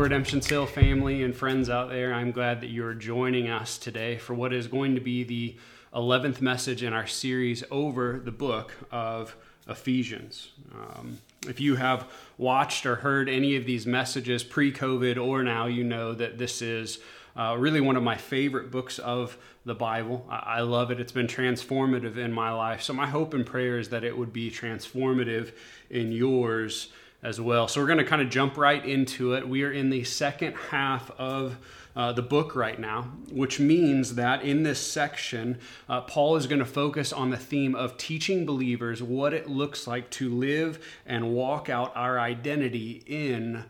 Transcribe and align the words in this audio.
Redemption 0.00 0.40
Sale 0.40 0.64
family 0.64 1.22
and 1.22 1.36
friends 1.36 1.68
out 1.68 1.90
there. 1.90 2.14
I'm 2.14 2.32
glad 2.32 2.62
that 2.62 2.68
you 2.68 2.86
are 2.86 2.94
joining 2.94 3.50
us 3.50 3.76
today 3.76 4.16
for 4.16 4.32
what 4.32 4.50
is 4.50 4.66
going 4.66 4.94
to 4.94 5.00
be 5.00 5.24
the 5.24 5.56
11th 5.94 6.40
message 6.40 6.82
in 6.82 6.94
our 6.94 7.06
series 7.06 7.62
over 7.70 8.18
the 8.18 8.30
book 8.30 8.72
of 8.90 9.36
Ephesians. 9.68 10.52
Um, 10.74 11.18
if 11.46 11.60
you 11.60 11.76
have 11.76 12.10
watched 12.38 12.86
or 12.86 12.96
heard 12.96 13.28
any 13.28 13.56
of 13.56 13.66
these 13.66 13.86
messages 13.86 14.42
pre 14.42 14.72
COVID 14.72 15.22
or 15.22 15.42
now, 15.42 15.66
you 15.66 15.84
know 15.84 16.14
that 16.14 16.38
this 16.38 16.62
is 16.62 17.00
uh, 17.36 17.54
really 17.58 17.82
one 17.82 17.96
of 17.96 18.02
my 18.02 18.16
favorite 18.16 18.70
books 18.70 18.98
of 18.98 19.36
the 19.66 19.74
Bible. 19.74 20.26
I, 20.30 20.36
I 20.36 20.60
love 20.60 20.90
it, 20.90 20.98
it's 20.98 21.12
been 21.12 21.26
transformative 21.26 22.16
in 22.16 22.32
my 22.32 22.52
life. 22.52 22.80
So, 22.80 22.94
my 22.94 23.06
hope 23.06 23.34
and 23.34 23.44
prayer 23.44 23.78
is 23.78 23.90
that 23.90 24.02
it 24.02 24.16
would 24.16 24.32
be 24.32 24.50
transformative 24.50 25.52
in 25.90 26.10
yours 26.10 26.88
as 27.22 27.40
well. 27.40 27.68
So 27.68 27.80
we're 27.80 27.86
going 27.86 27.98
to 27.98 28.04
kind 28.04 28.22
of 28.22 28.30
jump 28.30 28.56
right 28.56 28.84
into 28.84 29.34
it. 29.34 29.48
We 29.48 29.62
are 29.64 29.72
in 29.72 29.90
the 29.90 30.04
second 30.04 30.54
half 30.70 31.10
of 31.18 31.58
uh, 31.94 32.12
the 32.12 32.22
book 32.22 32.54
right 32.54 32.78
now, 32.78 33.02
which 33.30 33.58
means 33.58 34.14
that 34.14 34.42
in 34.42 34.62
this 34.62 34.80
section, 34.80 35.58
uh, 35.88 36.00
Paul 36.02 36.36
is 36.36 36.46
going 36.46 36.60
to 36.60 36.64
focus 36.64 37.12
on 37.12 37.30
the 37.30 37.36
theme 37.36 37.74
of 37.74 37.96
teaching 37.96 38.46
believers 38.46 39.02
what 39.02 39.34
it 39.34 39.48
looks 39.48 39.86
like 39.86 40.08
to 40.10 40.32
live 40.32 40.84
and 41.04 41.34
walk 41.34 41.68
out 41.68 41.92
our 41.96 42.18
identity 42.18 43.02
in 43.06 43.64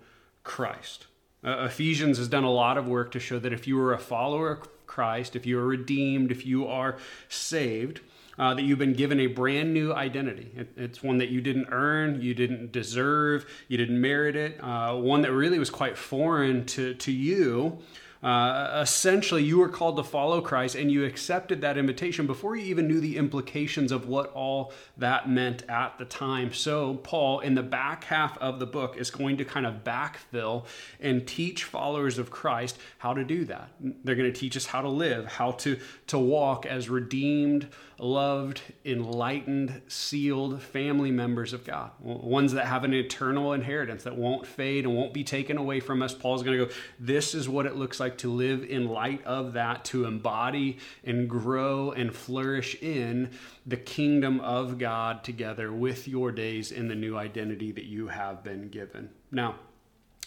Christ. 0.45 1.07
Uh, 1.43 1.65
Ephesians 1.65 2.19
has 2.19 2.29
done 2.29 2.45
a 2.45 2.53
lot 2.53 2.77
of 2.77 2.87
work 2.87 3.11
to 3.13 3.21
show 3.21 3.39
that 3.39 3.53
if 3.53 3.67
you 3.67 3.81
are 3.81 3.95
a 3.95 3.99
follower 3.99 4.53
of 4.53 4.87
Christ, 4.87 5.35
if 5.35 5.47
you 5.47 5.59
are 5.59 5.67
redeemed, 5.67 6.31
if 6.31 6.45
you 6.45 6.67
are 6.67 6.99
saved, 7.29 8.01
uh, 8.39 8.55
that 8.55 8.63
you've 8.63 8.79
been 8.79 8.95
given 8.95 9.21
a 9.21 9.27
brand 9.27 9.73
new 9.75 9.93
identity. 9.93 10.51
It, 10.57 10.73
it's 10.77 11.03
one 11.03 11.19
that 11.19 11.29
you 11.29 11.41
didn't 11.41 11.69
earn, 11.71 12.21
you 12.23 12.35
didn't 12.35 12.73
deserve, 12.73 13.47
you 13.69 13.77
didn't 13.77 14.01
merit 14.01 14.37
it, 14.37 14.63
uh, 14.63 14.95
one 14.97 15.23
that 15.23 15.33
really 15.33 15.59
was 15.59 15.71
quite 15.71 15.97
foreign 15.97 16.65
to, 16.67 16.95
to 16.95 17.13
you. 17.13 17.79
Uh, 18.23 18.81
essentially, 18.83 19.43
you 19.43 19.59
were 19.59 19.69
called 19.69 19.97
to 19.97 20.03
follow 20.03 20.43
Christ 20.43 20.75
and 20.75 20.93
you 20.93 21.05
accepted 21.05 21.63
that 21.63 21.79
invitation 21.79 22.27
before 22.27 22.55
you 22.55 22.65
even 22.67 22.87
knew 22.87 23.01
the 23.01 23.17
implications 23.17 23.93
of 23.93 24.09
what 24.09 24.31
all 24.33 24.73
that 24.99 25.29
meant 25.29 25.63
at 25.71 25.97
the 25.97 26.05
time. 26.05 26.53
So, 26.53 26.95
Paul, 26.97 27.41
in 27.41 27.55
the 27.55 27.63
back 27.63 28.05
half 28.05 28.37
of 28.39 28.59
the 28.59 28.67
book, 28.67 28.99
is 28.99 29.11
going 29.11 29.39
to 29.39 29.45
kind 29.45 29.65
of 29.65 29.85
backfill 29.85 30.67
and 31.01 31.27
teach 31.27 31.65
followers 31.65 32.19
of 32.19 32.31
Christ 32.31 32.79
how 32.99 33.15
to 33.15 33.25
do 33.25 33.47
that. 33.47 33.71
They're 33.81 34.17
going 34.17 34.31
to 34.31 34.39
teach 34.39 34.57
us 34.57 34.67
how 34.67 34.83
to 34.83 34.89
live, 34.89 35.27
how 35.27 35.53
to, 35.53 35.79
to 36.09 36.19
walk 36.19 36.67
as 36.67 36.91
redeemed 36.91 37.69
loved, 38.01 38.63
enlightened, 38.85 39.83
sealed 39.89 40.63
family 40.63 41.11
members 41.11 41.53
of 41.53 41.65
God, 41.65 41.91
ones 42.01 42.53
that 42.53 42.67
have 42.67 42.85
an 42.85 42.95
eternal 42.95 43.53
inheritance 43.53 44.05
that 44.05 44.17
won't 44.17 44.47
fade 44.47 44.85
and 44.85 44.97
won't 44.97 45.13
be 45.13 45.23
taken 45.23 45.59
away 45.59 45.81
from 45.81 46.03
us. 46.03 46.15
Paul's 46.15 46.43
going 46.43 46.59
to 46.59 46.67
go, 46.67 46.73
This 46.99 47.35
is 47.35 47.49
what 47.49 47.67
it 47.67 47.77
looks 47.77 48.01
like 48.01 48.10
to 48.19 48.31
live 48.31 48.65
in 48.65 48.89
light 48.89 49.25
of 49.25 49.55
that, 49.55 49.85
to 49.87 50.05
embody 50.05 50.79
and 51.05 51.29
grow 51.29 51.93
and 51.93 52.15
flourish 52.15 52.77
in 52.83 53.31
the 53.67 53.77
kingdom 53.77 54.41
of 54.41 54.79
God 54.79 55.25
together 55.25 55.73
with 55.73 56.09
your 56.09 56.33
days 56.33 56.73
in 56.73 56.89
the 56.89 56.95
new 56.95 57.17
identity 57.17 57.73
that 57.73 57.85
you 57.85 58.09
have 58.09 58.43
been 58.43 58.69
given. 58.69 59.11
Now, 59.31 59.57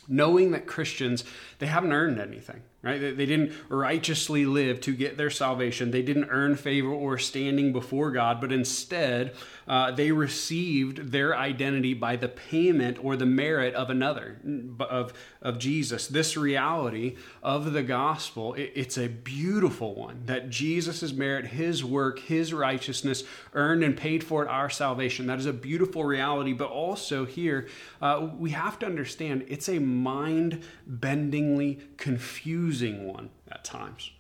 knowing 0.08 0.52
that 0.52 0.68
Christians, 0.68 1.24
they 1.60 1.68
haven't 1.68 1.94
earned 1.94 2.20
anything 2.20 2.62
right? 2.84 3.00
They 3.00 3.26
didn't 3.26 3.54
righteously 3.70 4.46
live 4.46 4.82
to 4.82 4.94
get 4.94 5.16
their 5.16 5.30
salvation. 5.30 5.92
They 5.92 6.02
didn't 6.02 6.26
earn 6.30 6.58
favor 6.58 6.90
or 6.90 7.18
standing 7.18 7.72
before 7.72 8.12
God, 8.12 8.42
but 8.42 8.52
instead 8.52 9.34
uh, 9.66 9.92
they 9.92 10.12
received 10.12 11.12
their 11.14 11.36
identity 11.36 11.94
by 11.94 12.18
the 12.18 12.28
payment 12.28 13.02
or 13.02 13.16
the 13.16 13.26
merit 13.26 13.74
of 13.74 13.90
another, 13.90 14.38
of, 14.82 15.14
of 15.42 15.60
Jesus. 15.60 16.08
This 16.08 16.36
reality 16.36 17.16
of 17.42 17.72
the 17.72 17.84
gospel, 17.84 18.54
it, 18.56 18.74
it's 18.76 18.98
a 18.98 19.08
beautiful 19.08 19.96
one 19.96 20.24
that 20.26 20.50
Jesus' 20.50 21.14
merit, 21.14 21.48
his 21.48 21.86
work, 21.86 22.20
his 22.20 22.54
righteousness 22.54 23.24
earned 23.54 23.86
and 23.86 23.96
paid 23.96 24.26
for 24.26 24.50
our 24.50 24.70
salvation. 24.70 25.28
That 25.28 25.40
is 25.40 25.46
a 25.46 25.54
beautiful 25.54 26.04
reality, 26.04 26.52
but 26.52 26.70
also 26.70 27.24
here 27.24 27.70
uh, 28.02 28.28
we 28.38 28.50
have 28.50 28.78
to 28.80 28.86
understand 28.86 29.46
it's 29.48 29.70
a 29.70 29.80
mind 29.80 30.64
bendingly 30.86 31.80
confusing 31.96 32.73
confusing 32.74 33.06
one 33.06 33.30
at 33.52 33.64
times 33.64 34.12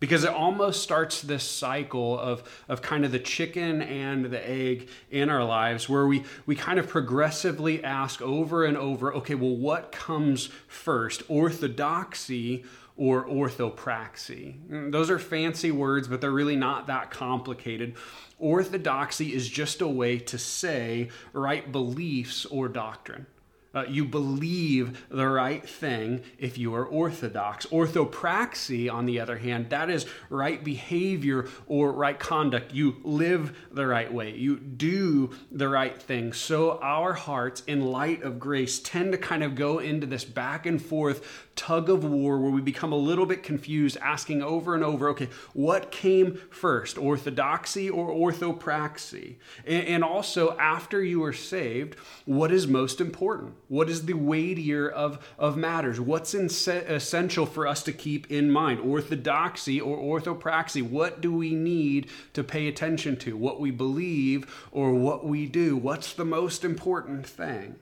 because 0.00 0.24
it 0.24 0.30
almost 0.30 0.82
starts 0.82 1.22
this 1.22 1.44
cycle 1.44 2.18
of, 2.18 2.42
of 2.68 2.82
kind 2.82 3.04
of 3.04 3.12
the 3.12 3.20
chicken 3.20 3.80
and 3.80 4.24
the 4.24 4.50
egg 4.50 4.88
in 5.12 5.30
our 5.30 5.44
lives 5.44 5.88
where 5.88 6.08
we, 6.08 6.24
we 6.44 6.56
kind 6.56 6.80
of 6.80 6.88
progressively 6.88 7.84
ask 7.84 8.20
over 8.20 8.64
and 8.64 8.76
over 8.76 9.14
okay, 9.14 9.36
well, 9.36 9.56
what 9.56 9.92
comes 9.92 10.46
first, 10.66 11.22
orthodoxy 11.28 12.64
or 12.96 13.24
orthopraxy? 13.24 14.56
Mm, 14.68 14.90
those 14.90 15.08
are 15.08 15.20
fancy 15.20 15.70
words, 15.70 16.08
but 16.08 16.20
they're 16.20 16.32
really 16.32 16.56
not 16.56 16.88
that 16.88 17.12
complicated. 17.12 17.94
Orthodoxy 18.40 19.32
is 19.32 19.48
just 19.48 19.80
a 19.80 19.86
way 19.86 20.18
to 20.18 20.36
say 20.36 21.10
right 21.32 21.70
beliefs 21.70 22.44
or 22.46 22.66
doctrine. 22.66 23.26
Uh, 23.74 23.84
you 23.88 24.04
believe 24.04 25.06
the 25.08 25.26
right 25.26 25.66
thing 25.68 26.22
if 26.38 26.58
you 26.58 26.74
are 26.74 26.84
orthodox. 26.84 27.66
Orthopraxy, 27.66 28.92
on 28.92 29.06
the 29.06 29.18
other 29.18 29.38
hand, 29.38 29.70
that 29.70 29.88
is 29.88 30.06
right 30.28 30.62
behavior 30.62 31.48
or 31.66 31.92
right 31.92 32.18
conduct. 32.18 32.74
You 32.74 32.96
live 33.02 33.56
the 33.70 33.86
right 33.86 34.12
way, 34.12 34.34
you 34.34 34.56
do 34.56 35.30
the 35.50 35.68
right 35.68 36.00
thing. 36.00 36.32
So 36.32 36.78
our 36.80 37.14
hearts, 37.14 37.62
in 37.66 37.80
light 37.80 38.22
of 38.22 38.38
grace, 38.38 38.78
tend 38.78 39.12
to 39.12 39.18
kind 39.18 39.42
of 39.42 39.54
go 39.54 39.78
into 39.78 40.06
this 40.06 40.24
back 40.24 40.66
and 40.66 40.80
forth 40.80 41.48
tug 41.54 41.88
of 41.88 42.04
war 42.04 42.38
where 42.38 42.50
we 42.50 42.60
become 42.60 42.92
a 42.92 42.96
little 42.96 43.26
bit 43.26 43.42
confused, 43.42 43.96
asking 44.00 44.42
over 44.42 44.74
and 44.74 44.82
over, 44.82 45.08
okay, 45.10 45.28
what 45.52 45.90
came 45.90 46.40
first, 46.50 46.98
orthodoxy 46.98 47.88
or 47.88 48.08
orthopraxy? 48.08 49.36
And, 49.66 49.86
and 49.86 50.04
also, 50.04 50.56
after 50.58 51.02
you 51.02 51.22
are 51.24 51.32
saved, 51.32 51.96
what 52.24 52.50
is 52.52 52.66
most 52.66 53.00
important? 53.00 53.54
What 53.68 53.88
is 53.88 54.06
the 54.06 54.14
weightier 54.14 54.88
of, 54.88 55.24
of 55.38 55.56
matters? 55.56 56.00
What's 56.00 56.34
essential 56.34 57.46
for 57.46 57.66
us 57.66 57.82
to 57.84 57.92
keep 57.92 58.30
in 58.30 58.50
mind? 58.50 58.80
Orthodoxy 58.80 59.80
or 59.80 60.20
orthopraxy? 60.20 60.82
What 60.82 61.20
do 61.20 61.32
we 61.32 61.54
need 61.54 62.08
to 62.32 62.42
pay 62.42 62.68
attention 62.68 63.16
to? 63.18 63.36
What 63.36 63.60
we 63.60 63.70
believe 63.70 64.68
or 64.72 64.92
what 64.92 65.24
we 65.24 65.46
do? 65.46 65.76
What's 65.76 66.12
the 66.12 66.24
most 66.24 66.64
important 66.64 67.26
thing? 67.26 67.76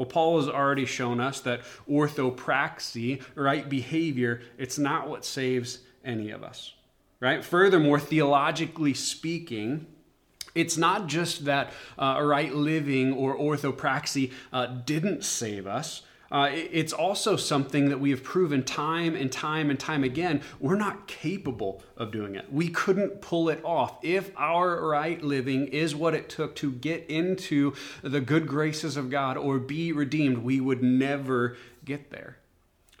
Well, 0.00 0.06
Paul 0.06 0.38
has 0.38 0.48
already 0.48 0.86
shown 0.86 1.20
us 1.20 1.40
that 1.40 1.60
orthopraxy, 1.86 3.20
right 3.34 3.68
behavior, 3.68 4.40
it's 4.56 4.78
not 4.78 5.10
what 5.10 5.26
saves 5.26 5.80
any 6.02 6.30
of 6.30 6.42
us. 6.42 6.72
Right? 7.20 7.44
Furthermore, 7.44 8.00
theologically 8.00 8.94
speaking, 8.94 9.86
it's 10.54 10.78
not 10.78 11.06
just 11.06 11.44
that 11.44 11.74
uh, 11.98 12.18
right 12.22 12.54
living 12.54 13.12
or 13.12 13.36
orthopraxy 13.36 14.32
uh, 14.54 14.68
didn't 14.68 15.22
save 15.22 15.66
us. 15.66 16.00
Uh, 16.30 16.48
it's 16.52 16.92
also 16.92 17.36
something 17.36 17.88
that 17.88 17.98
we 17.98 18.10
have 18.10 18.22
proven 18.22 18.62
time 18.62 19.16
and 19.16 19.32
time 19.32 19.68
and 19.68 19.80
time 19.80 20.04
again 20.04 20.40
we're 20.60 20.76
not 20.76 21.06
capable 21.06 21.82
of 21.96 22.12
doing 22.12 22.34
it. 22.34 22.52
We 22.52 22.68
couldn't 22.68 23.20
pull 23.20 23.48
it 23.48 23.60
off. 23.64 23.98
If 24.02 24.30
our 24.36 24.88
right 24.88 25.22
living 25.22 25.68
is 25.68 25.94
what 25.94 26.14
it 26.14 26.28
took 26.28 26.54
to 26.56 26.70
get 26.72 27.06
into 27.08 27.74
the 28.02 28.20
good 28.20 28.46
graces 28.46 28.96
of 28.96 29.10
God 29.10 29.36
or 29.36 29.58
be 29.58 29.92
redeemed, 29.92 30.38
we 30.38 30.60
would 30.60 30.82
never 30.82 31.56
get 31.84 32.10
there. 32.10 32.39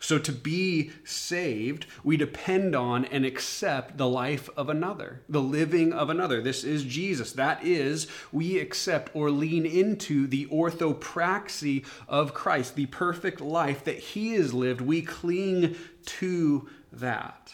So, 0.02 0.18
to 0.18 0.32
be 0.32 0.92
saved, 1.04 1.84
we 2.02 2.16
depend 2.16 2.74
on 2.74 3.04
and 3.04 3.26
accept 3.26 3.98
the 3.98 4.08
life 4.08 4.48
of 4.56 4.70
another, 4.70 5.20
the 5.28 5.42
living 5.42 5.92
of 5.92 6.08
another. 6.08 6.40
This 6.40 6.64
is 6.64 6.84
Jesus. 6.84 7.32
That 7.32 7.62
is, 7.62 8.06
we 8.32 8.58
accept 8.58 9.14
or 9.14 9.30
lean 9.30 9.66
into 9.66 10.26
the 10.26 10.46
orthopraxy 10.46 11.84
of 12.08 12.32
Christ, 12.32 12.76
the 12.76 12.86
perfect 12.86 13.42
life 13.42 13.84
that 13.84 13.98
He 13.98 14.32
has 14.34 14.54
lived. 14.54 14.80
We 14.80 15.02
cling 15.02 15.76
to 16.06 16.68
that. 16.92 17.52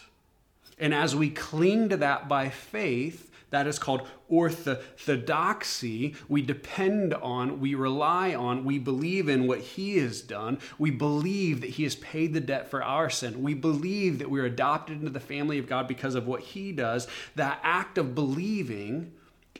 And 0.78 0.94
as 0.94 1.16
we 1.16 1.31
cling 1.31 1.88
to 1.88 1.96
that 1.96 2.28
by 2.28 2.50
faith, 2.50 3.31
that 3.50 3.66
is 3.66 3.78
called 3.78 4.08
orthodoxy. 4.28 6.14
We 6.28 6.43
depend 6.43 7.14
on, 7.14 7.60
we 7.60 7.75
rely 7.75 8.34
on, 8.34 8.64
we 8.64 8.78
believe 8.78 9.28
in 9.28 9.46
what 9.46 9.60
He 9.60 9.98
has 9.98 10.20
done. 10.20 10.58
We 10.78 10.90
believe 10.90 11.60
that 11.60 11.70
He 11.70 11.84
has 11.84 11.94
paid 11.94 12.34
the 12.34 12.40
debt 12.40 12.69
for 12.69 12.82
our 12.82 13.08
sin. 13.08 13.43
We 13.43 13.54
believe 13.54 14.19
that 14.19 14.31
we're 14.31 14.46
adopted 14.46 14.98
into 14.98 15.10
the 15.10 15.20
family 15.20 15.58
of 15.58 15.69
God 15.69 15.87
because 15.87 16.14
of 16.14 16.26
what 16.26 16.40
He 16.40 16.72
does. 16.72 17.06
That 17.37 17.60
act 17.62 17.98
of 17.98 18.14
believing 18.14 19.12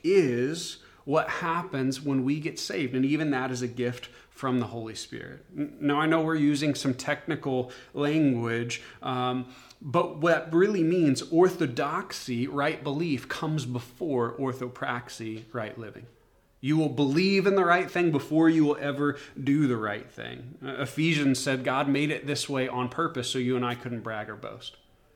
is 0.03 0.77
what 1.05 1.29
happens 1.29 2.01
when 2.01 2.25
we 2.25 2.39
get 2.39 2.59
saved. 2.59 2.93
And 2.93 3.05
even 3.05 3.31
that 3.31 3.51
is 3.51 3.61
a 3.61 3.67
gift 3.67 4.09
from 4.29 4.59
the 4.59 4.67
Holy 4.67 4.93
Spirit. 4.93 5.45
Now, 5.81 5.99
I 5.99 6.05
know 6.05 6.21
we're 6.21 6.35
using 6.35 6.75
some 6.75 6.93
technical 6.93 7.71
language. 7.93 8.83
Um, 9.01 9.47
but 9.81 10.17
what 10.17 10.53
really 10.53 10.83
means 10.83 11.21
orthodoxy, 11.23 12.47
right 12.47 12.83
belief, 12.83 13.27
comes 13.27 13.65
before 13.65 14.35
orthopraxy, 14.37 15.43
right 15.53 15.77
living. 15.77 16.07
You 16.59 16.77
will 16.77 16.89
believe 16.89 17.45
in 17.45 17.55
the 17.55 17.65
right 17.65 17.89
thing 17.89 18.11
before 18.11 18.49
you 18.49 18.65
will 18.65 18.77
ever 18.79 19.17
do 19.41 19.67
the 19.67 19.77
right 19.77 20.09
thing. 20.09 20.57
Uh, 20.65 20.81
Ephesians 20.81 21.39
said 21.39 21.63
God 21.63 21.87
made 21.87 22.09
it 22.09 22.25
this 22.25 22.49
way 22.49 22.67
on 22.67 22.89
purpose 22.89 23.29
so 23.29 23.37
you 23.37 23.55
and 23.55 23.65
I 23.65 23.75
couldn't 23.75 24.01
brag 24.01 24.29
or 24.29 24.35
boast. 24.35 24.75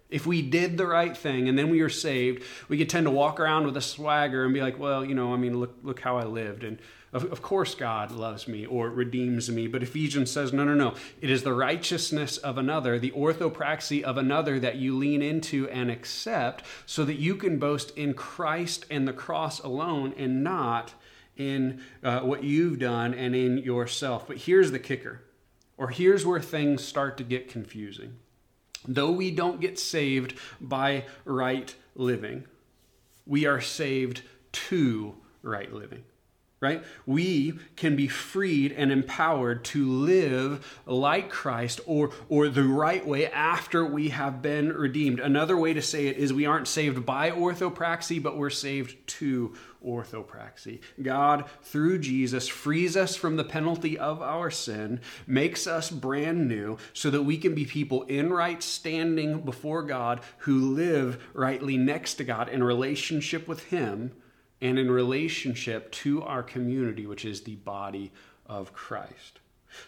If 0.10 0.28
we 0.28 0.42
did 0.42 0.78
the 0.78 0.86
right 0.86 1.18
thing 1.18 1.50
and 1.50 1.58
then 1.58 1.70
we 1.70 1.82
were 1.82 1.90
saved, 1.90 2.44
we 2.68 2.78
could 2.78 2.90
tend 2.90 3.06
to 3.06 3.12
walk 3.12 3.40
around 3.40 3.66
with 3.66 3.78
a 3.78 3.82
swagger 3.82 4.44
and 4.44 4.54
be 4.54 4.62
like, 4.62 4.78
well, 4.78 5.04
you 5.04 5.16
know, 5.16 5.34
I 5.34 5.38
mean, 5.38 5.60
look, 5.60 5.76
look 5.82 6.02
how 6.02 6.18
I 6.18 6.26
lived. 6.26 6.64
And 6.64 6.78
of, 7.14 7.30
of 7.32 7.42
course 7.42 7.76
God 7.76 8.12
loves 8.12 8.48
me 8.48 8.66
or 8.66 8.90
redeems 8.90 9.50
me. 9.50 9.68
But 9.68 9.84
Ephesians 9.84 10.32
says, 10.32 10.54
no, 10.54 10.64
no, 10.64 10.74
no. 10.74 10.96
It 11.20 11.30
is 11.30 11.44
the 11.44 11.54
righteousness 11.54 12.38
of 12.38 12.58
another, 12.58 12.98
the 12.98 13.12
orthopraxy 13.12 14.02
of 14.02 14.18
another 14.18 14.60
that 14.60 14.78
you 14.78 14.98
lean 14.98 15.22
into 15.22 15.68
and 15.70 15.92
accept 15.92 16.64
so 16.86 17.04
that 17.06 17.20
you 17.20 17.36
can 17.36 17.60
boast 17.60 17.96
in 17.98 18.14
Christ 18.14 18.86
and 18.90 19.08
the 19.08 19.14
cross 19.14 19.60
alone 19.60 20.14
and 20.18 20.44
not 20.44 20.94
in 21.36 21.82
uh, 22.04 22.22
what 22.22 22.44
you've 22.44 22.80
done 22.80 23.14
and 23.14 23.36
in 23.36 23.58
yourself. 23.58 24.28
But 24.28 24.38
here's 24.38 24.72
the 24.72 24.80
kicker, 24.80 25.22
or 25.78 25.90
here's 25.90 26.26
where 26.26 26.42
things 26.42 26.84
start 26.84 27.18
to 27.18 27.24
get 27.24 27.50
confusing. 27.50 28.18
Though 28.88 29.12
we 29.12 29.32
don't 29.32 29.62
get 29.62 29.78
saved 29.78 30.36
by 30.60 31.06
right 31.26 31.74
living, 31.96 32.46
we 33.26 33.46
are 33.46 33.62
saved 33.62 34.24
to 34.54 35.16
right 35.44 35.72
living 35.72 36.04
right? 36.62 36.84
We 37.08 37.58
can 37.76 37.96
be 37.96 38.08
freed 38.08 38.72
and 38.72 38.92
empowered 38.92 39.66
to 39.66 39.90
live 39.90 40.80
like 40.86 41.32
Christ 41.32 41.82
or, 41.88 42.12
or 42.30 42.50
the 42.50 42.64
right 42.64 43.06
way 43.06 43.26
after 43.32 43.84
we 43.84 44.10
have 44.10 44.44
been 44.44 44.70
redeemed. 44.70 45.20
Another 45.20 45.58
way 45.58 45.74
to 45.74 45.82
say 45.82 46.06
it 46.06 46.18
is 46.18 46.32
we 46.32 46.46
aren't 46.46 46.68
saved 46.68 47.04
by 47.04 47.32
orthopraxy, 47.32 48.22
but 48.22 48.38
we're 48.38 48.52
saved 48.52 48.96
to 49.08 49.56
orthopraxy. 49.84 50.82
God, 51.02 51.46
through 51.64 51.98
Jesus, 51.98 52.48
frees 52.48 52.96
us 52.96 53.16
from 53.16 53.38
the 53.38 53.44
penalty 53.44 53.98
of 53.98 54.22
our 54.22 54.52
sin, 54.52 55.02
makes 55.26 55.66
us 55.66 55.90
brand 55.90 56.48
new, 56.48 56.78
so 56.94 57.10
that 57.10 57.24
we 57.24 57.40
can 57.40 57.56
be 57.56 57.66
people 57.66 58.04
in 58.04 58.32
right 58.32 58.62
standing 58.62 59.42
before 59.42 59.82
God 59.82 60.22
who 60.40 60.76
live 60.76 61.28
rightly 61.34 61.76
next 61.76 62.16
to 62.16 62.24
God 62.24 62.50
in 62.50 62.64
relationship 62.64 63.48
with 63.48 63.64
Him 63.70 64.12
and 64.62 64.78
in 64.78 64.92
relationship 64.92 65.92
to 65.92 66.22
our 66.24 66.44
community, 66.44 67.06
which 67.06 67.26
is 67.26 67.42
the 67.42 67.56
body 67.56 68.12
of 68.46 68.74
Christ. 68.74 69.40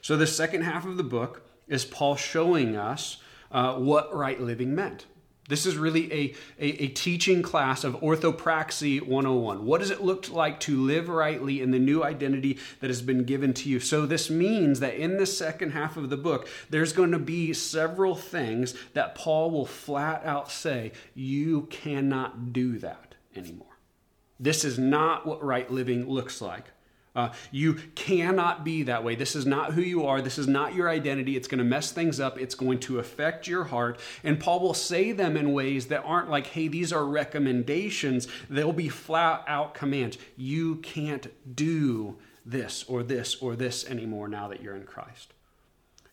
So, 0.01 0.17
the 0.17 0.27
second 0.27 0.63
half 0.63 0.85
of 0.85 0.97
the 0.97 1.03
book 1.03 1.47
is 1.67 1.85
Paul 1.85 2.15
showing 2.15 2.75
us 2.75 3.17
uh, 3.51 3.75
what 3.75 4.13
right 4.15 4.39
living 4.39 4.73
meant. 4.73 5.05
This 5.49 5.65
is 5.65 5.75
really 5.75 6.11
a, 6.11 6.35
a, 6.57 6.83
a, 6.83 6.87
teaching 6.87 7.41
class 7.41 7.83
of 7.83 7.99
Orthopraxy 7.99 9.01
101. 9.01 9.65
What 9.65 9.81
does 9.81 9.91
it 9.91 10.01
look 10.01 10.29
like 10.29 10.61
to 10.61 10.81
live 10.81 11.09
rightly 11.09 11.61
in 11.61 11.71
the 11.71 11.79
new 11.79 12.01
identity 12.01 12.59
that 12.79 12.89
has 12.89 13.01
been 13.01 13.25
given 13.25 13.53
to 13.55 13.69
you? 13.69 13.81
So, 13.81 14.05
this 14.05 14.29
means 14.29 14.79
that 14.79 14.95
in 14.95 15.17
the 15.17 15.25
second 15.25 15.71
half 15.71 15.97
of 15.97 16.09
the 16.09 16.17
book, 16.17 16.47
there's 16.69 16.93
going 16.93 17.11
to 17.11 17.19
be 17.19 17.51
several 17.53 18.15
things 18.15 18.73
that 18.93 19.15
Paul 19.15 19.51
will 19.51 19.65
flat 19.65 20.25
out 20.25 20.49
say, 20.49 20.93
you 21.13 21.63
cannot 21.63 22.53
do 22.53 22.79
that 22.79 23.15
anymore. 23.35 23.72
This 24.39 24.65
is 24.65 24.77
not 24.77 25.25
what 25.25 25.43
right 25.43 25.69
living 25.69 26.09
looks 26.09 26.41
like. 26.41 26.71
Uh, 27.15 27.31
you 27.51 27.75
cannot 27.95 28.63
be 28.63 28.83
that 28.83 29.03
way. 29.03 29.15
This 29.15 29.35
is 29.35 29.45
not 29.45 29.73
who 29.73 29.81
you 29.81 30.05
are. 30.05 30.19
This 30.21 30.39
is 30.39 30.47
not 30.47 30.73
your 30.73 30.89
identity. 30.89 31.37
It's 31.37 31.47
going 31.47 31.59
to 31.59 31.63
mess 31.63 31.91
things 31.91 32.19
up. 32.19 32.39
It's 32.39 32.55
going 32.55 32.79
to 32.81 32.97
affect 32.97 33.47
your 33.47 33.65
heart. 33.65 33.99
And 34.23 34.39
Paul 34.39 34.59
will 34.61 34.73
say 34.73 35.11
them 35.11 35.37
in 35.37 35.53
ways 35.53 35.87
that 35.87 36.03
aren't 36.03 36.31
like, 36.31 36.47
hey, 36.47 36.67
these 36.67 36.91
are 36.91 37.05
recommendations. 37.05 38.27
They'll 38.49 38.73
be 38.73 38.89
flat 38.89 39.43
out 39.47 39.75
commands. 39.75 40.17
You 40.35 40.77
can't 40.77 41.27
do 41.55 42.17
this 42.45 42.83
or 42.87 43.03
this 43.03 43.35
or 43.35 43.55
this 43.55 43.87
anymore 43.87 44.27
now 44.27 44.47
that 44.47 44.61
you're 44.61 44.75
in 44.75 44.85
Christ. 44.85 45.33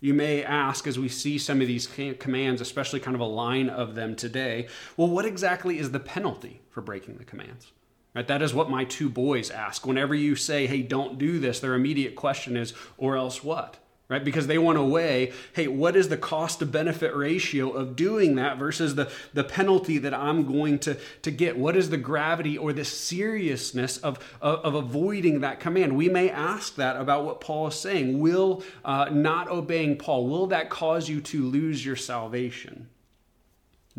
You 0.03 0.15
may 0.15 0.43
ask, 0.43 0.87
as 0.87 0.99
we 0.99 1.09
see 1.09 1.39
some 1.39 1.61
of 1.61 1.67
these 1.67 1.87
commands, 2.19 2.61
especially 2.61 3.01
kind 3.01 3.15
of 3.15 3.21
a 3.21 3.27
line 3.27 3.69
of 3.69 3.95
them 3.95 4.17
today, 4.17 4.69
well, 4.97 5.09
what 5.09 5.27
exactly 5.27 5.79
is 5.79 5.91
the 5.91 6.01
penalty 6.01 6.61
for 6.71 6.81
breaking 6.81 7.17
the 7.17 7.25
commands? 7.25 7.73
Right? 8.15 8.27
That 8.27 8.43
is 8.43 8.53
what 8.53 8.71
my 8.71 8.85
two 8.85 9.09
boys 9.09 9.51
ask. 9.51 9.87
Whenever 9.87 10.15
you 10.15 10.35
say, 10.35 10.67
hey, 10.67 10.83
don't 10.83 11.19
do 11.19 11.39
this, 11.39 11.61
their 11.61 11.75
immediate 11.75 12.17
question 12.17 12.57
is, 12.57 12.75
or 12.99 13.17
else 13.17 13.45
what? 13.45 13.77
Right? 14.09 14.25
Because 14.25 14.49
they 14.49 14.59
want 14.59 14.77
to 14.77 14.83
weigh, 14.83 15.33
hey, 15.53 15.69
what 15.69 15.95
is 15.95 16.09
the 16.09 16.17
cost 16.17 16.59
to 16.59 16.67
benefit 16.67 17.15
ratio 17.15 17.71
of 17.71 17.95
doing 17.95 18.35
that 18.35 18.59
versus 18.59 18.97
the, 18.97 19.09
the 19.33 19.45
penalty 19.45 19.99
that 19.99 20.13
I'm 20.13 20.45
going 20.45 20.81
to, 20.81 20.97
to 21.23 21.31
get? 21.31 21.57
What 21.57 21.77
is 21.77 21.91
the 21.91 21.97
gravity 21.97 22.59
or 22.59 22.73
the 22.73 22.85
seriousness 22.85 23.99
of, 23.99 24.19
of, 24.41 24.59
of 24.65 24.75
avoiding 24.75 25.43
that 25.43 25.61
command? 25.61 25.97
We 25.97 26.09
may 26.09 26.29
ask 26.29 26.75
that 26.75 26.97
about 26.97 27.25
what 27.25 27.41
Paul 27.41 27.69
is 27.69 27.77
saying. 27.77 28.19
Will 28.19 28.65
uh, 28.85 29.11
not 29.13 29.49
obeying 29.49 29.97
Paul, 29.97 30.27
will 30.27 30.49
that 30.49 30.71
cause 30.71 31.09
you 31.09 31.21
to 31.21 31.45
lose 31.45 31.87
your 31.87 31.95
salvation? 31.95 32.89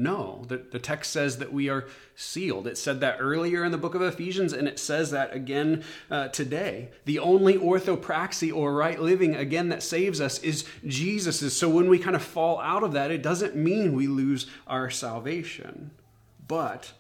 No, 0.02 0.46
the, 0.48 0.58
the 0.58 0.80
text 0.80 1.12
says 1.12 1.38
that 1.38 1.54
we 1.54 1.70
are 1.70 1.86
sealed. 2.16 2.66
It 2.66 2.76
said 2.76 3.02
that 3.02 3.18
earlier 3.20 3.64
in 3.64 3.72
the 3.72 3.78
book 3.78 3.94
of 3.94 4.02
Ephesians, 4.02 4.52
and 4.52 4.68
it 4.68 4.80
says 4.80 5.12
that 5.12 5.32
again 5.32 5.84
uh, 6.10 6.30
today. 6.30 6.90
The 7.06 7.20
only 7.20 7.56
orthopraxy 7.56 8.52
or 8.52 8.74
right 8.74 9.00
living, 9.00 9.36
again, 9.36 9.70
that 9.70 9.84
saves 9.84 10.20
us 10.20 10.40
is 10.40 10.66
Jesus's. 10.88 11.56
So 11.56 11.70
when 11.70 11.88
we 11.88 12.00
kind 12.00 12.16
of 12.16 12.24
fall 12.24 12.60
out 12.62 12.84
of 12.84 12.94
that, 12.94 13.12
it 13.12 13.22
doesn't 13.22 13.56
mean 13.56 13.94
we 13.94 14.08
lose 14.08 14.48
our 14.66 14.90
salvation. 14.90 15.92
But 16.48 16.94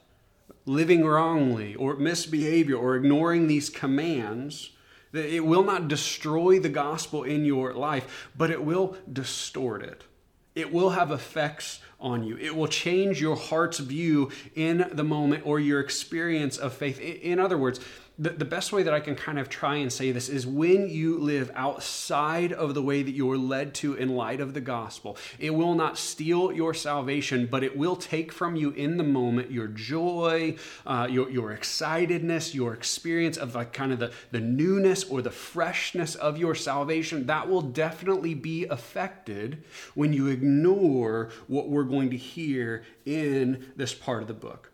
living 0.67 1.03
wrongly 1.03 1.73
or 1.73 1.95
misbehavior 1.95 2.75
or 2.75 2.95
ignoring 2.95 3.47
these 3.47 3.71
commands, 3.71 4.69
it 5.11 5.43
will 5.43 5.63
not 5.63 5.87
destroy 5.87 6.59
the 6.59 6.69
gospel 6.69 7.23
in 7.23 7.45
your 7.45 7.73
life, 7.73 8.29
but 8.37 8.51
it 8.51 8.63
will 8.63 8.95
distort 9.11 9.81
it. 9.81 10.03
It 10.53 10.73
will 10.73 10.91
have 10.91 11.11
effects 11.11 11.79
on 12.01 12.23
you. 12.23 12.37
It 12.37 12.55
will 12.55 12.67
change 12.67 13.21
your 13.21 13.35
heart's 13.35 13.79
view 13.79 14.31
in 14.55 14.89
the 14.91 15.03
moment 15.03 15.45
or 15.45 15.59
your 15.59 15.79
experience 15.79 16.57
of 16.57 16.73
faith. 16.73 16.99
In 16.99 17.39
other 17.39 17.57
words, 17.57 17.79
the, 18.21 18.29
the 18.29 18.45
best 18.45 18.71
way 18.71 18.83
that 18.83 18.93
I 18.93 18.99
can 18.99 19.15
kind 19.15 19.39
of 19.39 19.49
try 19.49 19.77
and 19.77 19.91
say 19.91 20.11
this 20.11 20.29
is 20.29 20.45
when 20.45 20.87
you 20.87 21.17
live 21.17 21.49
outside 21.55 22.53
of 22.53 22.75
the 22.75 22.81
way 22.81 23.01
that 23.01 23.13
you 23.13 23.25
were 23.25 23.37
led 23.37 23.73
to 23.75 23.95
in 23.95 24.09
light 24.09 24.39
of 24.39 24.53
the 24.53 24.61
gospel, 24.61 25.17
it 25.39 25.55
will 25.55 25.73
not 25.73 25.97
steal 25.97 26.51
your 26.51 26.75
salvation, 26.75 27.47
but 27.47 27.63
it 27.63 27.75
will 27.75 27.95
take 27.95 28.31
from 28.31 28.55
you 28.55 28.69
in 28.71 28.97
the 28.97 29.03
moment 29.03 29.49
your 29.49 29.65
joy, 29.65 30.55
uh, 30.85 31.07
your, 31.09 31.31
your 31.31 31.51
excitedness, 31.51 32.53
your 32.53 32.75
experience 32.75 33.37
of 33.37 33.55
like 33.55 33.73
kind 33.73 33.91
of 33.91 33.97
the, 33.97 34.11
the 34.29 34.39
newness 34.39 35.03
or 35.03 35.23
the 35.23 35.31
freshness 35.31 36.13
of 36.13 36.37
your 36.37 36.53
salvation. 36.53 37.25
That 37.25 37.49
will 37.49 37.63
definitely 37.63 38.35
be 38.35 38.65
affected 38.65 39.63
when 39.95 40.13
you 40.13 40.27
ignore 40.27 41.31
what 41.47 41.69
we're 41.69 41.85
going 41.85 42.11
to 42.11 42.17
hear 42.17 42.83
in 43.03 43.71
this 43.75 43.95
part 43.95 44.21
of 44.21 44.27
the 44.27 44.35
book. 44.35 44.71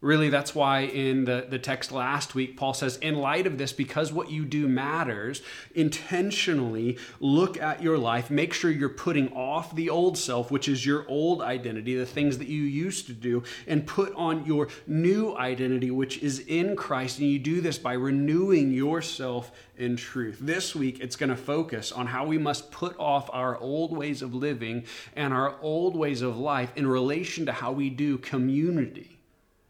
Really, 0.00 0.28
that's 0.28 0.54
why 0.54 0.82
in 0.82 1.24
the, 1.24 1.46
the 1.50 1.58
text 1.58 1.90
last 1.90 2.32
week, 2.32 2.56
Paul 2.56 2.72
says, 2.72 2.98
in 2.98 3.16
light 3.16 3.48
of 3.48 3.58
this, 3.58 3.72
because 3.72 4.12
what 4.12 4.30
you 4.30 4.44
do 4.44 4.68
matters, 4.68 5.42
intentionally 5.74 6.98
look 7.18 7.60
at 7.60 7.82
your 7.82 7.98
life. 7.98 8.30
Make 8.30 8.52
sure 8.52 8.70
you're 8.70 8.90
putting 8.90 9.32
off 9.32 9.74
the 9.74 9.90
old 9.90 10.16
self, 10.16 10.52
which 10.52 10.68
is 10.68 10.86
your 10.86 11.04
old 11.08 11.42
identity, 11.42 11.96
the 11.96 12.06
things 12.06 12.38
that 12.38 12.46
you 12.46 12.62
used 12.62 13.06
to 13.08 13.12
do, 13.12 13.42
and 13.66 13.88
put 13.88 14.14
on 14.14 14.46
your 14.46 14.68
new 14.86 15.36
identity, 15.36 15.90
which 15.90 16.18
is 16.18 16.38
in 16.46 16.76
Christ. 16.76 17.18
And 17.18 17.28
you 17.28 17.40
do 17.40 17.60
this 17.60 17.76
by 17.76 17.94
renewing 17.94 18.70
yourself 18.70 19.50
in 19.76 19.96
truth. 19.96 20.38
This 20.40 20.76
week, 20.76 21.00
it's 21.00 21.16
going 21.16 21.30
to 21.30 21.36
focus 21.36 21.90
on 21.90 22.06
how 22.06 22.24
we 22.24 22.38
must 22.38 22.70
put 22.70 22.96
off 23.00 23.28
our 23.32 23.56
old 23.56 23.96
ways 23.96 24.22
of 24.22 24.32
living 24.32 24.84
and 25.16 25.34
our 25.34 25.56
old 25.60 25.96
ways 25.96 26.22
of 26.22 26.38
life 26.38 26.72
in 26.76 26.86
relation 26.86 27.46
to 27.46 27.52
how 27.52 27.72
we 27.72 27.90
do 27.90 28.16
community 28.16 29.17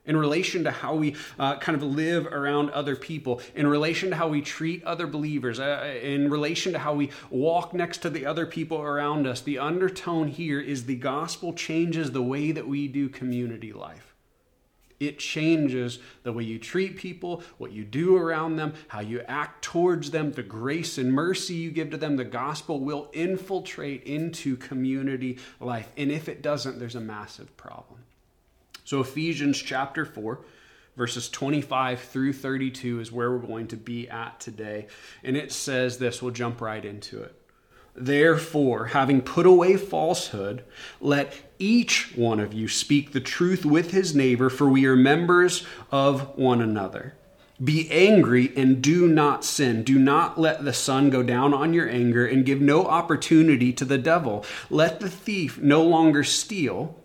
in 0.09 0.17
relation 0.17 0.65
to 0.65 0.73
how 0.73 0.95
we 0.95 1.15
uh, 1.39 1.57
kind 1.59 1.77
of 1.77 1.83
live 1.85 2.27
around 2.27 2.71
other 2.71 2.97
people, 2.97 3.41
in 3.55 3.69
relation 3.69 4.11
to 4.11 4.17
how 4.17 4.27
we 4.27 4.41
treat 4.41 4.83
other 4.83 5.07
believers, 5.07 5.61
uh, 5.61 5.97
in 6.03 6.29
relation 6.31 6.73
to 6.73 6.79
how 6.81 6.95
we 6.95 7.11
walk 7.31 7.73
next 7.73 7.99
to 7.99 8.11
the 8.11 8.27
other 8.27 8.47
people 8.47 8.81
around 8.81 9.27
us. 9.27 9.41
The 9.41 9.59
undertone 9.59 10.29
here 10.29 10.61
is 10.61 10.87
the 10.87 10.97
gospel 10.97 11.53
changes 11.53 12.11
the 12.11 12.23
way 12.23 12.51
that 12.51 12.67
we 12.67 12.89
do 12.89 13.09
community 13.09 13.73
life. 13.73 14.17
It 14.99 15.21
changes 15.21 16.01
the 16.25 16.33
way 16.33 16.43
you 16.43 16.59
treat 16.59 16.97
people, 16.97 17.43
what 17.59 17.71
you 17.71 17.85
do 17.85 18.17
around 18.17 18.57
them, 18.57 18.75
how 18.89 19.01
you 19.01 19.21
act 19.29 19.63
towards 19.63 20.11
them, 20.11 20.33
the 20.33 20.43
grace 20.43 20.99
and 20.99 21.13
mercy 21.13 21.55
you 21.55 21.71
give 21.71 21.91
to 21.91 21.97
them. 21.97 22.17
The 22.17 22.25
gospel 22.25 22.81
will 22.81 23.09
infiltrate 23.13 24.03
into 24.05 24.57
community 24.57 25.39
life. 25.61 25.93
And 25.97 26.11
if 26.11 26.29
it 26.29 26.43
doesn't, 26.43 26.81
there's 26.81 26.97
a 26.97 27.01
massive 27.01 27.57
problem. 27.57 28.01
So, 28.89 29.03
Ephesians 29.03 29.61
chapter 29.61 30.07
4, 30.07 30.41
verses 30.97 31.29
25 31.29 32.01
through 32.01 32.33
32 32.33 33.01
is 33.01 33.13
where 33.13 33.31
we're 33.31 33.47
going 33.47 33.67
to 33.67 33.77
be 33.77 34.09
at 34.09 34.41
today. 34.41 34.87
And 35.23 35.37
it 35.37 35.53
says 35.53 35.99
this, 35.99 36.23
we'll 36.23 36.33
jump 36.33 36.63
right 36.63 36.83
into 36.83 37.23
it. 37.23 37.35
Therefore, 37.95 38.87
having 38.87 39.21
put 39.21 39.45
away 39.45 39.77
falsehood, 39.77 40.65
let 41.03 41.39
each 41.59 42.17
one 42.17 42.41
of 42.41 42.55
you 42.55 42.67
speak 42.67 43.13
the 43.13 43.21
truth 43.21 43.67
with 43.67 43.91
his 43.91 44.15
neighbor, 44.15 44.49
for 44.49 44.67
we 44.71 44.87
are 44.87 44.97
members 44.97 45.67
of 45.93 46.39
one 46.39 46.63
another. 46.63 47.13
Be 47.63 47.91
angry 47.91 48.55
and 48.57 48.81
do 48.81 49.07
not 49.07 49.45
sin. 49.45 49.83
Do 49.83 49.99
not 49.99 50.41
let 50.41 50.65
the 50.65 50.73
sun 50.73 51.11
go 51.11 51.23
down 51.23 51.53
on 51.53 51.75
your 51.75 51.91
anger 51.91 52.25
and 52.25 52.47
give 52.47 52.63
no 52.63 52.87
opportunity 52.87 53.71
to 53.71 53.85
the 53.85 53.99
devil. 53.99 54.47
Let 54.71 55.01
the 55.01 55.11
thief 55.11 55.59
no 55.59 55.83
longer 55.83 56.25
steal, 56.25 56.98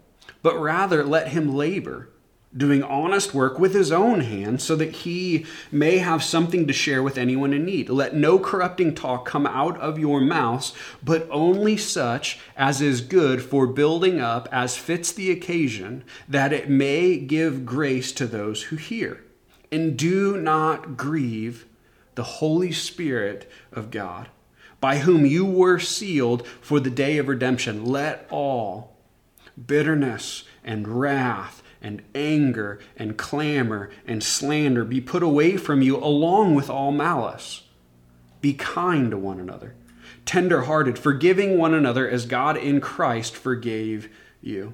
but 0.44 0.60
rather 0.60 1.04
let 1.04 1.30
him 1.30 1.56
labor 1.56 2.10
doing 2.56 2.84
honest 2.84 3.34
work 3.34 3.58
with 3.58 3.74
his 3.74 3.92
own 3.92 4.20
hands 4.20 4.64
so 4.64 4.76
that 4.76 4.92
he 4.98 5.46
may 5.72 5.98
have 5.98 6.24
something 6.24 6.68
to 6.68 6.74
share 6.74 7.02
with 7.02 7.18
anyone 7.18 7.54
in 7.54 7.66
need. 7.66 7.90
Let 7.90 8.16
no 8.16 8.38
corrupting 8.38 8.96
talk 8.96 9.26
come 9.26 9.48
out 9.48 9.80
of 9.80 9.98
your 9.98 10.22
mouths, 10.22 10.74
but 11.04 11.28
only 11.32 11.78
such 11.78 12.40
as 12.56 12.82
is 12.82 13.02
good 13.02 13.42
for 13.42 13.66
building 13.66 14.22
up 14.22 14.48
as 14.52 14.78
fits 14.78 15.12
the 15.12 15.32
occasion, 15.32 16.04
that 16.28 16.54
it 16.54 16.70
may 16.70 17.18
give 17.18 17.66
grace 17.66 18.12
to 18.14 18.28
those 18.28 18.64
who 18.64 18.76
hear. 18.76 19.24
And 19.72 19.98
do 19.98 20.38
not 20.38 20.96
grieve 20.96 21.66
the 22.14 22.24
Holy 22.24 22.72
Spirit 22.72 23.50
of 23.72 23.90
God, 23.90 24.30
by 24.80 25.00
whom 25.00 25.26
you 25.26 25.44
were 25.44 25.80
sealed 25.80 26.46
for 26.62 26.80
the 26.80 26.92
day 26.92 27.18
of 27.18 27.28
redemption. 27.28 27.84
Let 27.84 28.28
all 28.30 28.93
bitterness 29.68 30.44
and 30.64 30.88
wrath 30.88 31.62
and 31.82 32.02
anger 32.16 32.80
and 32.96 33.18
clamor 33.18 33.90
and 34.08 34.24
slander 34.24 34.86
be 34.86 35.02
put 35.02 35.22
away 35.22 35.58
from 35.58 35.82
you 35.82 35.98
along 35.98 36.56
with 36.56 36.70
all 36.70 36.92
malice. 36.92 37.64
Be 38.42 38.54
kind 38.54 39.12
to 39.12 39.18
one 39.18 39.40
another, 39.40 39.76
tender 40.26 40.64
hearted, 40.64 40.98
forgiving 40.98 41.58
one 41.58 41.74
another 41.74 42.10
as 42.10 42.26
God 42.26 42.58
in 42.58 42.82
Christ 42.82 43.36
forgave 43.36 44.10
you. 44.42 44.74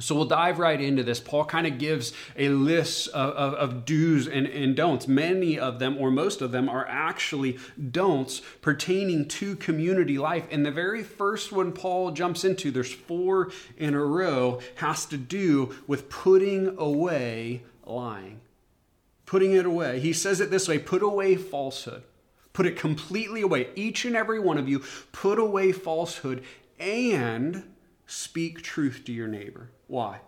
So 0.00 0.14
we'll 0.14 0.26
dive 0.26 0.58
right 0.58 0.80
into 0.80 1.02
this. 1.02 1.18
Paul 1.18 1.46
kind 1.46 1.66
of 1.66 1.78
gives 1.78 2.12
a 2.36 2.50
list 2.50 3.08
of, 3.08 3.30
of, 3.34 3.54
of, 3.54 3.84
do's 3.86 4.28
and, 4.28 4.46
and 4.46 4.76
don'ts. 4.76 5.08
Many 5.08 5.58
of 5.58 5.78
them, 5.78 5.96
or 5.96 6.10
most 6.10 6.42
of 6.42 6.52
them, 6.52 6.68
are 6.68 6.86
actually 6.86 7.58
don'ts 7.90 8.40
pertaining 8.60 9.26
to 9.28 9.56
community 9.56 10.18
life. 10.18 10.46
And 10.50 10.64
the 10.64 10.70
very 10.70 11.02
first 11.02 11.52
one 11.52 11.72
Paul 11.72 12.10
jumps 12.10 12.44
into, 12.44 12.70
there's 12.70 12.92
four 12.92 13.50
in 13.78 13.94
a 13.94 14.04
row, 14.04 14.60
has 14.76 15.06
to 15.06 15.16
do 15.16 15.74
with 15.86 16.10
putting 16.10 16.76
away 16.78 17.62
lying. 17.84 18.40
Putting 19.24 19.52
it 19.52 19.66
away. 19.66 20.00
He 20.00 20.12
says 20.12 20.40
it 20.40 20.50
this 20.50 20.68
way 20.68 20.78
put 20.78 21.02
away 21.02 21.34
falsehood. 21.36 22.02
Put 22.52 22.66
it 22.66 22.76
completely 22.76 23.40
away. 23.40 23.68
Each 23.74 24.04
and 24.04 24.16
every 24.16 24.38
one 24.38 24.58
of 24.58 24.68
you, 24.68 24.82
put 25.12 25.38
away 25.38 25.72
falsehood 25.72 26.44
and 26.78 27.64
speak 28.06 28.62
truth 28.62 29.02
to 29.06 29.12
your 29.12 29.28
neighbor. 29.28 29.70
Why? 29.88 30.20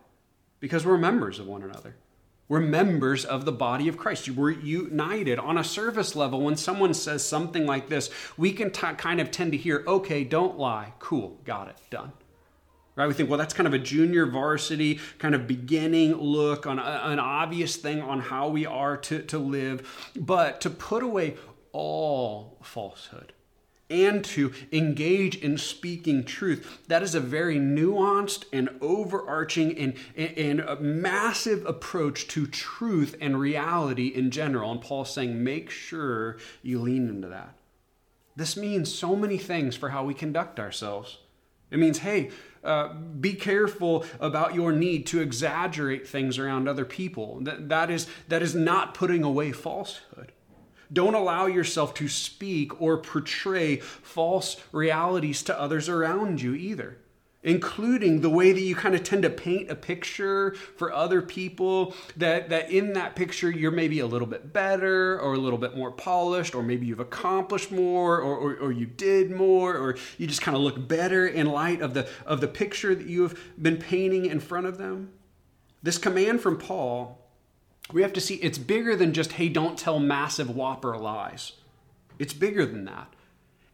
Because 0.59 0.85
we're 0.85 0.99
members 0.99 1.39
of 1.39 1.47
one 1.47 1.63
another. 1.63 1.95
We're 2.49 2.59
members 2.59 3.25
of 3.25 3.45
the 3.45 3.53
body 3.53 3.87
of 3.87 3.97
Christ. 3.97 4.29
We're 4.29 4.51
united 4.51 5.39
on 5.39 5.57
a 5.57 5.63
service 5.63 6.17
level. 6.17 6.41
When 6.41 6.57
someone 6.57 6.95
says 6.95 7.25
something 7.25 7.65
like 7.65 7.89
this, 7.89 8.11
we 8.37 8.53
can 8.53 8.73
t- 8.73 8.95
kind 8.97 9.21
of 9.21 9.31
tend 9.31 9.53
to 9.53 9.57
hear, 9.57 9.85
okay, 9.87 10.25
don't 10.25 10.59
lie. 10.59 10.95
Cool, 10.99 11.39
got 11.45 11.69
it, 11.69 11.77
done. 11.91 12.11
Right? 12.97 13.07
We 13.07 13.15
think, 13.15 13.31
well, 13.31 13.39
that's 13.39 13.55
kind 13.55 13.69
of 13.69 13.73
a 13.73 13.79
junior 13.79 14.27
varsity 14.27 14.99
kind 15.19 15.37
of 15.37 15.47
beginning 15.47 16.17
look 16.17 16.67
on 16.67 16.81
a, 16.81 17.03
an 17.05 17.21
obvious 17.21 17.77
thing 17.77 18.03
on 18.03 18.19
how 18.19 18.49
we 18.49 18.67
are 18.67 18.97
to, 18.97 19.23
to 19.23 19.39
live. 19.39 20.11
But 20.17 20.61
to 20.63 20.71
put 20.71 21.05
away 21.05 21.37
all 21.71 22.59
falsehood, 22.63 23.33
and 23.91 24.25
to 24.25 24.53
engage 24.73 25.37
in 25.37 25.59
speaking 25.59 26.25
truth. 26.25 26.79
That 26.87 27.03
is 27.03 27.15
a 27.15 27.21
very 27.21 27.59
nuanced 27.59 28.45
and 28.53 28.71
overarching 28.81 29.77
and, 29.77 29.95
and, 30.17 30.61
a 30.61 30.77
massive 30.77 31.67
approach 31.67 32.29
to 32.29 32.47
truth 32.47 33.17
and 33.21 33.39
reality 33.39 34.09
in 34.09 34.31
general. 34.31 34.71
And 34.71 34.81
Paul's 34.81 35.13
saying, 35.13 35.43
make 35.43 35.71
sure 35.71 36.39
you 36.63 36.79
lean 36.79 37.09
into 37.09 37.29
that. 37.29 37.55
This 38.37 38.57
means 38.57 38.95
so 38.95 39.17
many 39.17 39.39
things 39.39 39.77
for 39.77 39.91
how 39.91 40.05
we 40.05 40.15
conduct 40.15 40.61
ourselves. 40.61 41.19
It 41.71 41.79
means, 41.79 41.99
hey, 41.99 42.31
uh, 42.63 42.93
be 42.93 43.35
careful 43.35 44.05
about 44.19 44.55
your 44.55 44.73
need 44.73 45.07
to 45.07 45.21
exaggerate 45.21 46.07
things 46.07 46.39
around 46.39 46.69
other 46.69 46.85
people. 46.85 47.41
That, 47.41 47.69
that, 47.69 47.91
is, 47.91 48.07
that 48.29 48.43
is 48.43 48.55
not 48.55 48.95
putting 48.95 49.23
away 49.23 49.53
falsehood. 49.53 50.33
Don't 50.93 51.15
allow 51.15 51.47
yourself 51.47 51.95
to 51.95 52.09
speak 52.09 52.81
or 52.81 52.99
portray 52.99 53.77
false 53.77 54.57
realities 54.73 55.43
to 55.45 55.61
others 55.61 55.89
around 55.89 56.43
you 56.43 56.55
either, 56.55 56.99
including 57.43 58.21
the 58.21 58.31
way 58.31 58.53
that 58.53 58.61
you 58.61 58.75
kind 58.75 58.95
of 58.95 59.05
tend 59.05 59.23
to 59.23 59.31
paint 59.31 59.71
a 59.71 59.77
picture 59.77 60.53
for 60.77 60.93
other 60.93 61.23
people 61.23 61.95
that, 62.17 62.49
that 62.49 62.71
in 62.71 62.93
that 62.95 63.15
picture 63.15 63.51
you're 63.51 63.71
maybe 63.71 64.01
a 64.01 64.07
little 64.07 64.27
bit 64.27 64.53
better 64.53 65.19
or 65.21 65.35
a 65.35 65.39
little 65.39 65.59
bit 65.59 65.77
more 65.77 65.93
polished, 65.93 66.57
or 66.57 66.63
maybe 66.63 66.87
you've 66.87 66.99
accomplished 66.99 67.71
more 67.71 68.19
or, 68.21 68.37
or, 68.37 68.57
or 68.57 68.73
you 68.73 68.87
did 68.87 69.31
more, 69.31 69.77
or 69.77 69.97
you 70.19 70.27
just 70.27 70.43
kind 70.43 70.57
of 70.57 70.63
look 70.63 70.89
better 70.89 71.27
in 71.27 71.47
light 71.47 71.81
of 71.81 71.95
the, 71.95 72.09
of 72.27 72.41
the 72.41 72.49
picture 72.49 72.97
that 72.97 73.07
you 73.07 73.23
have 73.23 73.39
been 73.63 73.77
painting 73.77 74.27
in 74.27 74.41
front 74.41 74.67
of 74.67 74.77
them. 74.77 75.13
This 75.83 75.99
command 75.99 76.41
from 76.41 76.59
Paul 76.59 77.17
we 77.93 78.03
have 78.03 78.13
to 78.15 78.21
see 78.21 78.37
it's 78.37 78.59
bigger 78.59 78.97
than 78.97 79.13
just, 79.13 79.33
hey, 79.33 79.49
don't 79.49 79.79
tell 79.79 79.99
massive 79.99 80.51
whopper 80.51 80.97
lies. 80.97 81.53
It's 82.19 82.35
bigger 82.35 82.67
than 82.67 82.85
that. 82.85 83.13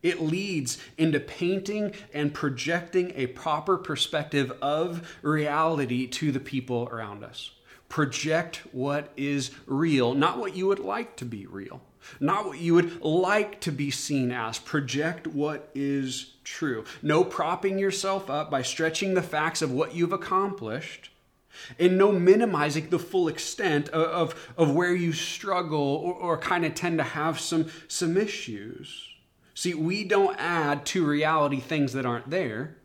It 0.02 0.20
leads 0.20 0.78
into 0.96 1.18
painting 1.18 1.92
and 2.14 2.32
projecting 2.32 3.12
a 3.16 3.26
proper 3.28 3.76
perspective 3.76 4.52
of 4.62 5.16
reality 5.22 6.06
to 6.06 6.30
the 6.30 6.40
people 6.40 6.88
around 6.92 7.24
us. 7.24 7.50
Project 7.88 8.62
what 8.72 9.12
is 9.16 9.50
real, 9.66 10.14
not 10.14 10.38
what 10.38 10.54
you 10.54 10.66
would 10.66 10.78
like 10.78 11.16
to 11.16 11.24
be 11.24 11.46
real, 11.46 11.80
not 12.20 12.46
what 12.46 12.58
you 12.58 12.74
would 12.74 13.00
like 13.00 13.60
to 13.62 13.72
be 13.72 13.90
seen 13.90 14.30
as. 14.30 14.58
Project 14.58 15.26
what 15.26 15.70
is 15.74 16.34
true. 16.44 16.84
No 17.02 17.24
propping 17.24 17.78
yourself 17.78 18.30
up 18.30 18.50
by 18.50 18.62
stretching 18.62 19.14
the 19.14 19.22
facts 19.22 19.62
of 19.62 19.72
what 19.72 19.94
you've 19.94 20.12
accomplished 20.12 21.10
and 21.78 21.98
no 21.98 22.12
minimizing 22.12 22.90
the 22.90 22.98
full 22.98 23.28
extent 23.28 23.88
of, 23.90 24.32
of, 24.32 24.52
of 24.56 24.74
where 24.74 24.94
you 24.94 25.12
struggle 25.12 25.78
or, 25.78 26.14
or 26.14 26.38
kind 26.38 26.64
of 26.64 26.74
tend 26.74 26.98
to 26.98 27.04
have 27.04 27.38
some, 27.40 27.70
some 27.88 28.16
issues. 28.16 29.08
See, 29.54 29.74
we 29.74 30.04
don't 30.04 30.36
add 30.38 30.84
to 30.86 31.06
reality 31.06 31.60
things 31.60 31.94
that 31.94 32.04
aren't 32.04 32.30
there. 32.30 32.76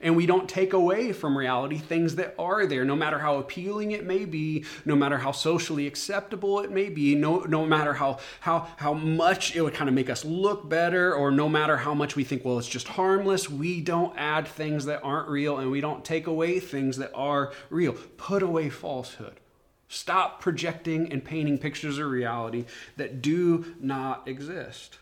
And 0.00 0.16
we 0.16 0.26
don't 0.26 0.48
take 0.48 0.72
away 0.72 1.12
from 1.12 1.36
reality 1.36 1.78
things 1.78 2.16
that 2.16 2.34
are 2.38 2.66
there, 2.66 2.84
no 2.84 2.96
matter 2.96 3.18
how 3.18 3.36
appealing 3.36 3.92
it 3.92 4.04
may 4.04 4.24
be, 4.24 4.64
no 4.84 4.96
matter 4.96 5.18
how 5.18 5.32
socially 5.32 5.86
acceptable 5.86 6.60
it 6.60 6.70
may 6.70 6.88
be, 6.88 7.14
no, 7.14 7.40
no 7.40 7.66
matter 7.66 7.94
how, 7.94 8.18
how, 8.40 8.68
how 8.76 8.92
much 8.92 9.54
it 9.56 9.62
would 9.62 9.74
kind 9.74 9.88
of 9.88 9.94
make 9.94 10.10
us 10.10 10.24
look 10.24 10.68
better, 10.68 11.14
or 11.14 11.30
no 11.30 11.48
matter 11.48 11.76
how 11.76 11.94
much 11.94 12.16
we 12.16 12.24
think, 12.24 12.44
well, 12.44 12.58
it's 12.58 12.68
just 12.68 12.88
harmless. 12.88 13.50
We 13.50 13.80
don't 13.80 14.16
add 14.16 14.46
things 14.46 14.84
that 14.86 15.02
aren't 15.02 15.28
real, 15.28 15.58
and 15.58 15.70
we 15.70 15.80
don't 15.80 16.04
take 16.04 16.26
away 16.26 16.60
things 16.60 16.96
that 16.98 17.12
are 17.14 17.52
real. 17.70 17.92
Put 18.16 18.42
away 18.42 18.70
falsehood. 18.70 19.40
Stop 19.88 20.40
projecting 20.40 21.12
and 21.12 21.24
painting 21.24 21.58
pictures 21.58 21.98
of 21.98 22.10
reality 22.10 22.64
that 22.96 23.22
do 23.22 23.76
not 23.80 24.26
exist. 24.26 24.98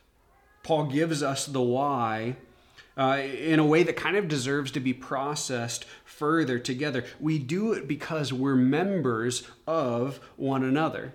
Paul 0.62 0.86
gives 0.86 1.22
us 1.22 1.46
the 1.46 1.62
why 1.62 2.36
uh, 2.96 3.20
in 3.22 3.58
a 3.58 3.66
way 3.66 3.82
that 3.82 3.96
kind 3.96 4.16
of 4.16 4.28
deserves 4.28 4.70
to 4.72 4.80
be 4.80 4.92
processed 4.92 5.84
further 6.04 6.58
together. 6.58 7.04
We 7.20 7.38
do 7.38 7.72
it 7.72 7.88
because 7.88 8.32
we're 8.32 8.54
members 8.54 9.48
of 9.66 10.20
one 10.36 10.64
another. 10.64 11.14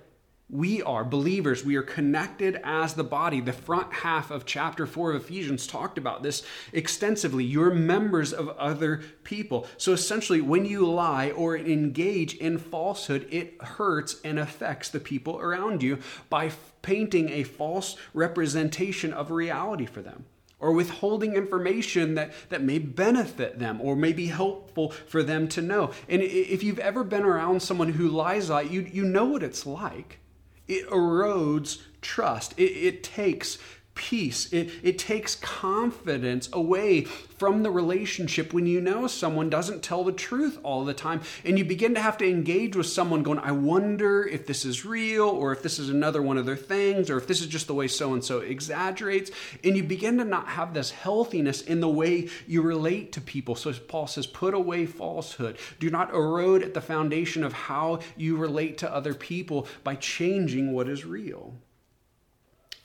We 0.51 0.81
are 0.81 1.03
believers. 1.03 1.63
We 1.63 1.75
are 1.75 1.83
connected 1.83 2.59
as 2.63 2.95
the 2.95 3.03
body. 3.03 3.39
The 3.39 3.53
front 3.53 3.93
half 3.93 4.31
of 4.31 4.47
chapter 4.47 4.87
4 4.87 5.11
of 5.11 5.23
Ephesians 5.23 5.67
talked 5.67 5.99
about 5.99 6.23
this 6.23 6.41
extensively. 6.73 7.43
You're 7.43 7.69
members 7.69 8.33
of 8.33 8.49
other 8.49 9.01
people. 9.23 9.67
So 9.77 9.93
essentially, 9.93 10.41
when 10.41 10.65
you 10.65 10.89
lie 10.89 11.29
or 11.29 11.55
engage 11.55 12.33
in 12.33 12.57
falsehood, 12.57 13.27
it 13.29 13.61
hurts 13.61 14.19
and 14.25 14.39
affects 14.39 14.89
the 14.89 14.99
people 14.99 15.39
around 15.39 15.83
you 15.83 15.99
by 16.31 16.51
painting 16.81 17.29
a 17.29 17.43
false 17.43 17.95
representation 18.15 19.13
of 19.13 19.29
reality 19.29 19.85
for 19.85 20.01
them 20.01 20.25
or 20.59 20.71
withholding 20.71 21.35
information 21.35 22.15
that, 22.15 22.31
that 22.49 22.61
may 22.61 22.79
benefit 22.79 23.59
them 23.59 23.79
or 23.81 23.95
may 23.95 24.13
be 24.13 24.27
helpful 24.27 24.91
for 25.07 25.23
them 25.23 25.47
to 25.47 25.61
know. 25.61 25.91
And 26.07 26.21
if 26.21 26.63
you've 26.63 26.79
ever 26.79 27.03
been 27.03 27.23
around 27.23 27.61
someone 27.61 27.93
who 27.93 28.09
lies 28.09 28.49
like 28.49 28.71
you, 28.71 28.81
you 28.81 29.05
know 29.05 29.25
what 29.25 29.43
it's 29.43 29.65
like. 29.65 30.19
It 30.67 30.87
erodes 30.89 31.81
trust. 32.01 32.53
It, 32.57 32.71
it 32.71 33.03
takes 33.03 33.57
peace. 33.99 34.51
It, 34.53 34.71
it 34.81 34.97
takes 34.97 35.35
confidence 35.35 36.47
away 36.53 37.01
from 37.03 37.63
the 37.63 37.69
relationship 37.69 38.53
when 38.53 38.65
you 38.65 38.79
know 38.79 39.07
someone 39.07 39.49
doesn't 39.49 39.83
tell 39.83 40.05
the 40.05 40.13
truth 40.13 40.57
all 40.63 40.85
the 40.85 40.93
time. 40.93 41.19
And 41.43 41.59
you 41.59 41.65
begin 41.65 41.93
to 41.95 42.01
have 42.01 42.17
to 42.19 42.29
engage 42.29 42.77
with 42.77 42.87
someone 42.87 43.23
going, 43.23 43.39
I 43.39 43.51
wonder 43.51 44.25
if 44.25 44.47
this 44.47 44.63
is 44.63 44.85
real 44.85 45.27
or 45.27 45.51
if 45.51 45.61
this 45.61 45.79
is 45.79 45.89
another 45.89 46.21
one 46.21 46.37
of 46.37 46.45
their 46.45 46.55
things 46.55 47.09
or 47.09 47.17
if 47.17 47.27
this 47.27 47.41
is 47.41 47.47
just 47.47 47.67
the 47.67 47.73
way 47.73 47.89
so 47.89 48.13
and 48.13 48.23
so 48.23 48.39
exaggerates. 48.39 49.31
And 49.65 49.75
you 49.75 49.83
begin 49.83 50.17
to 50.19 50.23
not 50.23 50.47
have 50.47 50.73
this 50.73 50.91
healthiness 50.91 51.61
in 51.61 51.81
the 51.81 51.89
way 51.89 52.29
you 52.47 52.61
relate 52.61 53.11
to 53.13 53.21
people. 53.21 53.55
So 53.55 53.73
Paul 53.73 54.07
says, 54.07 54.27
put 54.27 54.53
away 54.53 54.85
falsehood. 54.85 55.57
Do 55.79 55.89
not 55.89 56.13
erode 56.13 56.63
at 56.63 56.73
the 56.73 56.81
foundation 56.81 57.43
of 57.43 57.51
how 57.51 57.99
you 58.15 58.37
relate 58.37 58.77
to 58.77 58.93
other 58.93 59.13
people 59.13 59.67
by 59.83 59.95
changing 59.95 60.71
what 60.71 60.87
is 60.87 61.03
real. 61.03 61.53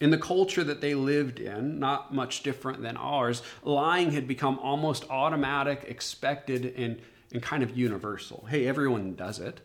In 0.00 0.10
the 0.10 0.18
culture 0.18 0.64
that 0.64 0.80
they 0.80 0.94
lived 0.94 1.38
in, 1.38 1.78
not 1.78 2.14
much 2.14 2.42
different 2.42 2.82
than 2.82 2.96
ours, 2.96 3.42
lying 3.62 4.10
had 4.12 4.26
become 4.26 4.58
almost 4.58 5.08
automatic, 5.08 5.84
expected, 5.86 6.74
and, 6.76 7.00
and 7.32 7.42
kind 7.42 7.62
of 7.62 7.76
universal. 7.76 8.46
Hey, 8.50 8.66
everyone 8.66 9.14
does 9.14 9.38
it. 9.38 9.60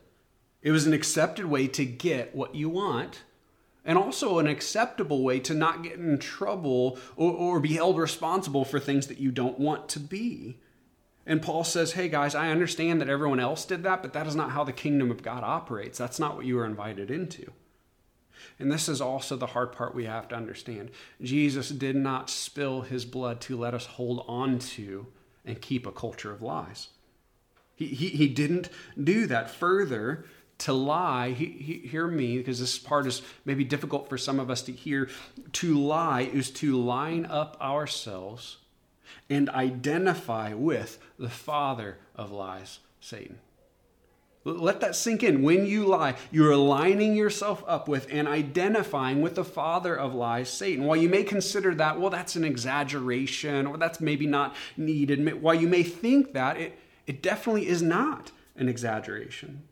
It 0.61 0.71
was 0.71 0.85
an 0.85 0.93
accepted 0.93 1.45
way 1.45 1.67
to 1.69 1.85
get 1.85 2.35
what 2.35 2.53
you 2.53 2.69
want, 2.69 3.23
and 3.85 3.97
also 3.97 4.39
an 4.39 4.47
acceptable 4.47 5.23
way 5.23 5.39
to 5.39 5.53
not 5.53 5.83
get 5.83 5.93
in 5.93 6.19
trouble 6.19 6.99
or, 7.15 7.31
or 7.31 7.59
be 7.59 7.73
held 7.73 7.97
responsible 7.97 8.65
for 8.65 8.79
things 8.79 9.07
that 9.07 9.19
you 9.19 9.31
don't 9.31 9.59
want 9.59 9.89
to 9.89 9.99
be. 9.99 10.59
And 11.25 11.41
Paul 11.41 11.63
says, 11.63 11.93
Hey 11.93 12.09
guys, 12.09 12.35
I 12.35 12.49
understand 12.49 13.01
that 13.01 13.09
everyone 13.09 13.39
else 13.39 13.65
did 13.65 13.83
that, 13.83 14.01
but 14.01 14.13
that 14.13 14.27
is 14.27 14.35
not 14.35 14.51
how 14.51 14.63
the 14.63 14.73
kingdom 14.73 15.11
of 15.11 15.23
God 15.23 15.43
operates. 15.43 15.97
That's 15.97 16.19
not 16.19 16.35
what 16.35 16.45
you 16.45 16.55
were 16.55 16.65
invited 16.65 17.09
into. 17.09 17.51
And 18.59 18.71
this 18.71 18.89
is 18.89 19.01
also 19.01 19.35
the 19.35 19.47
hard 19.47 19.71
part 19.71 19.95
we 19.95 20.05
have 20.05 20.27
to 20.29 20.35
understand. 20.35 20.91
Jesus 21.21 21.69
did 21.69 21.95
not 21.95 22.29
spill 22.29 22.81
his 22.81 23.05
blood 23.05 23.41
to 23.41 23.57
let 23.57 23.73
us 23.73 23.85
hold 23.85 24.25
on 24.27 24.59
to 24.59 25.07
and 25.45 25.61
keep 25.61 25.85
a 25.85 25.91
culture 25.91 26.31
of 26.31 26.41
lies. 26.41 26.89
He, 27.75 27.87
he, 27.87 28.09
he 28.09 28.27
didn't 28.27 28.69
do 29.01 29.25
that. 29.27 29.49
Further, 29.49 30.25
to 30.59 30.73
lie, 30.73 31.31
he, 31.31 31.45
he, 31.45 31.73
hear 31.87 32.07
me, 32.07 32.37
because 32.37 32.59
this 32.59 32.77
part 32.77 33.07
is 33.07 33.21
maybe 33.45 33.63
difficult 33.63 34.09
for 34.09 34.17
some 34.17 34.39
of 34.39 34.49
us 34.49 34.61
to 34.63 34.71
hear. 34.71 35.09
To 35.53 35.79
lie 35.79 36.21
is 36.21 36.51
to 36.51 36.77
line 36.77 37.25
up 37.25 37.57
ourselves 37.61 38.57
and 39.29 39.49
identify 39.49 40.53
with 40.53 40.99
the 41.17 41.29
father 41.29 41.97
of 42.15 42.31
lies, 42.31 42.79
Satan. 42.99 43.39
Let 44.57 44.81
that 44.81 44.95
sink 44.95 45.23
in. 45.23 45.41
When 45.41 45.65
you 45.65 45.85
lie, 45.85 46.15
you're 46.31 46.51
aligning 46.51 47.15
yourself 47.15 47.63
up 47.67 47.87
with 47.87 48.07
and 48.11 48.27
identifying 48.27 49.21
with 49.21 49.35
the 49.35 49.43
father 49.43 49.95
of 49.95 50.13
lies, 50.13 50.49
Satan. 50.49 50.85
While 50.85 50.97
you 50.97 51.09
may 51.09 51.23
consider 51.23 51.75
that, 51.75 51.99
well, 51.99 52.09
that's 52.09 52.35
an 52.35 52.43
exaggeration 52.43 53.67
or 53.67 53.77
that's 53.77 53.99
maybe 53.99 54.27
not 54.27 54.55
needed, 54.77 55.41
while 55.41 55.55
you 55.55 55.67
may 55.67 55.83
think 55.83 56.33
that, 56.33 56.57
it, 56.57 56.79
it 57.07 57.21
definitely 57.21 57.67
is 57.67 57.81
not 57.81 58.31
an 58.55 58.67
exaggeration. 58.69 59.63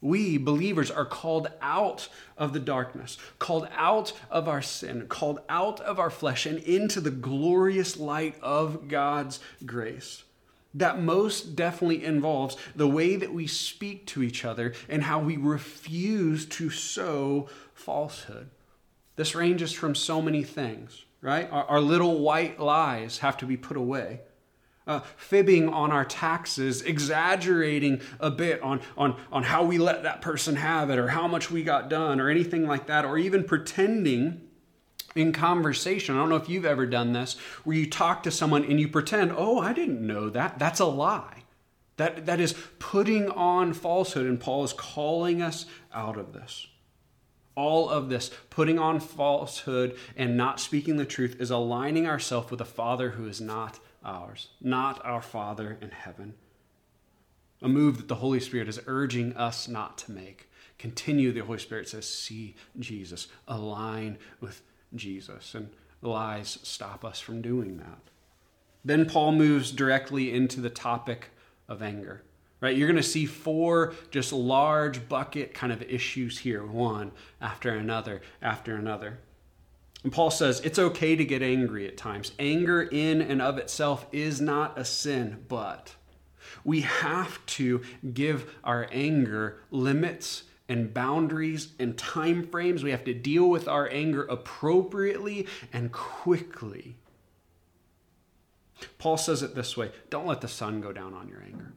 We 0.00 0.36
believers 0.36 0.90
are 0.90 1.06
called 1.06 1.50
out 1.60 2.08
of 2.36 2.52
the 2.52 2.60
darkness, 2.60 3.18
called 3.38 3.66
out 3.76 4.12
of 4.30 4.46
our 4.46 4.62
sin, 4.62 5.06
called 5.08 5.40
out 5.48 5.80
of 5.80 5.98
our 5.98 6.10
flesh, 6.10 6.46
and 6.46 6.58
into 6.58 7.00
the 7.00 7.10
glorious 7.10 7.96
light 7.96 8.36
of 8.42 8.88
God's 8.88 9.40
grace 9.64 10.22
that 10.76 11.00
most 11.00 11.56
definitely 11.56 12.04
involves 12.04 12.56
the 12.76 12.86
way 12.86 13.16
that 13.16 13.32
we 13.32 13.46
speak 13.46 14.06
to 14.06 14.22
each 14.22 14.44
other 14.44 14.74
and 14.88 15.02
how 15.02 15.18
we 15.18 15.36
refuse 15.36 16.44
to 16.46 16.70
sow 16.70 17.48
falsehood. 17.74 18.50
This 19.16 19.34
ranges 19.34 19.72
from 19.72 19.94
so 19.94 20.20
many 20.20 20.44
things, 20.44 21.06
right? 21.22 21.50
Our, 21.50 21.64
our 21.64 21.80
little 21.80 22.20
white 22.20 22.60
lies 22.60 23.18
have 23.18 23.38
to 23.38 23.46
be 23.46 23.56
put 23.56 23.78
away. 23.78 24.20
Uh, 24.86 25.00
fibbing 25.16 25.68
on 25.68 25.90
our 25.90 26.04
taxes, 26.04 26.82
exaggerating 26.82 28.00
a 28.20 28.30
bit 28.30 28.62
on, 28.62 28.80
on, 28.96 29.16
on 29.32 29.42
how 29.42 29.64
we 29.64 29.78
let 29.78 30.04
that 30.04 30.20
person 30.20 30.54
have 30.54 30.90
it 30.90 30.98
or 30.98 31.08
how 31.08 31.26
much 31.26 31.50
we 31.50 31.64
got 31.64 31.88
done 31.88 32.20
or 32.20 32.28
anything 32.28 32.68
like 32.68 32.86
that, 32.86 33.04
or 33.04 33.18
even 33.18 33.42
pretending 33.42 34.45
in 35.16 35.32
conversation. 35.32 36.14
I 36.14 36.18
don't 36.18 36.28
know 36.28 36.36
if 36.36 36.48
you've 36.48 36.64
ever 36.64 36.86
done 36.86 37.12
this, 37.12 37.36
where 37.64 37.76
you 37.76 37.88
talk 37.88 38.22
to 38.24 38.30
someone 38.30 38.64
and 38.64 38.78
you 38.78 38.88
pretend, 38.88 39.32
oh, 39.36 39.58
I 39.58 39.72
didn't 39.72 40.06
know 40.06 40.28
that. 40.30 40.58
That's 40.58 40.80
a 40.80 40.86
lie. 40.86 41.42
That, 41.96 42.26
that 42.26 42.40
is 42.40 42.54
putting 42.78 43.30
on 43.30 43.72
falsehood, 43.72 44.26
and 44.26 44.38
Paul 44.38 44.64
is 44.64 44.72
calling 44.72 45.40
us 45.40 45.64
out 45.94 46.18
of 46.18 46.32
this. 46.32 46.66
All 47.54 47.88
of 47.88 48.10
this, 48.10 48.30
putting 48.50 48.78
on 48.78 49.00
falsehood 49.00 49.96
and 50.14 50.36
not 50.36 50.60
speaking 50.60 50.98
the 50.98 51.06
truth, 51.06 51.40
is 51.40 51.50
aligning 51.50 52.06
ourselves 52.06 52.50
with 52.50 52.60
a 52.60 52.66
Father 52.66 53.10
who 53.10 53.26
is 53.26 53.40
not 53.40 53.78
ours, 54.04 54.48
not 54.60 55.02
our 55.06 55.22
Father 55.22 55.78
in 55.80 55.90
heaven. 55.90 56.34
A 57.62 57.68
move 57.68 57.96
that 57.96 58.08
the 58.08 58.16
Holy 58.16 58.40
Spirit 58.40 58.68
is 58.68 58.78
urging 58.86 59.34
us 59.34 59.66
not 59.66 59.96
to 59.98 60.12
make. 60.12 60.50
Continue, 60.78 61.32
the 61.32 61.40
Holy 61.40 61.58
Spirit 61.58 61.88
says, 61.88 62.06
see 62.06 62.54
Jesus, 62.78 63.28
align 63.48 64.18
with 64.40 64.60
Jesus, 64.96 65.54
and 65.54 65.70
lies 66.02 66.58
stop 66.62 67.04
us 67.04 67.20
from 67.20 67.42
doing 67.42 67.78
that. 67.78 67.98
Then 68.84 69.06
Paul 69.06 69.32
moves 69.32 69.72
directly 69.72 70.32
into 70.32 70.60
the 70.60 70.70
topic 70.70 71.30
of 71.68 71.82
anger. 71.82 72.22
Right? 72.60 72.76
You're 72.76 72.88
going 72.88 72.96
to 72.96 73.02
see 73.02 73.26
four 73.26 73.94
just 74.10 74.32
large 74.32 75.08
bucket 75.08 75.52
kind 75.52 75.72
of 75.72 75.82
issues 75.82 76.38
here, 76.38 76.64
one 76.64 77.12
after 77.40 77.70
another 77.70 78.22
after 78.40 78.76
another. 78.76 79.18
And 80.02 80.12
Paul 80.12 80.30
says 80.30 80.60
it's 80.60 80.78
okay 80.78 81.16
to 81.16 81.24
get 81.24 81.42
angry 81.42 81.86
at 81.86 81.96
times. 81.96 82.32
Anger 82.38 82.82
in 82.82 83.20
and 83.20 83.42
of 83.42 83.58
itself 83.58 84.06
is 84.12 84.40
not 84.40 84.78
a 84.78 84.84
sin, 84.84 85.44
but 85.48 85.96
we 86.64 86.80
have 86.82 87.44
to 87.46 87.82
give 88.14 88.54
our 88.64 88.88
anger 88.90 89.58
limits 89.70 90.44
and 90.68 90.92
boundaries 90.92 91.72
and 91.78 91.96
time 91.96 92.46
frames. 92.46 92.82
We 92.82 92.90
have 92.90 93.04
to 93.04 93.14
deal 93.14 93.48
with 93.48 93.68
our 93.68 93.88
anger 93.88 94.24
appropriately 94.24 95.46
and 95.72 95.92
quickly. 95.92 96.96
Paul 98.98 99.16
says 99.16 99.42
it 99.42 99.54
this 99.54 99.76
way 99.76 99.90
don't 100.10 100.26
let 100.26 100.40
the 100.40 100.48
sun 100.48 100.80
go 100.80 100.92
down 100.92 101.14
on 101.14 101.28
your 101.28 101.42
anger. 101.42 101.72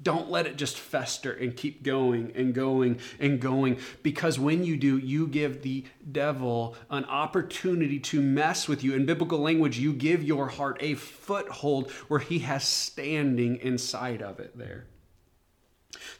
Don't 0.00 0.30
let 0.30 0.46
it 0.46 0.56
just 0.56 0.78
fester 0.78 1.32
and 1.32 1.56
keep 1.56 1.82
going 1.82 2.30
and 2.36 2.54
going 2.54 3.00
and 3.18 3.40
going 3.40 3.78
because 4.04 4.38
when 4.38 4.62
you 4.62 4.76
do, 4.76 4.96
you 4.96 5.26
give 5.26 5.62
the 5.62 5.84
devil 6.12 6.76
an 6.88 7.04
opportunity 7.06 7.98
to 7.98 8.20
mess 8.20 8.68
with 8.68 8.84
you. 8.84 8.94
In 8.94 9.06
biblical 9.06 9.40
language, 9.40 9.76
you 9.76 9.92
give 9.92 10.22
your 10.22 10.48
heart 10.48 10.76
a 10.78 10.94
foothold 10.94 11.90
where 12.06 12.20
he 12.20 12.38
has 12.40 12.62
standing 12.62 13.56
inside 13.56 14.22
of 14.22 14.38
it 14.38 14.56
there. 14.56 14.86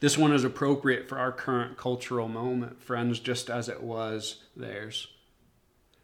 This 0.01 0.17
one 0.17 0.33
is 0.33 0.45
appropriate 0.45 1.09
for 1.09 1.19
our 1.19 1.33
current 1.33 1.77
cultural 1.77 2.29
moment, 2.29 2.81
friends, 2.81 3.19
just 3.19 3.51
as 3.51 3.69
it 3.69 3.83
was 3.83 4.43
theirs. 4.57 5.09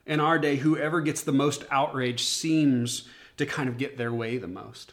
In 0.07 0.21
our 0.21 0.39
day, 0.39 0.57
whoever 0.57 1.01
gets 1.01 1.23
the 1.23 1.33
most 1.33 1.65
outrage 1.71 2.23
seems 2.23 3.09
to 3.37 3.47
kind 3.47 3.69
of 3.69 3.79
get 3.79 3.97
their 3.97 4.13
way 4.13 4.37
the 4.37 4.49
most. 4.49 4.93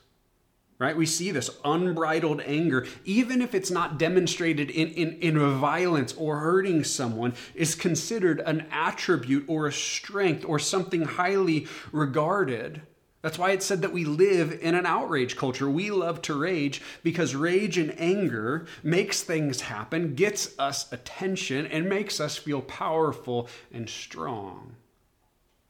Right? 0.79 0.97
We 0.97 1.05
see 1.05 1.29
this 1.29 1.51
unbridled 1.63 2.41
anger, 2.41 2.87
even 3.05 3.41
if 3.41 3.53
it's 3.53 3.69
not 3.69 3.99
demonstrated 3.99 4.71
in, 4.71 4.87
in, 4.89 5.13
in 5.19 5.37
violence 5.59 6.13
or 6.13 6.39
hurting 6.39 6.83
someone, 6.85 7.35
is 7.53 7.75
considered 7.75 8.39
an 8.39 8.65
attribute 8.71 9.45
or 9.47 9.67
a 9.67 9.71
strength 9.71 10.43
or 10.43 10.57
something 10.57 11.03
highly 11.03 11.67
regarded. 11.91 12.81
That's 13.21 13.37
why 13.37 13.51
it 13.51 13.61
said 13.61 13.81
that 13.81 13.93
we 13.93 14.03
live 14.03 14.57
in 14.61 14.73
an 14.73 14.85
outrage 14.85 15.35
culture. 15.35 15.69
We 15.69 15.91
love 15.91 16.21
to 16.23 16.33
rage 16.33 16.81
because 17.03 17.35
rage 17.35 17.77
and 17.77 17.93
anger 17.99 18.65
makes 18.81 19.21
things 19.21 19.61
happen, 19.61 20.15
gets 20.15 20.57
us 20.57 20.91
attention, 20.91 21.67
and 21.67 21.87
makes 21.87 22.19
us 22.19 22.37
feel 22.37 22.61
powerful 22.61 23.47
and 23.71 23.87
strong. 23.87 24.75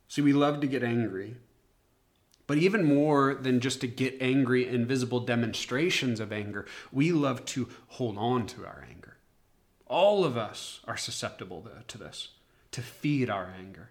See, 0.08 0.22
we 0.22 0.34
love 0.34 0.62
to 0.62 0.68
get 0.68 0.84
angry. 0.84 1.36
But 2.48 2.58
even 2.58 2.84
more 2.84 3.34
than 3.34 3.60
just 3.60 3.82
to 3.82 3.88
get 3.88 4.18
angry 4.22 4.68
in 4.68 4.86
visible 4.86 5.20
demonstrations 5.20 6.20
of 6.20 6.32
anger, 6.32 6.66
we 6.92 7.12
love 7.12 7.46
to 7.46 7.70
hold 7.88 8.18
on 8.18 8.48
to 8.48 8.66
our 8.66 8.86
anger. 8.90 9.18
All 9.88 10.24
of 10.24 10.38
us 10.38 10.80
are 10.86 10.98
susceptible 10.98 11.68
to 11.88 11.98
this, 11.98 12.30
to 12.72 12.82
feed 12.82 13.30
our 13.30 13.54
anger 13.58 13.90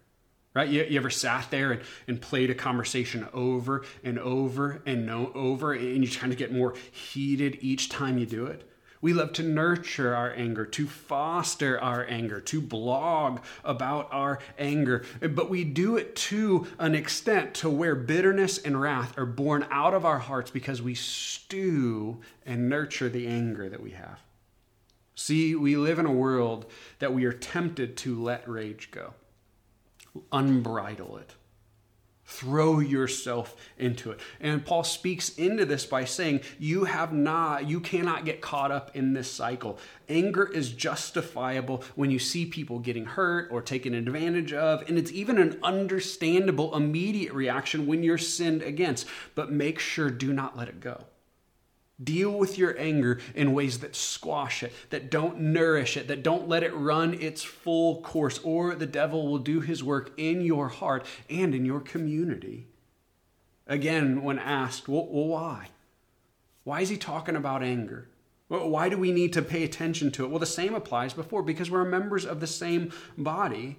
right? 0.55 0.69
You, 0.69 0.85
you 0.85 0.99
ever 0.99 1.11
sat 1.11 1.51
there 1.51 1.73
and, 1.73 1.83
and 2.09 2.21
played 2.21 2.51
a 2.51 2.55
conversation 2.55 3.29
over 3.33 3.85
and 4.03 4.19
over 4.19 4.83
and 4.87 5.07
no, 5.07 5.33
over, 5.35 5.73
and 5.73 6.05
you 6.05 6.11
kind 6.11 6.33
of 6.33 6.39
get 6.39 6.53
more 6.53 6.75
heated 6.91 7.59
each 7.61 7.89
time 7.89 8.19
you 8.19 8.27
do 8.27 8.47
it? 8.47 8.67
We 9.03 9.15
love 9.15 9.33
to 9.35 9.43
nurture 9.43 10.15
our 10.15 10.31
anger, 10.31 10.67
to 10.67 10.87
foster 10.87 11.81
our 11.81 12.05
anger, 12.07 12.39
to 12.41 12.61
blog 12.61 13.41
about 13.65 14.09
our 14.13 14.41
anger. 14.59 15.07
But 15.21 15.49
we 15.49 15.65
do 15.65 15.97
it 15.97 16.15
to 16.17 16.67
an 16.79 16.95
extent 16.95 17.55
to 17.55 17.71
where 17.71 17.95
bitterness 17.95 18.59
and 18.59 18.79
wrath 18.79 19.17
are 19.17 19.25
born 19.25 19.67
out 19.71 19.95
of 19.95 20.05
our 20.05 20.19
hearts 20.19 20.51
because 20.51 20.83
we 20.83 20.95
stew 20.95 22.21
and 22.45 22.69
nurture 22.69 23.09
the 23.09 23.27
anger 23.27 23.71
that 23.71 23.83
we 23.83 23.93
have. 23.93 24.21
See, 25.15 25.55
we 25.55 25.77
live 25.77 25.99
in 25.99 26.07
a 26.07 26.13
world 26.13 26.67
that 26.99 27.15
we 27.15 27.25
are 27.25 27.33
tempted 27.33 27.97
to 27.99 28.23
let 28.23 28.47
rage 28.47 28.91
go 28.91 29.15
unbridle 30.33 31.19
it. 31.19 31.35
Throw 32.31 32.79
yourself 32.79 33.57
into 33.77 34.13
it. 34.13 34.21
And 34.41 34.65
Paul 34.65 34.85
speaks 34.85 35.31
into 35.31 35.65
this 35.65 35.85
by 35.85 36.05
saying, 36.05 36.43
You 36.61 36.85
have 36.85 37.13
not, 37.13 37.69
you 37.69 37.81
cannot 37.81 38.25
get 38.25 38.41
caught 38.41 38.71
up 38.71 38.95
in 38.95 39.15
this 39.15 39.29
cycle. 39.29 39.79
Anger 40.09 40.47
is 40.47 40.71
justifiable 40.71 41.83
when 41.97 42.13
you 42.13 42.21
see 42.21 42.47
people 42.47 42.79
getting 42.79 43.05
hurt 43.05 43.51
or 43.51 43.61
taken 43.61 43.95
advantage 43.95 44.53
of, 44.53 44.89
and 44.89 44.97
it's 44.97 45.11
even 45.11 45.39
an 45.39 45.59
understandable 45.65 46.77
immediate 46.77 47.33
reaction 47.33 47.89
when 47.89 48.05
you're 48.05 48.17
sinned 48.17 48.63
against. 48.63 49.09
But 49.35 49.51
make 49.51 49.81
sure, 49.81 50.09
do 50.09 50.33
not 50.33 50.57
let 50.57 50.69
it 50.69 50.79
go. 50.79 51.05
Deal 52.03 52.31
with 52.31 52.57
your 52.57 52.79
anger 52.79 53.19
in 53.35 53.53
ways 53.53 53.81
that 53.81 53.95
squash 53.95 54.63
it, 54.63 54.73
that 54.89 55.11
don't 55.11 55.39
nourish 55.39 55.97
it, 55.97 56.09
that 56.09 56.23
don't 56.23 56.49
let 56.49 56.63
it 56.63 56.75
run 56.75 57.15
its 57.15 57.43
full 57.43 58.01
course, 58.01 58.39
or 58.43 58.75
the 58.75 58.87
devil 58.87 59.29
will 59.29 59.39
do 59.39 59.61
his 59.61 59.85
work 59.85 60.13
in 60.17 60.41
your 60.41 60.69
heart 60.69 61.05
and 61.29 61.55
in 61.55 61.65
your 61.65 61.81
community. 61.81 62.67
Again, 63.67 64.23
when 64.23 64.39
asked, 64.39 64.89
well, 64.89 65.07
why? 65.07 65.69
Why 66.65 66.81
is 66.81 66.89
he 66.89 66.97
talking 66.97 67.37
about 67.37 67.63
anger? 67.63 68.09
Why 68.49 68.89
do 68.89 68.99
we 68.99 69.13
need 69.13 69.33
to 69.35 69.43
pay 69.43 69.63
attention 69.63 70.11
to 70.13 70.25
it? 70.25 70.31
Well, 70.31 70.41
the 70.41 70.47
same 70.47 70.75
applies 70.75 71.13
before 71.13 71.43
because 71.43 71.71
we're 71.71 71.85
members 71.85 72.25
of 72.25 72.41
the 72.41 72.49
same 72.49 72.93
body. 73.17 73.79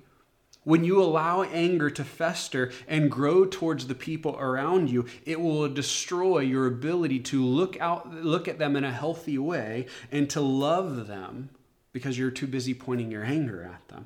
When 0.63 0.83
you 0.83 1.01
allow 1.01 1.41
anger 1.41 1.89
to 1.89 2.03
fester 2.03 2.71
and 2.87 3.09
grow 3.09 3.45
towards 3.45 3.87
the 3.87 3.95
people 3.95 4.37
around 4.37 4.91
you, 4.91 5.05
it 5.25 5.41
will 5.41 5.67
destroy 5.67 6.39
your 6.39 6.67
ability 6.67 7.19
to 7.19 7.43
look 7.43 7.79
out 7.81 8.13
look 8.13 8.47
at 8.47 8.59
them 8.59 8.75
in 8.75 8.83
a 8.83 8.91
healthy 8.91 9.39
way 9.39 9.87
and 10.11 10.29
to 10.29 10.41
love 10.41 11.07
them 11.07 11.49
because 11.93 12.17
you're 12.17 12.31
too 12.31 12.47
busy 12.47 12.75
pointing 12.75 13.09
your 13.09 13.23
anger 13.23 13.63
at 13.63 13.87
them. 13.87 14.05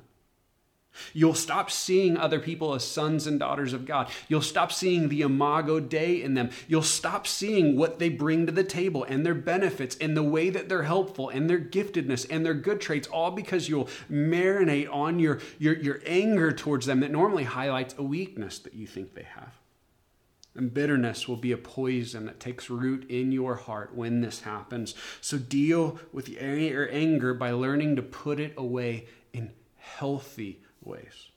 You'll 1.12 1.34
stop 1.34 1.70
seeing 1.70 2.16
other 2.16 2.40
people 2.40 2.74
as 2.74 2.86
sons 2.86 3.26
and 3.26 3.38
daughters 3.38 3.72
of 3.72 3.86
God. 3.86 4.08
You'll 4.28 4.42
stop 4.42 4.72
seeing 4.72 5.08
the 5.08 5.22
imago 5.22 5.80
Dei 5.80 6.22
in 6.22 6.34
them. 6.34 6.50
You'll 6.68 6.82
stop 6.82 7.26
seeing 7.26 7.76
what 7.76 7.98
they 7.98 8.08
bring 8.08 8.46
to 8.46 8.52
the 8.52 8.64
table 8.64 9.04
and 9.04 9.24
their 9.24 9.34
benefits 9.34 9.96
and 10.00 10.16
the 10.16 10.22
way 10.22 10.50
that 10.50 10.68
they're 10.68 10.82
helpful 10.82 11.28
and 11.28 11.48
their 11.48 11.60
giftedness 11.60 12.26
and 12.30 12.44
their 12.44 12.54
good 12.54 12.80
traits, 12.80 13.08
all 13.08 13.30
because 13.30 13.68
you'll 13.68 13.88
marinate 14.10 14.92
on 14.92 15.18
your, 15.18 15.40
your, 15.58 15.76
your 15.76 16.00
anger 16.06 16.52
towards 16.52 16.86
them 16.86 17.00
that 17.00 17.10
normally 17.10 17.44
highlights 17.44 17.94
a 17.98 18.02
weakness 18.02 18.58
that 18.60 18.74
you 18.74 18.86
think 18.86 19.14
they 19.14 19.22
have. 19.22 19.52
And 20.56 20.72
bitterness 20.72 21.28
will 21.28 21.36
be 21.36 21.52
a 21.52 21.58
poison 21.58 22.24
that 22.26 22.40
takes 22.40 22.70
root 22.70 23.10
in 23.10 23.30
your 23.30 23.56
heart 23.56 23.94
when 23.94 24.22
this 24.22 24.40
happens. 24.40 24.94
So 25.20 25.36
deal 25.36 25.98
with 26.12 26.28
your 26.30 26.88
anger 26.90 27.34
by 27.34 27.50
learning 27.50 27.96
to 27.96 28.02
put 28.02 28.40
it 28.40 28.54
away 28.56 29.06
in 29.34 29.52
healthy 29.76 30.62
ways. 30.86 31.28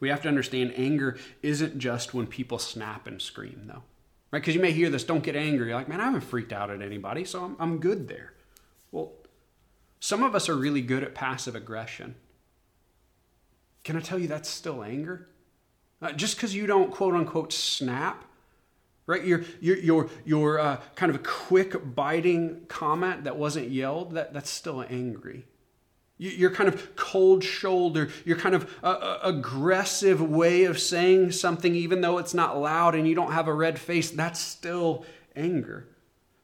We 0.00 0.08
have 0.08 0.22
to 0.22 0.28
understand 0.28 0.74
anger 0.76 1.16
isn't 1.42 1.78
just 1.78 2.14
when 2.14 2.26
people 2.26 2.58
snap 2.58 3.06
and 3.06 3.22
scream, 3.22 3.62
though. 3.66 3.82
Right? 4.30 4.40
Because 4.40 4.54
you 4.54 4.60
may 4.60 4.72
hear 4.72 4.90
this, 4.90 5.04
don't 5.04 5.22
get 5.22 5.36
angry. 5.36 5.68
You're 5.68 5.76
like, 5.76 5.88
man, 5.88 6.00
I 6.00 6.04
haven't 6.04 6.22
freaked 6.22 6.52
out 6.52 6.70
at 6.70 6.82
anybody, 6.82 7.24
so 7.24 7.44
I'm, 7.44 7.56
I'm 7.60 7.78
good 7.78 8.08
there. 8.08 8.32
Well, 8.90 9.12
some 10.00 10.22
of 10.22 10.34
us 10.34 10.48
are 10.48 10.56
really 10.56 10.82
good 10.82 11.02
at 11.02 11.14
passive 11.14 11.54
aggression. 11.54 12.16
Can 13.84 13.96
I 13.96 14.00
tell 14.00 14.18
you 14.18 14.28
that's 14.28 14.48
still 14.48 14.82
anger? 14.82 15.28
Uh, 16.02 16.12
just 16.12 16.36
because 16.36 16.54
you 16.54 16.66
don't 16.66 16.90
quote 16.90 17.14
unquote 17.14 17.52
snap, 17.52 18.24
right? 19.06 19.24
Your 19.24 19.44
your 19.60 19.76
your 19.78 20.10
your 20.24 20.58
uh, 20.58 20.80
kind 20.96 21.10
of 21.10 21.16
a 21.16 21.22
quick 21.22 21.94
biting 21.94 22.66
comment 22.68 23.24
that 23.24 23.36
wasn't 23.36 23.70
yelled 23.70 24.12
that 24.12 24.34
that's 24.34 24.50
still 24.50 24.84
angry. 24.90 25.46
Your 26.16 26.50
kind 26.50 26.68
of 26.68 26.94
cold 26.94 27.42
shoulder, 27.42 28.08
your 28.24 28.36
kind 28.36 28.54
of 28.54 28.72
uh, 28.84 28.86
uh, 28.86 29.18
aggressive 29.24 30.22
way 30.22 30.64
of 30.64 30.78
saying 30.78 31.32
something, 31.32 31.74
even 31.74 32.00
though 32.02 32.18
it's 32.18 32.34
not 32.34 32.58
loud 32.58 32.94
and 32.94 33.08
you 33.08 33.16
don't 33.16 33.32
have 33.32 33.48
a 33.48 33.54
red 33.54 33.80
face, 33.80 34.10
that's 34.10 34.38
still 34.38 35.04
anger. 35.34 35.88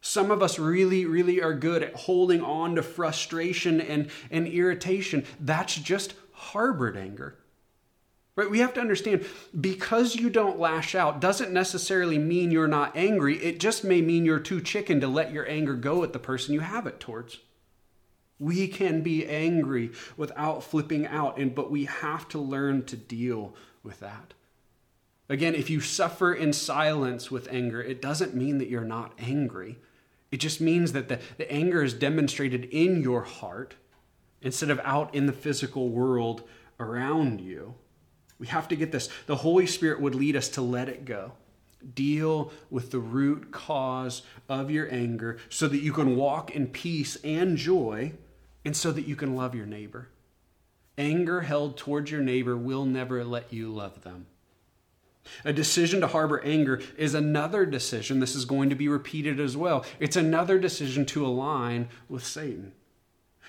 Some 0.01 0.31
of 0.31 0.43
us 0.43 0.59
really, 0.59 1.05
really 1.05 1.41
are 1.41 1.55
good 1.55 1.83
at 1.83 1.95
holding 1.95 2.43
on 2.43 2.75
to 2.77 2.83
frustration 2.83 3.81
and, 3.81 4.11
and 4.31 4.49
irritation. 4.49 5.25
That's 5.39 5.77
just 5.77 6.15
harbored 6.33 6.97
anger. 6.97 7.37
Right? 8.35 8.51
We 8.51 8.61
have 8.61 8.73
to 8.75 8.81
understand 8.81 9.27
because 9.61 10.17
you 10.17 10.31
don't 10.31 10.59
lash 10.59 10.95
out 10.95 11.21
doesn't 11.21 11.53
necessarily 11.53 12.17
mean 12.17 12.51
you're 12.51 12.67
not 12.67 12.97
angry. 12.97 13.37
It 13.37 13.61
just 13.61 13.85
may 13.85 14.01
mean 14.01 14.25
you're 14.25 14.41
too 14.41 14.61
chicken 14.63 15.01
to 15.01 15.09
let 15.09 15.33
your 15.33 15.49
anger 15.49 15.75
go 15.75 16.03
at 16.03 16.13
the 16.13 16.19
person 16.19 16.55
you 16.55 16.61
have 16.61 16.87
it 16.87 16.99
towards. 16.99 17.39
We 18.41 18.67
can 18.69 19.03
be 19.03 19.27
angry 19.27 19.93
without 20.17 20.65
flipping 20.65 21.07
out, 21.07 21.39
and 21.39 21.55
but 21.55 21.71
we 21.71 21.85
have 21.85 22.27
to 22.29 22.39
learn 22.39 22.85
to 22.87 22.97
deal 22.97 23.55
with 23.83 24.01
that. 24.01 24.33
Again, 25.29 25.55
if 25.55 25.71
you 25.71 25.81
suffer 25.81 26.35
in 26.35 26.53
silence 26.53 27.31
with 27.31 27.53
anger, 27.53 27.81
it 27.81 28.03
doesn't 28.03 28.35
mean 28.35 28.59
that 28.59 28.69
you're 28.69 28.83
not 28.83 29.13
angry. 29.19 29.79
It 30.33 30.39
just 30.39 30.61
means 30.61 30.93
that 30.93 31.09
the, 31.09 31.21
the 31.37 31.51
anger 31.53 31.85
is 31.85 31.95
demonstrated 31.95 32.65
in 32.65 33.03
your 33.03 33.23
heart 33.23 33.75
instead 34.43 34.71
of 34.71 34.81
out 34.85 35.15
in 35.15 35.27
the 35.27 35.33
physical 35.33 35.91
world 35.91 36.43
around 36.81 37.41
you. 37.41 37.75
We 38.39 38.47
have 38.47 38.69
to 38.69 38.77
get 38.77 38.91
this. 38.91 39.11
The 39.27 39.37
Holy 39.37 39.67
Spirit 39.67 40.01
would 40.01 40.15
lead 40.15 40.35
us 40.35 40.49
to 40.51 40.63
let 40.63 40.89
it 40.89 41.05
go. 41.05 41.33
Deal 41.95 42.53
with 42.71 42.91
the 42.91 42.99
root 42.99 43.53
cause 43.53 44.23
of 44.49 44.71
your 44.71 44.93
anger 44.93 45.39
so 45.49 45.69
that 45.69 45.81
you 45.81 45.93
can 45.93 46.17
walk 46.17 46.51
in 46.51 46.69
peace 46.69 47.17
and 47.23 47.57
joy 47.57 48.15
and 48.65 48.77
so 48.77 48.93
that 48.93 49.07
you 49.07 49.17
can 49.17 49.37
love 49.37 49.55
your 49.55 49.67
neighbor. 49.67 50.09
Anger 50.99 51.43
held 51.43 51.77
towards 51.77 52.11
your 52.11 52.21
neighbor 52.21 52.57
will 52.57 52.85
never 52.85 53.25
let 53.25 53.53
you 53.53 53.71
love 53.71 54.03
them. 54.03 54.27
A 55.45 55.53
decision 55.53 56.01
to 56.01 56.09
harbor 56.09 56.43
anger 56.45 56.81
is 56.97 57.15
another 57.15 57.65
decision. 57.65 58.21
This 58.21 58.35
is 58.35 58.45
going 58.45 58.71
to 58.71 58.77
be 58.77 58.89
repeated 58.89 59.39
as 59.39 59.57
well. 59.57 59.85
It's 59.99 60.17
another 60.17 60.59
decision 60.59 61.07
to 61.07 61.27
align 61.27 61.89
with 62.09 62.25
Satan, 62.25 62.73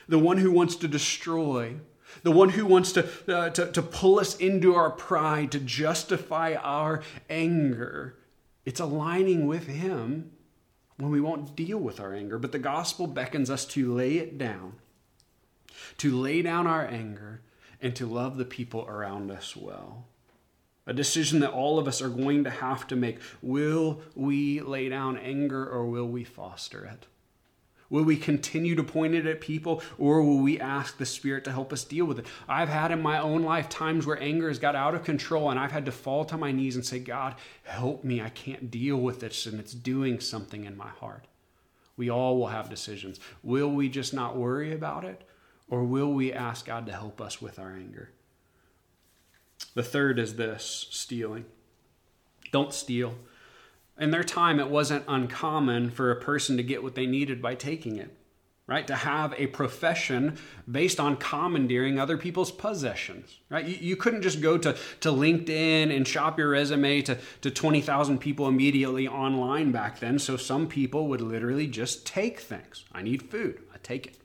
the 0.08 0.20
one 0.20 0.38
who 0.38 0.52
wants 0.52 0.76
to 0.78 0.88
destroy, 0.88 1.76
the 2.24 2.32
one 2.32 2.50
who 2.50 2.66
wants 2.66 2.92
to, 2.94 3.08
uh, 3.28 3.50
to, 3.52 3.72
to 3.72 3.82
pull 3.82 4.20
us 4.20 4.36
into 4.38 4.76
our 4.76 4.92
pride, 4.92 5.52
to 5.54 5.60
justify 5.60 6.56
our 6.56 7.02
anger. 7.30 8.18
It's 8.66 8.80
aligning 8.80 9.48
with 9.48 9.68
him 9.68 10.32
when 10.98 11.10
we 11.10 11.22
won't 11.22 11.56
deal 11.56 11.80
with 11.80 12.00
our 12.00 12.14
anger. 12.14 12.38
But 12.38 12.52
the 12.52 12.60
gospel 12.60 13.08
beckons 13.08 13.50
us 13.50 13.66
to 13.68 13.94
lay 13.94 14.18
it 14.18 14.38
down 14.38 14.74
to 15.98 16.16
lay 16.16 16.42
down 16.42 16.68
our 16.68 16.86
anger, 16.86 17.42
and 17.82 17.96
to 17.96 18.06
love 18.06 18.38
the 18.38 18.46
people 18.46 18.86
around 18.88 19.32
us 19.32 19.56
well. 19.56 20.06
A 20.86 20.94
decision 20.94 21.40
that 21.40 21.52
all 21.52 21.80
of 21.80 21.88
us 21.88 22.02
are 22.02 22.10
going 22.10 22.44
to 22.44 22.50
have 22.50 22.88
to 22.88 22.96
make. 22.96 23.20
Will 23.42 24.02
we 24.16 24.62
lay 24.62 24.90
down 24.90 25.18
anger 25.18 25.68
or 25.68 25.86
will 25.86 26.08
we 26.08 26.24
foster 26.24 26.86
it? 26.86 27.08
Will 27.90 28.04
we 28.04 28.16
continue 28.16 28.74
to 28.76 28.84
point 28.84 29.16
it 29.16 29.26
at 29.26 29.42
people 29.42 29.84
or 29.98 30.24
will 30.24 30.40
we 30.40 30.60
ask 30.60 30.98
the 30.98 31.06
Spirit 31.06 31.44
to 31.44 31.52
help 31.52 31.74
us 31.74 31.84
deal 31.84 32.06
with 32.06 32.20
it? 32.20 32.26
I've 32.48 32.70
had 32.70 32.92
in 32.92 33.02
my 33.02 33.20
own 33.20 33.44
life 33.44 33.68
times 33.68 34.06
where 34.08 34.22
anger 34.22 34.48
has 34.48 34.60
got 34.60 34.76
out 34.76 34.96
of 34.96 35.04
control 35.04 35.50
and 35.50 35.60
I've 35.60 35.74
had 35.74 35.86
to 35.86 35.92
fall 35.92 36.24
to 36.26 36.38
my 36.38 36.52
knees 36.52 36.76
and 36.76 36.86
say, 36.86 37.00
God, 37.00 37.36
help 37.64 38.04
me. 38.04 38.22
I 38.22 38.30
can't 38.30 38.72
deal 38.72 38.98
with 38.98 39.20
this 39.20 39.46
and 39.46 39.60
it's 39.60 39.74
doing 39.74 40.20
something 40.20 40.64
in 40.64 40.78
my 40.78 40.88
heart. 40.88 41.28
We 41.98 42.10
all 42.10 42.38
will 42.38 42.48
have 42.48 42.70
decisions. 42.70 43.20
Will 43.44 43.70
we 43.70 43.90
just 43.90 44.14
not 44.14 44.38
worry 44.38 44.74
about 44.74 45.04
it 45.04 45.28
or 45.72 45.86
will 45.86 46.14
we 46.14 46.32
ask 46.34 46.66
God 46.66 46.86
to 46.86 46.92
help 46.92 47.20
us 47.20 47.42
with 47.42 47.58
our 47.58 47.74
anger? 47.74 48.12
The 49.74 49.82
third 49.84 50.20
is 50.20 50.36
this 50.36 50.88
stealing. 50.92 51.46
Don't 52.52 52.74
steal. 52.74 53.16
In 53.98 54.12
their 54.12 54.24
time, 54.24 54.60
it 54.60 54.70
wasn't 54.70 55.06
uncommon 55.08 55.90
for 55.90 56.12
a 56.12 56.20
person 56.20 56.58
to 56.58 56.64
get 56.64 56.84
what 56.84 56.96
they 56.96 57.06
needed 57.06 57.42
by 57.42 57.56
taking 57.56 57.98
it, 57.98 58.14
right? 58.68 58.86
To 58.88 58.96
have 58.96 59.34
a 59.38 59.48
profession 59.48 60.38
based 60.70 61.00
on 61.00 61.16
commandeering 61.16 62.00
other 62.00 62.18
people's 62.18 62.52
possessions, 62.52 63.38
right? 63.50 63.66
You, 63.66 63.78
you 63.80 63.96
couldn't 63.96 64.24
just 64.24 64.42
go 64.42 64.58
to, 64.58 64.76
to 65.02 65.10
LinkedIn 65.10 65.96
and 65.96 66.06
shop 66.06 66.38
your 66.38 66.50
resume 66.50 67.02
to, 67.04 67.18
to 67.42 67.52
20,000 67.52 68.18
people 68.18 68.48
immediately 68.48 69.08
online 69.08 69.72
back 69.72 70.00
then. 70.00 70.20
So 70.20 70.36
some 70.36 70.68
people 70.68 71.08
would 71.08 71.22
literally 71.22 71.68
just 71.68 72.06
take 72.06 72.42
things. 72.42 72.84
I 72.92 73.04
need 73.04 73.24
food, 73.24 73.62
I 73.74 73.78
take 73.82 74.08
it. 74.08 74.21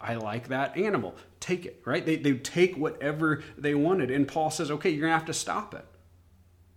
I 0.00 0.14
like 0.14 0.48
that 0.48 0.76
animal. 0.76 1.14
Take 1.40 1.66
it, 1.66 1.82
right? 1.84 2.04
They, 2.04 2.16
they 2.16 2.34
take 2.34 2.76
whatever 2.76 3.42
they 3.56 3.74
wanted. 3.74 4.10
And 4.10 4.26
Paul 4.26 4.50
says, 4.50 4.70
okay, 4.70 4.90
you're 4.90 5.02
going 5.02 5.12
to 5.12 5.18
have 5.18 5.26
to 5.26 5.34
stop 5.34 5.74
it. 5.74 5.84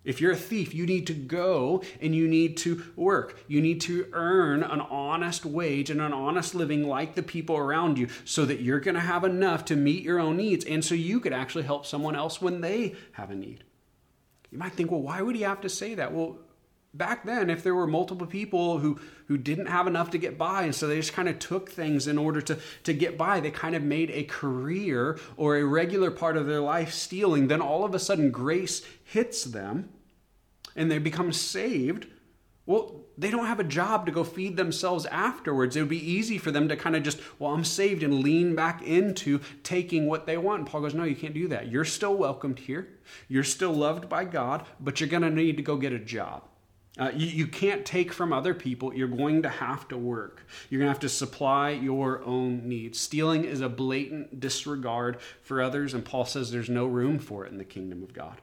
If 0.04 0.22
you're 0.22 0.32
a 0.32 0.38
thief, 0.38 0.74
you 0.74 0.86
need 0.86 1.08
to 1.08 1.14
go 1.14 1.84
and 2.02 2.16
you 2.16 2.28
need 2.28 2.58
to 2.58 2.84
work. 2.96 3.38
You 3.48 3.62
need 3.62 3.82
to 3.82 4.08
earn 4.14 4.64
an 4.64 4.80
honest 4.82 5.46
wage 5.46 5.90
and 5.90 6.02
an 6.02 6.14
honest 6.14 6.56
living 6.56 6.88
like 6.88 7.16
the 7.16 7.24
people 7.24 7.58
around 7.58 7.98
you 7.98 8.08
so 8.24 8.46
that 8.46 8.62
you're 8.62 8.80
going 8.80 8.96
to 8.96 9.02
have 9.02 9.24
enough 9.24 9.66
to 9.66 9.76
meet 9.76 10.04
your 10.04 10.20
own 10.20 10.38
needs 10.38 10.64
and 10.64 10.84
so 10.84 10.96
you 10.96 11.20
could 11.20 11.34
actually 11.34 11.66
help 11.66 11.86
someone 11.86 12.16
else 12.16 12.42
when 12.42 12.62
they 12.62 12.96
have 13.14 13.30
a 13.30 13.36
need. 13.36 13.66
You 14.52 14.58
might 14.58 14.72
think, 14.72 14.90
well, 14.90 15.02
why 15.02 15.22
would 15.22 15.36
he 15.36 15.42
have 15.44 15.62
to 15.62 15.70
say 15.70 15.96
that? 15.96 16.14
Well, 16.14 16.40
back 16.93 17.23
then 17.23 17.49
if 17.49 17.63
there 17.63 17.75
were 17.75 17.88
multiple 17.88 18.28
people 18.28 18.80
who 18.80 18.99
who 19.28 19.38
didn't 19.38 19.67
have 19.67 19.86
enough 19.86 20.10
to 20.10 20.17
get 20.17 20.38
by 20.38 20.63
and 20.63 20.73
so 20.73 20.88
they 20.88 20.95
just 20.95 21.13
kind 21.13 21.30
of 21.30 21.38
took 21.38 21.69
things 21.69 22.08
in 22.08 22.17
order 22.17 22.41
to 22.41 22.58
to 22.84 22.93
get 22.93 23.17
by 23.17 23.39
they 23.39 23.52
kind 23.52 23.75
of 23.75 23.84
made 23.84 24.10
a 24.10 24.23
career 24.23 25.19
or 25.38 25.58
a 25.58 25.63
regular 25.63 26.10
part 26.10 26.36
of 26.36 26.47
their 26.47 26.62
life 26.62 26.91
stealing 26.91 27.47
then 27.47 27.62
all 27.62 27.86
of 27.86 27.93
a 27.93 27.99
sudden 27.99 28.32
grace 28.32 28.82
hits 29.04 29.43
them 29.43 29.89
and 30.75 30.89
they 30.89 30.97
become 30.97 31.34
saved, 31.34 32.08
well, 32.65 33.02
they 33.17 33.32
don't 33.32 33.47
have 33.47 33.60
a 33.60 33.65
job 33.65 34.06
to 34.06 34.12
go 34.12 34.23
feed 34.23 34.56
themselves 34.56 35.06
afterwards. 35.08 35.75
It 35.75 35.82
would 35.82 35.89
be 35.89 36.12
easy 36.12 36.38
for 36.38 36.52
them 36.52 36.69
to 36.69 36.78
kind 36.78 36.95
of 36.95 37.04
just, 37.04 37.19
well, 37.39 37.54
I'm 37.54 37.65
saved 37.65 38.04
and 38.04 38.23
lean 38.23 38.56
back 38.56 38.82
into 38.82 39.41
taking 39.63 40.06
what 40.06 40.25
they 40.25 40.38
want. 40.38 40.60
And 40.60 40.67
Paul 40.67 40.82
goes, 40.82 40.93
no, 40.93 41.04
you 41.04 41.15
can't 41.15 41.34
do 41.34 41.47
that. 41.49 41.69
You're 41.69 41.86
still 41.86 42.15
welcomed 42.15 42.60
here. 42.60 42.88
You're 43.28 43.43
still 43.43 43.73
loved 43.73 44.08
by 44.08 44.23
God, 44.23 44.65
but 44.80 44.99
you're 44.99 45.10
going 45.10 45.23
to 45.23 45.30
need 45.30 45.58
to 45.58 45.63
go 45.63 45.75
get 45.75 45.91
a 45.91 45.99
job. 45.99 46.43
Uh, 46.97 47.12
you, 47.15 47.28
you 47.28 47.47
can't 47.47 47.86
take 47.86 48.12
from 48.12 48.34
other 48.34 48.54
people. 48.54 48.93
You're 48.93 49.08
going 49.08 49.43
to 49.43 49.49
have 49.49 49.88
to 49.89 49.97
work. 49.97 50.45
You're 50.69 50.80
going 50.80 50.88
to 50.88 50.93
have 50.93 51.02
to 51.02 51.10
supply 51.10 51.69
your 51.69 52.23
own 52.23 52.67
needs. 52.67 52.99
Stealing 52.99 53.45
is 53.45 53.62
a 53.62 53.69
blatant 53.69 54.39
disregard 54.39 55.19
for 55.41 55.62
others, 55.62 55.93
and 55.93 56.04
Paul 56.04 56.25
says 56.25 56.52
there's 56.52 56.69
no 56.69 56.86
room 56.86 57.19
for 57.19 57.45
it 57.45 57.52
in 57.52 57.58
the 57.58 57.63
kingdom 57.63 58.04
of 58.04 58.13
God. 58.13 58.41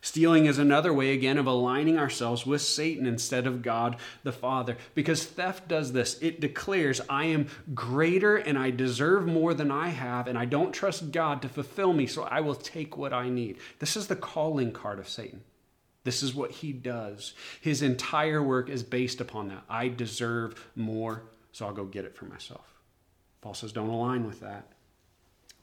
Stealing 0.00 0.46
is 0.46 0.60
another 0.60 0.92
way, 0.92 1.12
again, 1.12 1.36
of 1.36 1.48
aligning 1.48 1.98
ourselves 1.98 2.46
with 2.46 2.62
Satan 2.62 3.06
instead 3.06 3.44
of 3.44 3.60
God 3.60 3.96
the 4.22 4.30
Father. 4.30 4.76
Because 4.94 5.24
theft 5.24 5.66
does 5.66 5.92
this 5.92 6.16
it 6.22 6.40
declares, 6.40 7.00
I 7.10 7.24
am 7.24 7.48
greater 7.74 8.36
and 8.36 8.56
I 8.56 8.70
deserve 8.70 9.26
more 9.26 9.52
than 9.52 9.72
I 9.72 9.88
have, 9.88 10.28
and 10.28 10.38
I 10.38 10.44
don't 10.44 10.72
trust 10.72 11.10
God 11.10 11.42
to 11.42 11.48
fulfill 11.48 11.92
me, 11.92 12.06
so 12.06 12.22
I 12.22 12.40
will 12.40 12.54
take 12.54 12.96
what 12.96 13.12
I 13.12 13.28
need. 13.28 13.56
This 13.80 13.96
is 13.96 14.06
the 14.06 14.14
calling 14.14 14.70
card 14.70 15.00
of 15.00 15.08
Satan. 15.08 15.42
This 16.06 16.22
is 16.22 16.36
what 16.36 16.52
he 16.52 16.72
does. 16.72 17.34
His 17.60 17.82
entire 17.82 18.40
work 18.40 18.70
is 18.70 18.84
based 18.84 19.20
upon 19.20 19.48
that. 19.48 19.64
I 19.68 19.88
deserve 19.88 20.70
more, 20.76 21.24
so 21.50 21.66
I'll 21.66 21.72
go 21.72 21.84
get 21.84 22.04
it 22.04 22.14
for 22.14 22.26
myself. 22.26 22.64
Paul 23.40 23.54
says, 23.54 23.72
don't 23.72 23.88
align 23.88 24.24
with 24.24 24.38
that. 24.38 24.68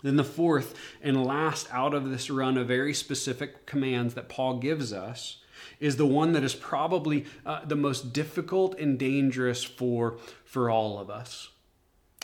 Then 0.02 0.18
the 0.18 0.24
fourth 0.26 0.76
and 1.02 1.26
last 1.26 1.70
out 1.72 1.94
of 1.94 2.10
this 2.10 2.30
run 2.30 2.58
of 2.58 2.68
very 2.68 2.94
specific 2.94 3.66
commands 3.66 4.16
that 4.16 4.28
Paul 4.28 4.58
gives 4.58 4.92
us 4.92 5.38
is 5.80 5.96
the 5.96 6.06
one 6.06 6.34
that 6.34 6.44
is 6.44 6.56
probably 6.56 7.24
uh, 7.46 7.64
the 7.64 7.78
most 7.78 8.12
difficult 8.12 8.78
and 8.78 9.00
dangerous 9.00 9.64
for, 9.64 10.18
for 10.44 10.70
all 10.70 11.00
of 11.00 11.10
us. 11.10 11.52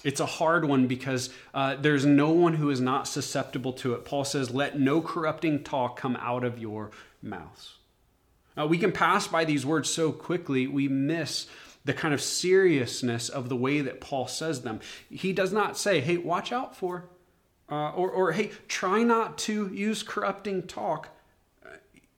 It's 0.04 0.20
a 0.20 0.26
hard 0.26 0.66
one 0.66 0.88
because 0.88 1.30
uh, 1.54 1.78
there's 1.78 2.06
no 2.06 2.32
one 2.32 2.56
who 2.56 2.70
is 2.70 2.82
not 2.82 3.08
susceptible 3.08 3.72
to 3.74 3.94
it. 3.94 4.04
Paul 4.04 4.26
says, 4.26 4.52
Let 4.52 4.78
no 4.78 5.00
corrupting 5.00 5.64
talk 5.64 5.98
come 5.98 6.18
out 6.18 6.44
of 6.44 6.60
your 6.60 6.92
mouths. 7.22 7.79
Uh, 8.60 8.66
we 8.68 8.78
can 8.78 8.92
pass 8.92 9.28
by 9.28 9.46
these 9.46 9.66
words 9.66 9.90
so 9.90 10.12
quickly, 10.12 10.68
we 10.68 10.88
miss 10.88 11.48
the 11.86 11.94
kind 11.94 12.14
of 12.14 12.22
seriousness 12.22 13.30
of 13.30 13.48
the 13.48 13.56
way 13.56 13.80
that 13.82 14.02
Paul 14.02 14.28
says 14.28 14.62
them. 14.62 14.82
He 15.10 15.32
does 15.32 15.54
not 15.54 15.78
say, 15.78 16.02
hey, 16.02 16.18
watch 16.18 16.52
out 16.52 16.76
for, 16.76 17.06
uh, 17.72 17.92
or, 17.92 18.12
or 18.12 18.32
hey, 18.34 18.52
try 18.68 19.04
not 19.04 19.38
to 19.40 19.74
use 19.74 20.04
corrupting 20.04 20.68
talk. 20.68 21.10
Uh, 21.66 21.70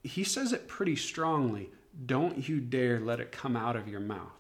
he 0.04 0.24
says 0.24 0.52
it 0.52 0.68
pretty 0.68 0.96
strongly. 0.96 1.70
Don't 2.06 2.50
you 2.50 2.60
dare 2.60 3.00
let 3.00 3.20
it 3.20 3.32
come 3.32 3.56
out 3.56 3.76
of 3.76 3.88
your 3.88 4.00
mouth. 4.00 4.32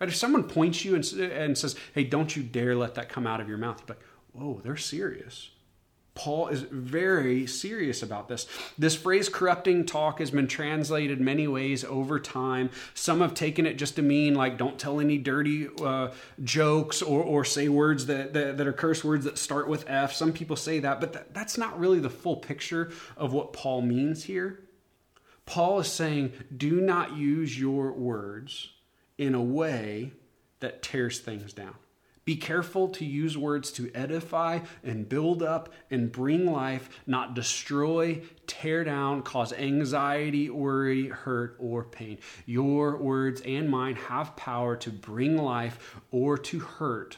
Right? 0.00 0.08
If 0.08 0.14
someone 0.14 0.44
points 0.44 0.84
you 0.84 0.94
and, 0.94 1.04
and 1.20 1.58
says, 1.58 1.74
hey, 1.94 2.04
don't 2.04 2.36
you 2.36 2.44
dare 2.44 2.76
let 2.76 2.94
that 2.94 3.08
come 3.08 3.26
out 3.26 3.40
of 3.40 3.48
your 3.48 3.58
mouth, 3.58 3.80
you're 3.80 3.96
like, 3.96 4.04
whoa, 4.32 4.60
they're 4.62 4.76
serious. 4.76 5.50
Paul 6.18 6.48
is 6.48 6.62
very 6.62 7.46
serious 7.46 8.02
about 8.02 8.26
this. 8.26 8.48
This 8.76 8.96
phrase 8.96 9.28
corrupting 9.28 9.86
talk 9.86 10.18
has 10.18 10.32
been 10.32 10.48
translated 10.48 11.20
many 11.20 11.46
ways 11.46 11.84
over 11.84 12.18
time. 12.18 12.70
Some 12.92 13.20
have 13.20 13.34
taken 13.34 13.66
it 13.66 13.78
just 13.78 13.94
to 13.96 14.02
mean 14.02 14.34
like 14.34 14.58
don't 14.58 14.80
tell 14.80 14.98
any 14.98 15.16
dirty 15.16 15.68
uh, 15.80 16.10
jokes 16.42 17.02
or, 17.02 17.22
or 17.22 17.44
say 17.44 17.68
words 17.68 18.06
that, 18.06 18.32
that, 18.34 18.58
that, 18.58 18.66
are 18.66 18.72
curse 18.72 19.04
words 19.04 19.24
that 19.26 19.38
start 19.38 19.68
with 19.68 19.88
F. 19.88 20.12
Some 20.12 20.32
people 20.32 20.56
say 20.56 20.80
that, 20.80 21.00
but 21.00 21.12
that, 21.12 21.32
that's 21.32 21.56
not 21.56 21.78
really 21.78 22.00
the 22.00 22.10
full 22.10 22.36
picture 22.36 22.90
of 23.16 23.32
what 23.32 23.52
Paul 23.52 23.82
means 23.82 24.24
here. 24.24 24.58
Paul 25.46 25.78
is 25.78 25.86
saying, 25.86 26.32
do 26.54 26.80
not 26.80 27.16
use 27.16 27.58
your 27.58 27.92
words 27.92 28.70
in 29.18 29.36
a 29.36 29.42
way 29.42 30.10
that 30.58 30.82
tears 30.82 31.20
things 31.20 31.52
down. 31.52 31.76
Be 32.28 32.36
careful 32.36 32.88
to 32.88 33.06
use 33.06 33.38
words 33.38 33.72
to 33.72 33.90
edify 33.94 34.58
and 34.84 35.08
build 35.08 35.42
up 35.42 35.72
and 35.90 36.12
bring 36.12 36.44
life, 36.44 37.00
not 37.06 37.32
destroy, 37.32 38.20
tear 38.46 38.84
down, 38.84 39.22
cause 39.22 39.54
anxiety, 39.54 40.50
worry, 40.50 41.08
hurt, 41.08 41.56
or 41.58 41.84
pain. 41.84 42.18
Your 42.44 42.98
words 42.98 43.40
and 43.46 43.70
mine 43.70 43.96
have 43.96 44.36
power 44.36 44.76
to 44.76 44.90
bring 44.90 45.38
life 45.38 45.96
or 46.10 46.36
to 46.36 46.58
hurt. 46.58 47.16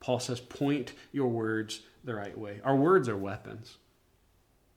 Paul 0.00 0.18
says, 0.18 0.40
point 0.40 0.92
your 1.12 1.28
words 1.28 1.82
the 2.02 2.16
right 2.16 2.36
way. 2.36 2.60
Our 2.64 2.74
words 2.74 3.08
are 3.08 3.16
weapons. 3.16 3.76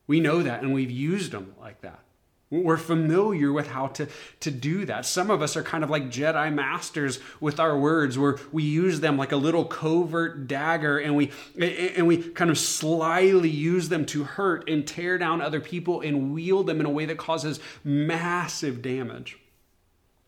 We 0.06 0.20
know 0.20 0.44
that, 0.44 0.62
and 0.62 0.74
we've 0.74 0.92
used 0.92 1.32
them 1.32 1.56
like 1.60 1.82
that. 1.82 2.04
We're 2.52 2.76
familiar 2.76 3.54
with 3.54 3.70
how 3.70 3.88
to, 3.88 4.10
to 4.42 4.52
do 4.52 4.84
that. 4.84 5.06
Some 5.06 5.32
of 5.32 5.42
us 5.42 5.56
are 5.56 5.64
kind 5.64 5.86
of 5.86 5.90
like 5.90 6.10
Jedi 6.10 6.54
masters 6.54 7.18
with 7.40 7.62
our 7.62 7.80
words, 7.80 8.20
where 8.20 8.38
we 8.52 8.64
use 8.64 9.00
them 9.00 9.18
like 9.18 9.32
a 9.32 9.38
little 9.38 9.64
covert 9.64 10.50
dagger 10.50 10.98
and 10.98 11.16
we, 11.16 11.32
and 11.58 12.06
we 12.06 12.18
kind 12.18 12.52
of 12.52 12.58
slyly 12.58 13.50
use 13.50 13.88
them 13.88 14.06
to 14.08 14.26
hurt 14.26 14.70
and 14.70 14.86
tear 14.86 15.18
down 15.18 15.40
other 15.40 15.62
people 15.62 16.02
and 16.02 16.34
wield 16.34 16.68
them 16.68 16.82
in 16.82 16.86
a 16.86 16.90
way 16.90 17.06
that 17.06 17.18
causes 17.18 17.62
massive 17.86 18.82
damage. 18.82 19.38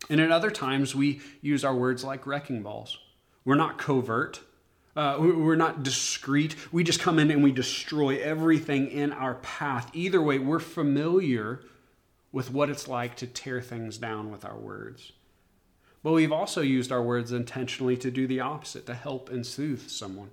And 0.09 0.21
at 0.21 0.31
other 0.31 0.49
times, 0.49 0.95
we 0.95 1.19
use 1.41 1.65
our 1.65 1.75
words 1.75 2.05
like 2.05 2.25
wrecking 2.25 2.63
balls. 2.63 2.97
We're 3.43 3.55
not 3.55 3.77
covert. 3.77 4.39
Uh, 4.95 5.17
we're 5.19 5.55
not 5.55 5.83
discreet. 5.83 6.55
We 6.71 6.85
just 6.85 7.01
come 7.01 7.19
in 7.19 7.31
and 7.31 7.43
we 7.43 7.51
destroy 7.51 8.21
everything 8.21 8.87
in 8.91 9.11
our 9.11 9.35
path. 9.35 9.89
Either 9.93 10.21
way, 10.21 10.39
we're 10.39 10.59
familiar 10.59 11.61
with 12.33 12.51
what 12.51 12.69
it's 12.69 12.89
like 12.89 13.15
to 13.15 13.27
tear 13.27 13.61
things 13.61 13.97
down 13.97 14.29
with 14.31 14.43
our 14.43 14.57
words. 14.57 15.13
But 16.03 16.11
we've 16.11 16.33
also 16.33 16.59
used 16.59 16.91
our 16.91 17.01
words 17.01 17.31
intentionally 17.31 17.95
to 17.97 18.11
do 18.11 18.27
the 18.27 18.41
opposite, 18.41 18.85
to 18.87 18.93
help 18.93 19.29
and 19.29 19.45
soothe 19.45 19.87
someone. 19.87 20.31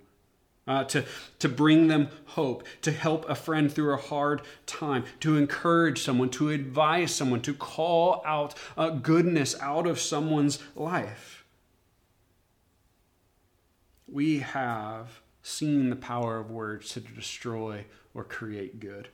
Uh, 0.66 0.84
to, 0.84 1.04
to 1.40 1.48
bring 1.48 1.88
them 1.88 2.08
hope, 2.26 2.64
to 2.82 2.92
help 2.92 3.28
a 3.28 3.34
friend 3.34 3.72
through 3.72 3.92
a 3.92 3.96
hard 3.96 4.42
time, 4.66 5.04
to 5.18 5.36
encourage 5.36 6.02
someone, 6.02 6.28
to 6.30 6.50
advise 6.50 7.12
someone, 7.12 7.40
to 7.42 7.54
call 7.54 8.22
out 8.24 8.54
uh, 8.76 8.90
goodness 8.90 9.58
out 9.60 9.86
of 9.86 9.98
someone's 9.98 10.60
life. 10.76 11.44
We 14.06 14.40
have 14.40 15.22
seen 15.42 15.90
the 15.90 15.96
power 15.96 16.38
of 16.38 16.50
words 16.50 16.90
to 16.90 17.00
destroy 17.00 17.86
or 18.14 18.22
create 18.22 18.78
good. 18.78 19.08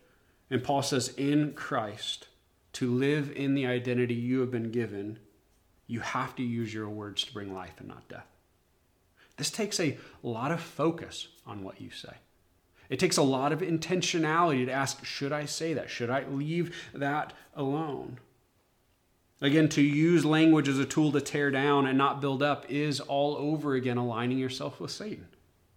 And 0.50 0.62
Paul 0.62 0.82
says, 0.82 1.14
in 1.16 1.54
Christ, 1.54 2.28
to 2.76 2.92
live 2.92 3.32
in 3.34 3.54
the 3.54 3.66
identity 3.66 4.12
you 4.12 4.40
have 4.40 4.50
been 4.50 4.70
given, 4.70 5.18
you 5.86 6.00
have 6.00 6.36
to 6.36 6.42
use 6.42 6.74
your 6.74 6.90
words 6.90 7.24
to 7.24 7.32
bring 7.32 7.54
life 7.54 7.72
and 7.78 7.88
not 7.88 8.06
death. 8.06 8.26
This 9.38 9.50
takes 9.50 9.80
a 9.80 9.96
lot 10.22 10.52
of 10.52 10.60
focus 10.60 11.28
on 11.46 11.64
what 11.64 11.80
you 11.80 11.90
say. 11.90 12.12
It 12.90 12.98
takes 12.98 13.16
a 13.16 13.22
lot 13.22 13.52
of 13.52 13.60
intentionality 13.60 14.66
to 14.66 14.72
ask, 14.72 15.02
should 15.06 15.32
I 15.32 15.46
say 15.46 15.72
that? 15.72 15.88
Should 15.88 16.10
I 16.10 16.24
leave 16.30 16.76
that 16.92 17.32
alone? 17.54 18.18
Again, 19.40 19.70
to 19.70 19.80
use 19.80 20.26
language 20.26 20.68
as 20.68 20.78
a 20.78 20.84
tool 20.84 21.12
to 21.12 21.20
tear 21.22 21.50
down 21.50 21.86
and 21.86 21.96
not 21.96 22.20
build 22.20 22.42
up 22.42 22.66
is 22.68 23.00
all 23.00 23.36
over 23.36 23.74
again 23.74 23.96
aligning 23.96 24.36
yourself 24.36 24.80
with 24.80 24.90
Satan, 24.90 25.28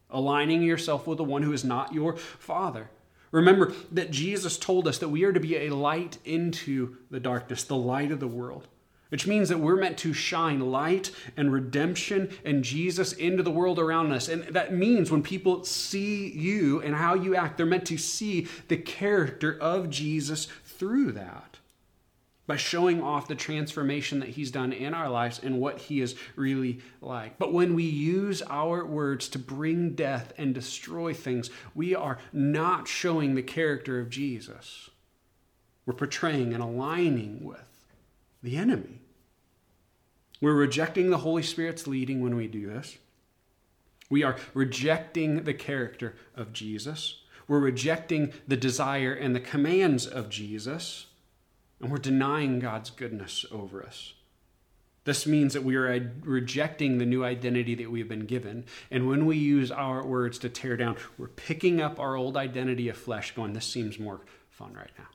aligning 0.10 0.64
yourself 0.64 1.08
with 1.08 1.18
the 1.18 1.24
one 1.24 1.44
who 1.44 1.54
is 1.54 1.64
not 1.64 1.94
your 1.94 2.18
father. 2.18 2.90
Remember 3.32 3.74
that 3.92 4.12
Jesus 4.12 4.58
told 4.58 4.88
us 4.88 4.98
that 5.00 5.10
we 5.10 5.24
are 5.24 5.34
to 5.34 5.39
be 5.39 5.56
a 5.58 5.70
light 5.70 6.18
into 6.26 6.98
the 7.12 7.20
darkness, 7.20 7.63
the 7.63 7.76
light 7.76 8.12
of 8.12 8.20
the 8.20 8.28
world, 8.28 8.68
which 9.10 9.28
means 9.28 9.50
that 9.50 9.60
we're 9.60 9.76
meant 9.76 9.98
to 10.00 10.13
shine 10.13 10.60
light 10.72 11.12
and 11.38 11.52
redemption 11.54 12.30
and 12.44 12.63
Jesus 12.63 13.13
into 13.13 13.44
the 13.44 13.52
world 13.52 13.80
around 13.80 14.12
us. 14.12 14.28
And 14.28 14.44
that 14.46 14.74
means 14.74 15.12
when 15.12 15.24
people 15.24 15.63
see 15.63 16.30
you 16.32 16.82
and 16.82 16.96
how 16.96 17.13
you 17.13 17.36
act, 17.36 17.58
they're 17.58 17.65
meant 17.65 17.86
to 17.88 17.98
see 17.98 18.48
the 18.68 18.78
character 18.78 19.58
of 19.60 19.89
Jesus 19.89 20.48
through 20.65 21.12
that 21.13 21.49
by 22.50 22.58
showing 22.58 23.00
off 23.00 23.28
the 23.28 23.36
transformation 23.36 24.20
that 24.20 24.30
he's 24.30 24.50
done 24.50 24.74
in 24.74 24.96
our 24.96 25.08
lives 25.08 25.40
and 25.44 25.60
what 25.62 25.78
he 25.78 26.02
is 26.02 26.16
really 26.36 26.80
like. 27.00 27.38
But 27.38 27.54
when 27.54 27.76
we 27.76 27.84
use 27.84 28.42
our 28.42 28.84
words 28.84 29.30
to 29.30 29.40
bring 29.40 29.92
death 29.92 30.34
and 30.36 30.52
destroy 30.52 31.14
things, 31.14 31.52
we 31.76 31.94
are 31.94 32.18
not 32.34 32.88
showing 32.88 33.36
the 33.36 33.44
character 33.44 34.00
of 34.00 34.10
Jesus. 34.10 34.90
We're 35.86 35.94
portraying 35.94 36.56
and 36.56 36.64
aligning 36.64 37.44
with 37.46 37.86
the 38.42 38.58
enemy. 38.58 39.02
We're 40.42 40.56
rejecting 40.56 41.12
the 41.12 41.20
Holy 41.20 41.44
Spirit's 41.44 41.86
leading 41.86 42.20
when 42.20 42.36
we 42.36 42.48
do 42.48 42.66
this. 42.66 42.98
We 44.10 44.24
are 44.24 44.38
rejecting 44.56 45.44
the 45.44 45.54
character 45.54 46.16
of 46.36 46.52
Jesus. 46.52 47.22
We're 47.48 47.60
rejecting 47.60 48.34
the 48.48 48.58
desire 48.58 49.14
and 49.14 49.36
the 49.36 49.40
commands 49.40 50.08
of 50.08 50.32
Jesus 50.32 51.06
and 51.82 51.92
we're 51.92 51.98
denying 51.98 52.60
God's 52.60 52.89
goodness 52.89 53.46
over 53.52 53.84
us. 53.84 54.13
This 55.06 55.26
means 55.26 55.54
that 55.54 55.63
we 55.63 55.76
are 55.76 56.13
rejecting 56.22 56.98
the 56.98 57.06
new 57.06 57.24
identity 57.24 57.74
that 57.76 57.89
we've 57.89 58.08
been 58.08 58.26
given. 58.26 58.65
And 58.92 59.08
when 59.08 59.26
we 59.26 59.38
use 59.38 59.72
our 59.72 60.06
words 60.06 60.38
to 60.39 60.50
tear 60.50 60.78
down, 60.78 60.98
we're 61.18 61.30
picking 61.30 61.82
up 61.82 62.00
our 62.00 62.15
old 62.15 62.38
identity 62.38 62.89
of 62.89 62.98
flesh, 62.98 63.34
going, 63.34 63.54
This 63.54 63.65
seems 63.65 63.98
more 63.98 64.22
fun 64.50 64.74
right 64.74 64.92
now. 64.98 65.08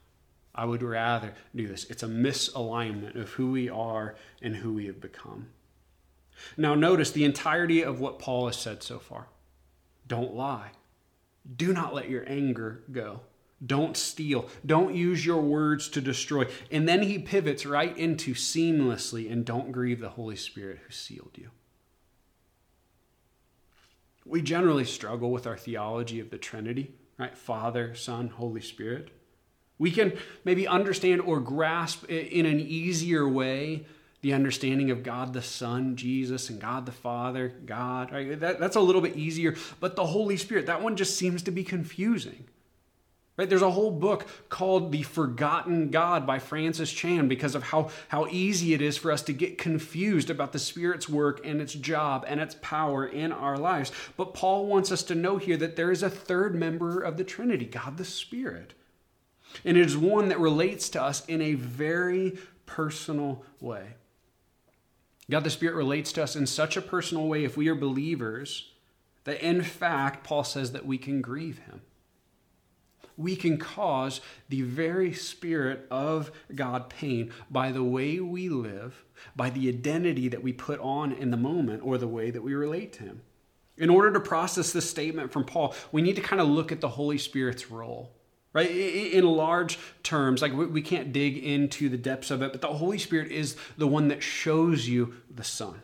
I 0.54 0.64
would 0.64 0.82
rather 0.82 1.34
do 1.54 1.66
this. 1.66 1.84
It's 1.84 2.02
a 2.02 2.08
misalignment 2.08 3.20
of 3.20 3.30
who 3.30 3.50
we 3.50 3.68
are 3.68 4.14
and 4.40 4.56
who 4.56 4.72
we 4.72 4.86
have 4.86 5.00
become. 5.00 5.48
Now, 6.56 6.74
notice 6.74 7.10
the 7.10 7.24
entirety 7.24 7.82
of 7.82 8.00
what 8.00 8.18
Paul 8.18 8.46
has 8.46 8.56
said 8.56 8.82
so 8.82 8.98
far. 8.98 9.26
Don't 10.06 10.34
lie. 10.34 10.70
Do 11.56 11.72
not 11.72 11.94
let 11.94 12.08
your 12.08 12.28
anger 12.28 12.82
go. 12.90 13.20
Don't 13.64 13.96
steal. 13.96 14.48
Don't 14.64 14.94
use 14.94 15.24
your 15.24 15.40
words 15.40 15.88
to 15.90 16.00
destroy. 16.00 16.46
And 16.70 16.88
then 16.88 17.02
he 17.02 17.18
pivots 17.18 17.64
right 17.64 17.96
into 17.96 18.34
seamlessly 18.34 19.30
and 19.30 19.44
don't 19.44 19.72
grieve 19.72 20.00
the 20.00 20.10
Holy 20.10 20.36
Spirit 20.36 20.80
who 20.84 20.92
sealed 20.92 21.32
you. 21.34 21.50
We 24.26 24.42
generally 24.42 24.84
struggle 24.84 25.30
with 25.30 25.46
our 25.46 25.56
theology 25.56 26.18
of 26.20 26.30
the 26.30 26.38
Trinity, 26.38 26.94
right? 27.18 27.36
Father, 27.36 27.94
Son, 27.94 28.28
Holy 28.28 28.62
Spirit. 28.62 29.10
We 29.78 29.90
can 29.90 30.16
maybe 30.44 30.66
understand 30.66 31.20
or 31.20 31.40
grasp 31.40 32.04
in 32.08 32.46
an 32.46 32.60
easier 32.60 33.28
way 33.28 33.86
the 34.22 34.32
understanding 34.32 34.90
of 34.90 35.02
God 35.02 35.34
the 35.34 35.42
Son, 35.42 35.96
Jesus, 35.96 36.48
and 36.48 36.58
God 36.58 36.86
the 36.86 36.92
Father, 36.92 37.52
God. 37.66 38.10
Right? 38.10 38.40
That, 38.40 38.58
that's 38.58 38.76
a 38.76 38.80
little 38.80 39.02
bit 39.02 39.16
easier. 39.16 39.54
But 39.80 39.96
the 39.96 40.06
Holy 40.06 40.38
Spirit, 40.38 40.64
that 40.64 40.80
one 40.80 40.96
just 40.96 41.18
seems 41.18 41.42
to 41.42 41.50
be 41.50 41.62
confusing. 41.62 42.46
Right? 43.36 43.48
There's 43.48 43.62
a 43.62 43.70
whole 43.70 43.90
book 43.90 44.26
called 44.48 44.92
The 44.92 45.02
Forgotten 45.02 45.90
God 45.90 46.24
by 46.24 46.38
Francis 46.38 46.92
Chan 46.92 47.26
because 47.26 47.56
of 47.56 47.64
how, 47.64 47.90
how 48.08 48.28
easy 48.28 48.74
it 48.74 48.80
is 48.80 48.96
for 48.96 49.10
us 49.10 49.22
to 49.22 49.32
get 49.32 49.58
confused 49.58 50.30
about 50.30 50.52
the 50.52 50.60
Spirit's 50.60 51.08
work 51.08 51.44
and 51.44 51.60
its 51.60 51.74
job 51.74 52.24
and 52.28 52.40
its 52.40 52.54
power 52.62 53.04
in 53.04 53.32
our 53.32 53.58
lives. 53.58 53.90
But 54.16 54.34
Paul 54.34 54.66
wants 54.66 54.92
us 54.92 55.02
to 55.04 55.16
know 55.16 55.38
here 55.38 55.56
that 55.56 55.74
there 55.74 55.90
is 55.90 56.04
a 56.04 56.10
third 56.10 56.54
member 56.54 57.00
of 57.00 57.16
the 57.16 57.24
Trinity, 57.24 57.64
God 57.64 57.96
the 57.96 58.04
Spirit. 58.04 58.72
And 59.64 59.76
it 59.76 59.84
is 59.84 59.96
one 59.96 60.28
that 60.28 60.38
relates 60.38 60.88
to 60.90 61.02
us 61.02 61.24
in 61.26 61.42
a 61.42 61.54
very 61.54 62.38
personal 62.66 63.44
way. 63.60 63.94
God 65.28 65.42
the 65.42 65.50
Spirit 65.50 65.74
relates 65.74 66.12
to 66.12 66.22
us 66.22 66.36
in 66.36 66.46
such 66.46 66.76
a 66.76 66.82
personal 66.82 67.26
way 67.26 67.44
if 67.44 67.56
we 67.56 67.66
are 67.66 67.74
believers 67.74 68.70
that 69.24 69.44
in 69.44 69.62
fact, 69.62 70.22
Paul 70.22 70.44
says 70.44 70.70
that 70.72 70.86
we 70.86 70.98
can 70.98 71.20
grieve 71.20 71.58
him. 71.60 71.80
We 73.16 73.36
can 73.36 73.58
cause 73.58 74.20
the 74.48 74.62
very 74.62 75.12
Spirit 75.12 75.86
of 75.90 76.30
God 76.54 76.88
pain 76.88 77.32
by 77.50 77.72
the 77.72 77.84
way 77.84 78.20
we 78.20 78.48
live, 78.48 79.04
by 79.36 79.50
the 79.50 79.68
identity 79.68 80.28
that 80.28 80.42
we 80.42 80.52
put 80.52 80.80
on 80.80 81.12
in 81.12 81.30
the 81.30 81.36
moment, 81.36 81.82
or 81.84 81.98
the 81.98 82.08
way 82.08 82.30
that 82.30 82.42
we 82.42 82.54
relate 82.54 82.92
to 82.94 83.02
him. 83.04 83.22
In 83.76 83.90
order 83.90 84.12
to 84.12 84.20
process 84.20 84.72
this 84.72 84.88
statement 84.88 85.32
from 85.32 85.44
Paul, 85.44 85.74
we 85.90 86.02
need 86.02 86.16
to 86.16 86.22
kind 86.22 86.40
of 86.40 86.48
look 86.48 86.70
at 86.70 86.80
the 86.80 86.88
Holy 86.88 87.18
Spirit's 87.18 87.70
role 87.70 88.12
right? 88.54 88.70
In 88.70 89.26
large 89.26 89.78
terms, 90.02 90.40
like 90.40 90.54
we 90.54 90.80
can't 90.80 91.12
dig 91.12 91.36
into 91.36 91.90
the 91.90 91.98
depths 91.98 92.30
of 92.30 92.40
it, 92.40 92.52
but 92.52 92.62
the 92.62 92.68
Holy 92.68 92.98
Spirit 92.98 93.30
is 93.30 93.56
the 93.76 93.86
one 93.86 94.08
that 94.08 94.22
shows 94.22 94.88
you 94.88 95.14
the 95.28 95.44
Son, 95.44 95.82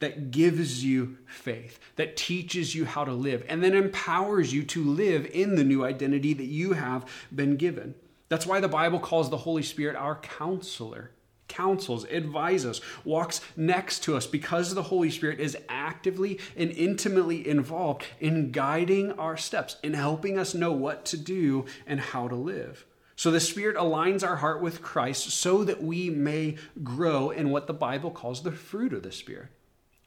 that 0.00 0.30
gives 0.30 0.84
you 0.84 1.18
faith, 1.26 1.78
that 1.96 2.16
teaches 2.16 2.74
you 2.74 2.84
how 2.84 3.04
to 3.04 3.12
live, 3.12 3.44
and 3.48 3.62
then 3.62 3.74
empowers 3.74 4.52
you 4.52 4.62
to 4.64 4.84
live 4.84 5.26
in 5.32 5.56
the 5.56 5.64
new 5.64 5.84
identity 5.84 6.32
that 6.34 6.46
you 6.46 6.72
have 6.72 7.04
been 7.34 7.56
given. 7.56 7.94
That's 8.28 8.46
why 8.46 8.60
the 8.60 8.68
Bible 8.68 8.98
calls 8.98 9.30
the 9.30 9.36
Holy 9.36 9.62
Spirit 9.62 9.96
our 9.96 10.16
counselor 10.16 11.12
counsels, 11.52 12.06
advises, 12.06 12.80
walks 13.04 13.42
next 13.56 14.02
to 14.04 14.16
us 14.16 14.26
because 14.26 14.74
the 14.74 14.84
Holy 14.84 15.10
Spirit 15.10 15.38
is 15.38 15.56
actively 15.68 16.40
and 16.56 16.70
intimately 16.70 17.46
involved 17.46 18.06
in 18.20 18.50
guiding 18.50 19.12
our 19.12 19.36
steps, 19.36 19.76
in 19.82 19.92
helping 19.92 20.38
us 20.38 20.54
know 20.54 20.72
what 20.72 21.04
to 21.04 21.18
do 21.18 21.66
and 21.86 22.00
how 22.00 22.26
to 22.26 22.34
live. 22.34 22.86
So 23.16 23.30
the 23.30 23.40
Spirit 23.40 23.76
aligns 23.76 24.26
our 24.26 24.36
heart 24.36 24.62
with 24.62 24.82
Christ 24.82 25.30
so 25.30 25.62
that 25.64 25.82
we 25.82 26.08
may 26.08 26.56
grow 26.82 27.30
in 27.30 27.50
what 27.50 27.66
the 27.66 27.74
Bible 27.74 28.10
calls 28.10 28.42
the 28.42 28.50
fruit 28.50 28.94
of 28.94 29.02
the 29.02 29.12
Spirit. 29.12 29.50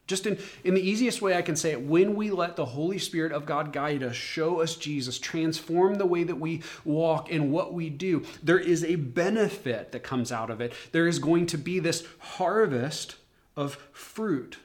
Just 0.07 0.27
in, 0.27 0.37
in 0.63 0.75
the 0.75 0.87
easiest 0.87 1.21
way 1.21 1.35
I 1.35 1.41
can 1.41 1.55
say 1.55 1.71
it, 1.71 1.81
when 1.81 2.15
we 2.15 2.29
let 2.29 2.55
the 2.55 2.65
Holy 2.65 2.99
Spirit 2.99 3.31
of 3.31 3.45
God 3.45 3.73
guide 3.73 4.03
us, 4.03 4.15
show 4.15 4.61
us 4.61 4.75
Jesus, 4.75 5.17
transform 5.17 5.95
the 5.95 6.05
way 6.05 6.23
that 6.23 6.39
we 6.39 6.61
walk 6.83 7.31
and 7.31 7.51
what 7.51 7.73
we 7.73 7.89
do, 7.89 8.23
there 8.43 8.59
is 8.59 8.83
a 8.83 8.95
benefit 8.95 9.91
that 9.91 10.03
comes 10.03 10.31
out 10.31 10.51
of 10.51 10.61
it. 10.61 10.73
There 10.91 11.07
is 11.07 11.17
going 11.17 11.47
to 11.47 11.57
be 11.57 11.79
this 11.79 12.05
harvest 12.19 13.15
of 13.55 13.75
fruit 13.91 14.57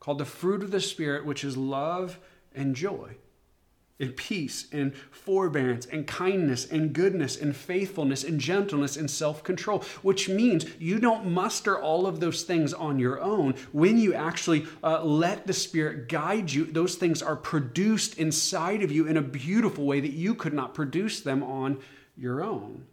called 0.00 0.18
the 0.18 0.24
fruit 0.24 0.62
of 0.62 0.70
the 0.70 0.80
Spirit, 0.80 1.26
which 1.26 1.44
is 1.44 1.56
love 1.56 2.18
and 2.54 2.74
joy 2.74 3.16
and 3.98 4.16
peace 4.16 4.66
and 4.72 4.94
forbearance 5.10 5.86
and 5.86 6.06
kindness 6.06 6.66
and 6.66 6.92
goodness 6.92 7.36
and 7.36 7.56
faithfulness 7.56 8.24
and 8.24 8.40
gentleness 8.40 8.96
and 8.96 9.10
self 9.10 9.42
control, 9.42 9.82
which 10.02 10.28
means 10.28 10.66
you 10.78 10.98
don't 10.98 11.26
muster 11.26 11.78
all 11.78 12.06
of 12.06 12.20
those 12.20 12.42
things 12.42 12.72
on 12.74 12.98
your 12.98 13.20
own. 13.20 13.54
When 13.72 13.98
you 13.98 14.14
actually 14.14 14.66
uh, 14.82 15.02
let 15.02 15.46
the 15.46 15.52
Spirit 15.52 16.08
guide 16.08 16.52
you, 16.52 16.64
those 16.64 16.96
things 16.96 17.22
are 17.22 17.36
produced 17.36 18.18
inside 18.18 18.82
of 18.82 18.92
you 18.92 19.06
in 19.06 19.16
a 19.16 19.22
beautiful 19.22 19.86
way 19.86 20.00
that 20.00 20.12
you 20.12 20.34
could 20.34 20.52
not 20.52 20.74
produce 20.74 21.20
them 21.20 21.42
on 21.42 21.78
your 22.16 22.42
own. 22.42 22.86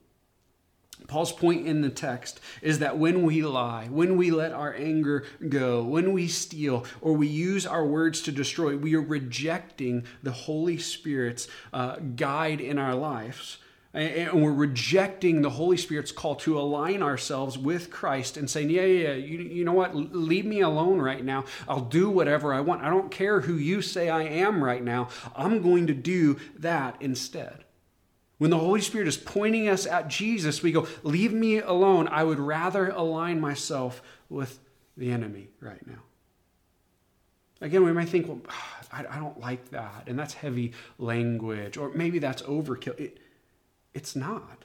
Paul's 1.08 1.32
point 1.32 1.68
in 1.68 1.82
the 1.82 1.89
text 1.89 2.39
is 2.62 2.80
that 2.80 2.98
when 2.98 3.24
we 3.24 3.42
lie, 3.42 3.88
when 3.89 4.18
we 4.18 4.32
let 4.32 4.52
our 4.52 4.74
anger 4.74 5.26
go, 5.50 5.84
when 5.84 6.13
we 6.13 6.28
steal, 6.28 6.86
or 7.02 7.13
we 7.13 7.28
use 7.28 7.66
our 7.66 7.86
words 7.86 8.22
to 8.24 8.32
destroy, 8.32 8.78
we 8.78 8.96
are 8.96 9.02
rejecting 9.02 10.06
the 10.22 10.32
Holy 10.32 10.78
Spirit's 10.78 11.48
uh, 11.74 11.98
guide 12.16 12.62
in 12.62 12.80
our 12.80 12.96
lives. 12.96 13.58
And 13.94 14.42
we're 14.42 14.52
rejecting 14.52 15.44
the 15.44 15.52
Holy 15.52 15.78
Spirit's 15.78 16.12
call 16.12 16.36
to 16.38 16.58
align 16.58 17.04
ourselves 17.04 17.60
with 17.60 17.92
Christ 17.92 18.38
and 18.38 18.50
saying, 18.50 18.72
Yeah, 18.72 18.86
yeah, 18.86 19.10
yeah, 19.10 19.13
you, 19.13 19.38
you 19.38 19.63
know 19.63 19.74
what? 19.74 19.96
Leave 19.96 20.46
me 20.46 20.62
alone 20.62 21.00
right 21.00 21.24
now. 21.24 21.46
I'll 21.70 21.82
do 21.86 22.10
whatever 22.10 22.56
I 22.56 22.62
want. 22.62 22.82
I 22.82 22.89
don't 22.89 23.12
care 23.12 23.42
who 23.42 23.54
you 23.54 23.84
say 23.84 24.10
I 24.10 24.24
am 24.24 24.63
right 24.63 24.84
now. 24.84 25.10
I'm 25.36 25.62
going 25.62 25.86
to 25.88 25.94
do 25.94 26.39
that 26.58 26.96
instead. 27.02 27.62
When 28.38 28.50
the 28.50 28.58
Holy 28.58 28.82
Spirit 28.82 29.08
is 29.08 29.17
pointing 29.17 29.67
us 29.67 29.86
at 29.86 30.08
Jesus, 30.08 30.62
we 30.62 30.72
go, 30.72 30.88
Leave 31.04 31.34
me 31.34 31.60
alone. 31.60 32.08
I 32.08 32.24
would 32.24 32.39
rather 32.39 32.89
align 32.89 33.39
myself 33.39 34.02
with 34.30 34.60
the 34.98 35.12
enemy 35.12 35.50
right 35.60 35.86
now. 35.86 36.04
Again, 37.62 37.84
we 37.84 37.93
might 37.93 38.10
think, 38.10 38.28
Well, 38.28 38.41
I, 38.91 39.17
don't 39.17 39.39
like 39.39 39.69
that. 39.72 40.04
And 40.08 40.19
that's 40.19 40.36
heavy 40.36 40.74
language. 41.00 41.78
Or 41.78 41.89
maybe 41.89 42.19
that's 42.19 42.43
overkill. 42.43 43.00
It, 43.00 43.19
it's 43.93 44.15
not. 44.15 44.62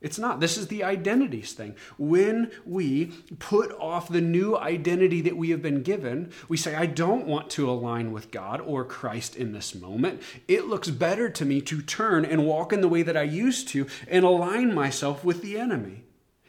It's 0.00 0.18
not. 0.18 0.38
This 0.38 0.56
is 0.56 0.68
the 0.68 0.84
identities 0.84 1.52
thing. 1.54 1.74
When 1.98 2.52
we 2.64 3.06
put 3.40 3.72
off 3.80 4.08
the 4.08 4.20
new 4.20 4.56
identity 4.56 5.20
that 5.22 5.36
we 5.36 5.50
have 5.50 5.60
been 5.60 5.82
given, 5.82 6.30
we 6.48 6.56
say, 6.56 6.76
I 6.76 6.86
don't 6.86 7.26
want 7.26 7.50
to 7.50 7.68
align 7.68 8.12
with 8.12 8.30
God 8.30 8.60
or 8.60 8.84
Christ 8.84 9.34
in 9.34 9.50
this 9.52 9.74
moment. 9.74 10.22
It 10.46 10.66
looks 10.66 10.88
better 10.88 11.28
to 11.30 11.44
me 11.44 11.60
to 11.62 11.82
turn 11.82 12.24
and 12.24 12.46
walk 12.46 12.72
in 12.72 12.80
the 12.80 12.88
way 12.88 13.02
that 13.02 13.16
I 13.16 13.22
used 13.22 13.68
to 13.68 13.88
and 14.06 14.24
align 14.24 14.72
myself 14.72 15.24
with 15.24 15.42
the 15.42 15.58
enemy. 15.58 16.04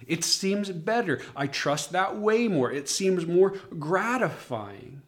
It 0.05 0.23
seems 0.23 0.69
better. 0.71 1.19
I 1.35 1.47
trust 1.47 1.91
that 1.91 2.17
way 2.17 2.47
more. 2.47 2.71
It 2.71 2.87
seems 2.87 3.25
more 3.25 3.55
gratifying. 3.79 5.01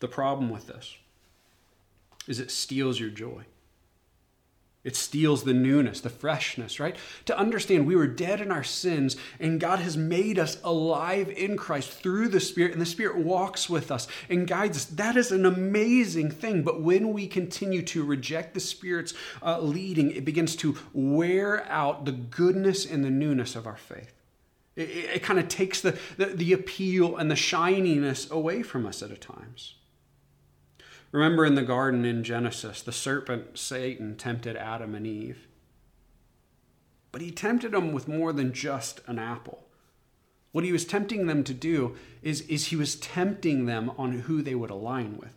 The 0.00 0.08
problem 0.08 0.48
with 0.48 0.68
this 0.68 0.96
is 2.26 2.40
it 2.40 2.50
steals 2.50 2.98
your 2.98 3.10
joy. 3.10 3.44
It 4.86 4.94
steals 4.94 5.42
the 5.42 5.52
newness, 5.52 6.00
the 6.00 6.10
freshness, 6.10 6.78
right? 6.78 6.94
To 7.24 7.36
understand 7.36 7.88
we 7.88 7.96
were 7.96 8.06
dead 8.06 8.40
in 8.40 8.52
our 8.52 8.62
sins 8.62 9.16
and 9.40 9.58
God 9.58 9.80
has 9.80 9.96
made 9.96 10.38
us 10.38 10.58
alive 10.62 11.28
in 11.28 11.56
Christ 11.56 11.90
through 11.90 12.28
the 12.28 12.38
Spirit, 12.38 12.70
and 12.70 12.80
the 12.80 12.86
Spirit 12.86 13.16
walks 13.16 13.68
with 13.68 13.90
us 13.90 14.06
and 14.30 14.46
guides 14.46 14.76
us. 14.76 14.84
That 14.84 15.16
is 15.16 15.32
an 15.32 15.44
amazing 15.44 16.30
thing. 16.30 16.62
But 16.62 16.82
when 16.82 17.12
we 17.12 17.26
continue 17.26 17.82
to 17.82 18.04
reject 18.04 18.54
the 18.54 18.60
Spirit's 18.60 19.12
uh, 19.42 19.60
leading, 19.60 20.12
it 20.12 20.24
begins 20.24 20.54
to 20.56 20.76
wear 20.92 21.66
out 21.68 22.04
the 22.04 22.12
goodness 22.12 22.86
and 22.86 23.04
the 23.04 23.10
newness 23.10 23.56
of 23.56 23.66
our 23.66 23.76
faith. 23.76 24.12
It, 24.76 24.88
it, 24.88 25.10
it 25.16 25.22
kind 25.24 25.40
of 25.40 25.48
takes 25.48 25.80
the, 25.80 25.98
the, 26.16 26.26
the 26.26 26.52
appeal 26.52 27.16
and 27.16 27.28
the 27.28 27.34
shininess 27.34 28.30
away 28.30 28.62
from 28.62 28.86
us 28.86 29.02
at 29.02 29.20
times. 29.20 29.74
Remember 31.12 31.44
in 31.44 31.54
the 31.54 31.62
garden 31.62 32.04
in 32.04 32.24
Genesis, 32.24 32.82
the 32.82 32.92
serpent, 32.92 33.58
Satan, 33.58 34.16
tempted 34.16 34.56
Adam 34.56 34.94
and 34.94 35.06
Eve. 35.06 35.46
But 37.12 37.22
he 37.22 37.30
tempted 37.30 37.72
them 37.72 37.92
with 37.92 38.08
more 38.08 38.32
than 38.32 38.52
just 38.52 39.00
an 39.06 39.18
apple. 39.18 39.66
What 40.52 40.64
he 40.64 40.72
was 40.72 40.84
tempting 40.84 41.26
them 41.26 41.44
to 41.44 41.54
do 41.54 41.96
is, 42.22 42.42
is 42.42 42.66
he 42.66 42.76
was 42.76 42.96
tempting 42.96 43.66
them 43.66 43.90
on 43.98 44.20
who 44.20 44.42
they 44.42 44.54
would 44.54 44.70
align 44.70 45.18
with. 45.18 45.34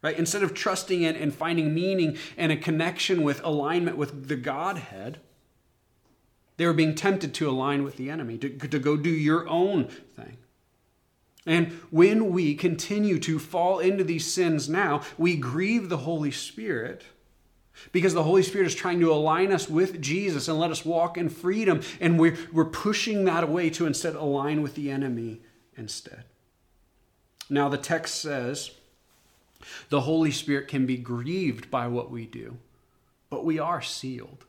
Right? 0.00 0.18
Instead 0.18 0.42
of 0.42 0.54
trusting 0.54 1.02
in 1.02 1.16
and 1.16 1.34
finding 1.34 1.74
meaning 1.74 2.16
and 2.36 2.52
a 2.52 2.56
connection 2.56 3.22
with 3.22 3.42
alignment 3.44 3.96
with 3.96 4.28
the 4.28 4.36
Godhead, 4.36 5.18
they 6.56 6.66
were 6.66 6.72
being 6.72 6.94
tempted 6.94 7.34
to 7.34 7.48
align 7.48 7.84
with 7.84 7.96
the 7.96 8.10
enemy, 8.10 8.38
to, 8.38 8.48
to 8.48 8.78
go 8.78 8.96
do 8.96 9.10
your 9.10 9.48
own 9.48 9.86
thing. 9.86 10.38
And 11.48 11.72
when 11.90 12.30
we 12.30 12.54
continue 12.54 13.18
to 13.20 13.38
fall 13.40 13.80
into 13.80 14.04
these 14.04 14.32
sins 14.32 14.68
now, 14.68 15.00
we 15.16 15.34
grieve 15.34 15.88
the 15.88 15.96
Holy 15.96 16.30
Spirit 16.30 17.02
Because 17.92 18.14
the 18.14 18.22
Holy 18.22 18.42
Spirit 18.42 18.66
is 18.66 18.74
trying 18.74 19.00
to 19.00 19.12
align 19.12 19.52
us 19.52 19.68
with 19.68 20.00
Jesus 20.00 20.48
and 20.48 20.58
let 20.58 20.70
us 20.70 20.84
walk 20.84 21.16
in 21.16 21.28
freedom. 21.28 21.80
And 22.00 22.18
we're, 22.18 22.36
we're 22.52 22.64
pushing 22.64 23.24
that 23.24 23.44
away 23.44 23.70
to 23.70 23.86
instead 23.86 24.14
align 24.14 24.62
with 24.62 24.74
the 24.74 24.90
enemy 24.90 25.40
instead. 25.76 26.24
Now, 27.48 27.68
the 27.68 27.78
text 27.78 28.16
says 28.20 28.72
the 29.88 30.02
Holy 30.02 30.30
Spirit 30.30 30.68
can 30.68 30.86
be 30.86 30.96
grieved 30.96 31.70
by 31.70 31.86
what 31.86 32.10
we 32.10 32.26
do, 32.26 32.58
but 33.30 33.44
we 33.44 33.58
are 33.58 33.82
sealed. 33.82 34.44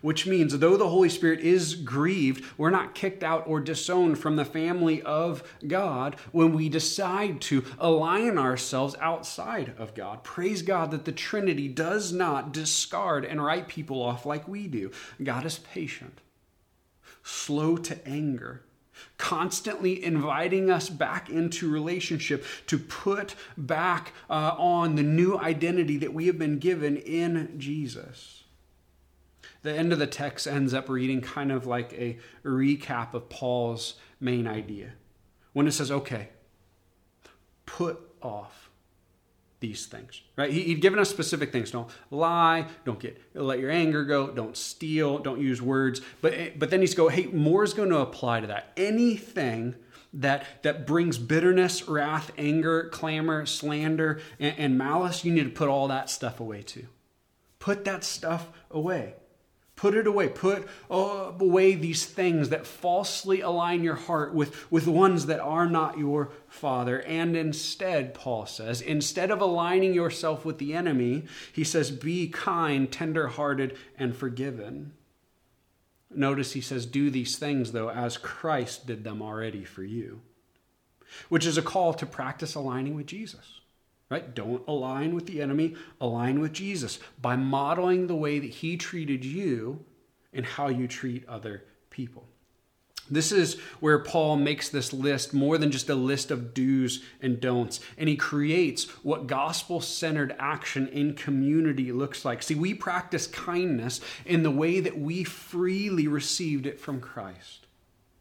Which 0.00 0.26
means, 0.26 0.58
though 0.58 0.76
the 0.76 0.88
Holy 0.88 1.08
Spirit 1.08 1.40
is 1.40 1.74
grieved, 1.74 2.44
we're 2.56 2.70
not 2.70 2.94
kicked 2.94 3.22
out 3.22 3.44
or 3.46 3.60
disowned 3.60 4.18
from 4.18 4.36
the 4.36 4.44
family 4.44 5.02
of 5.02 5.42
God 5.66 6.16
when 6.32 6.52
we 6.52 6.68
decide 6.68 7.40
to 7.42 7.64
align 7.78 8.38
ourselves 8.38 8.96
outside 9.00 9.74
of 9.78 9.94
God. 9.94 10.24
Praise 10.24 10.62
God 10.62 10.90
that 10.90 11.04
the 11.04 11.12
Trinity 11.12 11.68
does 11.68 12.12
not 12.12 12.52
discard 12.52 13.24
and 13.24 13.44
write 13.44 13.68
people 13.68 14.02
off 14.02 14.26
like 14.26 14.48
we 14.48 14.66
do. 14.66 14.90
God 15.22 15.44
is 15.44 15.58
patient, 15.58 16.20
slow 17.22 17.76
to 17.76 18.08
anger 18.08 18.62
constantly 19.18 20.04
inviting 20.04 20.70
us 20.70 20.88
back 20.88 21.30
into 21.30 21.70
relationship 21.70 22.44
to 22.66 22.78
put 22.78 23.34
back 23.56 24.12
uh, 24.28 24.54
on 24.58 24.96
the 24.96 25.02
new 25.02 25.38
identity 25.38 25.96
that 25.96 26.12
we 26.12 26.26
have 26.26 26.38
been 26.38 26.58
given 26.58 26.96
in 26.96 27.58
Jesus 27.58 28.41
the 29.62 29.72
end 29.72 29.92
of 29.92 29.98
the 29.98 30.06
text 30.06 30.46
ends 30.46 30.74
up 30.74 30.88
reading 30.88 31.20
kind 31.20 31.52
of 31.52 31.66
like 31.66 31.92
a 31.94 32.18
recap 32.44 33.14
of 33.14 33.28
Paul's 33.28 33.94
main 34.20 34.46
idea. 34.46 34.92
When 35.52 35.66
it 35.66 35.72
says, 35.72 35.90
okay, 35.90 36.30
put 37.66 38.00
off 38.20 38.70
these 39.60 39.86
things, 39.86 40.22
right? 40.36 40.50
He, 40.50 40.62
he'd 40.62 40.80
given 40.80 40.98
us 40.98 41.08
specific 41.08 41.52
things. 41.52 41.70
Don't 41.70 41.88
lie, 42.10 42.66
don't 42.84 42.98
get, 42.98 43.20
let 43.34 43.60
your 43.60 43.70
anger 43.70 44.04
go, 44.04 44.28
don't 44.28 44.56
steal, 44.56 45.18
don't 45.18 45.40
use 45.40 45.62
words. 45.62 46.00
But, 46.20 46.58
but 46.58 46.70
then 46.70 46.80
he's 46.80 46.94
go, 46.94 47.08
hey, 47.08 47.26
more 47.26 47.62
is 47.62 47.72
going 47.72 47.90
to 47.90 47.98
apply 47.98 48.40
to 48.40 48.48
that. 48.48 48.72
Anything 48.76 49.76
that, 50.14 50.46
that 50.62 50.86
brings 50.86 51.16
bitterness, 51.16 51.88
wrath, 51.88 52.32
anger, 52.36 52.88
clamor, 52.88 53.46
slander, 53.46 54.20
and, 54.40 54.58
and 54.58 54.78
malice, 54.78 55.24
you 55.24 55.32
need 55.32 55.44
to 55.44 55.50
put 55.50 55.68
all 55.68 55.88
that 55.88 56.10
stuff 56.10 56.40
away 56.40 56.62
too. 56.62 56.86
Put 57.58 57.84
that 57.84 58.02
stuff 58.02 58.48
away. 58.70 59.14
Put 59.82 59.96
it 59.96 60.06
away. 60.06 60.28
Put 60.28 60.68
uh, 60.88 61.32
away 61.40 61.74
these 61.74 62.06
things 62.06 62.50
that 62.50 62.68
falsely 62.68 63.40
align 63.40 63.82
your 63.82 63.96
heart 63.96 64.32
with, 64.32 64.70
with 64.70 64.86
ones 64.86 65.26
that 65.26 65.40
are 65.40 65.68
not 65.68 65.98
your 65.98 66.30
Father. 66.46 67.02
And 67.02 67.36
instead, 67.36 68.14
Paul 68.14 68.46
says, 68.46 68.80
instead 68.80 69.32
of 69.32 69.40
aligning 69.40 69.92
yourself 69.92 70.44
with 70.44 70.58
the 70.58 70.72
enemy, 70.72 71.24
he 71.52 71.64
says, 71.64 71.90
be 71.90 72.28
kind, 72.28 72.92
tenderhearted, 72.92 73.76
and 73.98 74.14
forgiven. 74.14 74.92
Notice 76.14 76.52
he 76.52 76.60
says, 76.60 76.86
do 76.86 77.10
these 77.10 77.36
things, 77.36 77.72
though, 77.72 77.90
as 77.90 78.16
Christ 78.16 78.86
did 78.86 79.02
them 79.02 79.20
already 79.20 79.64
for 79.64 79.82
you, 79.82 80.20
which 81.28 81.44
is 81.44 81.58
a 81.58 81.62
call 81.62 81.92
to 81.94 82.06
practice 82.06 82.54
aligning 82.54 82.94
with 82.94 83.06
Jesus 83.06 83.61
right? 84.12 84.34
Don't 84.34 84.62
align 84.68 85.14
with 85.14 85.26
the 85.26 85.40
enemy, 85.40 85.74
align 85.98 86.38
with 86.38 86.52
Jesus 86.52 86.98
by 87.22 87.34
modeling 87.34 88.06
the 88.06 88.14
way 88.14 88.38
that 88.38 88.50
he 88.50 88.76
treated 88.76 89.24
you 89.24 89.86
and 90.34 90.44
how 90.44 90.68
you 90.68 90.86
treat 90.86 91.26
other 91.26 91.64
people. 91.88 92.28
This 93.10 93.32
is 93.32 93.58
where 93.80 93.98
Paul 93.98 94.36
makes 94.36 94.68
this 94.68 94.92
list 94.92 95.32
more 95.32 95.56
than 95.56 95.70
just 95.70 95.88
a 95.88 95.94
list 95.94 96.30
of 96.30 96.52
do's 96.52 97.02
and 97.22 97.40
don'ts, 97.40 97.80
and 97.96 98.06
he 98.06 98.16
creates 98.16 98.84
what 99.02 99.26
gospel 99.26 99.80
centered 99.80 100.36
action 100.38 100.88
in 100.88 101.14
community 101.14 101.90
looks 101.90 102.22
like. 102.22 102.42
See, 102.42 102.54
we 102.54 102.74
practice 102.74 103.26
kindness 103.26 104.02
in 104.26 104.42
the 104.42 104.50
way 104.50 104.80
that 104.80 104.98
we 104.98 105.24
freely 105.24 106.06
received 106.06 106.66
it 106.66 106.78
from 106.78 107.00
Christ, 107.00 107.66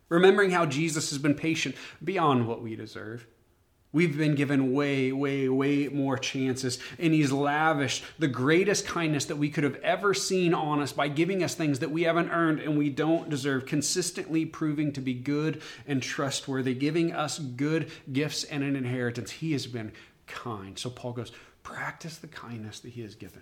remembering 0.07 0.51
how 0.51 0.65
Jesus 0.65 1.09
has 1.09 1.19
been 1.19 1.35
patient 1.35 1.75
beyond 2.01 2.47
what 2.47 2.61
we 2.61 2.77
deserve. 2.77 3.27
We've 3.93 4.17
been 4.17 4.35
given 4.35 4.71
way, 4.71 5.11
way, 5.11 5.49
way 5.49 5.89
more 5.89 6.17
chances, 6.17 6.79
and 6.97 7.13
He's 7.13 7.31
lavished 7.31 8.05
the 8.17 8.29
greatest 8.29 8.87
kindness 8.87 9.25
that 9.25 9.35
we 9.35 9.49
could 9.49 9.65
have 9.65 9.75
ever 9.77 10.13
seen 10.13 10.53
on 10.53 10.79
us 10.79 10.93
by 10.93 11.09
giving 11.09 11.43
us 11.43 11.55
things 11.55 11.79
that 11.79 11.91
we 11.91 12.03
haven't 12.03 12.29
earned 12.29 12.61
and 12.61 12.77
we 12.77 12.89
don't 12.89 13.29
deserve, 13.29 13.65
consistently 13.65 14.45
proving 14.45 14.93
to 14.93 15.01
be 15.01 15.13
good 15.13 15.61
and 15.85 16.01
trustworthy, 16.01 16.73
giving 16.73 17.11
us 17.11 17.37
good 17.37 17.91
gifts 18.13 18.45
and 18.45 18.63
an 18.63 18.77
inheritance. 18.77 19.31
He 19.31 19.51
has 19.51 19.67
been 19.67 19.91
kind. 20.25 20.79
So 20.79 20.89
Paul 20.89 21.11
goes, 21.11 21.33
practice 21.63 22.17
the 22.17 22.27
kindness 22.27 22.79
that 22.79 22.93
He 22.93 23.01
has 23.01 23.15
given. 23.15 23.41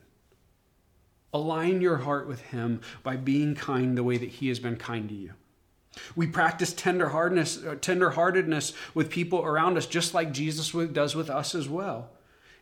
Align 1.31 1.79
your 1.79 1.97
heart 1.97 2.27
with 2.27 2.41
Him 2.41 2.81
by 3.03 3.17
being 3.17 3.53
kind 3.53 3.95
the 3.95 4.03
way 4.03 4.17
that 4.17 4.29
He 4.29 4.47
has 4.47 4.57
been 4.57 4.77
kind 4.77 5.07
to 5.09 5.15
you. 5.15 5.33
We 6.15 6.27
practice 6.27 6.73
tenderheartedness, 6.73 7.67
uh, 7.67 7.75
tenderheartedness 7.75 8.73
with 8.93 9.09
people 9.09 9.43
around 9.43 9.77
us, 9.77 9.85
just 9.85 10.13
like 10.13 10.31
Jesus 10.31 10.71
does 10.93 11.15
with 11.15 11.29
us 11.29 11.55
as 11.55 11.67
well. 11.67 12.11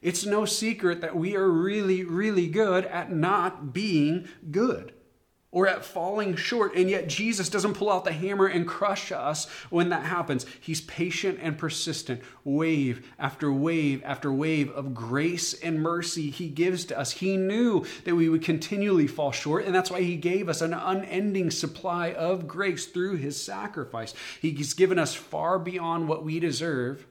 It's 0.02 0.26
no 0.26 0.46
secret 0.46 1.02
that 1.02 1.16
we 1.16 1.36
are 1.36 1.50
really, 1.50 2.04
really 2.04 2.48
good 2.48 2.86
at 2.86 3.12
not 3.12 3.74
being 3.74 4.28
good 4.52 4.94
or 5.52 5.68
at 5.68 5.86
falling 5.86 6.36
short. 6.36 6.76
And 6.76 6.90
yet, 6.90 7.08
Jesus 7.08 7.50
doesn't 7.50 7.76
pull 7.76 7.92
out 7.92 8.04
the 8.04 8.12
hammer 8.12 8.48
and 8.48 8.68
crush 8.68 9.12
us 9.12 9.48
when 9.70 9.90
that 9.90 10.06
happens. 10.06 10.46
He's 10.60 10.82
patient 10.82 11.40
and 11.42 11.58
persistent, 11.58 12.22
wave 12.44 13.08
after 13.18 13.52
wave 13.52 14.02
after 14.04 14.32
wave 14.32 14.70
of 14.72 14.94
grace 14.94 15.54
and 15.54 15.82
mercy 15.82 16.30
He 16.30 16.50
gives 16.50 16.86
to 16.86 17.00
us. 17.00 17.12
He 17.12 17.38
knew 17.38 17.86
that 18.04 18.16
we 18.16 18.30
would 18.30 18.44
continually 18.44 19.08
fall 19.08 19.32
short, 19.32 19.66
and 19.66 19.74
that's 19.74 19.92
why 19.92 20.02
He 20.02 20.16
gave 20.16 20.50
us 20.50 20.62
an 20.62 20.74
unending 20.74 21.50
supply 21.52 22.12
of 22.12 22.48
grace 22.48 22.86
through 22.86 23.16
His 23.16 23.42
sacrifice. 23.42 24.14
He's 24.42 24.74
given 24.74 25.00
us 25.00 25.16
far 25.16 25.60
beyond 25.60 26.08
what 26.08 26.24
we 26.24 26.40
deserve, 26.40 27.08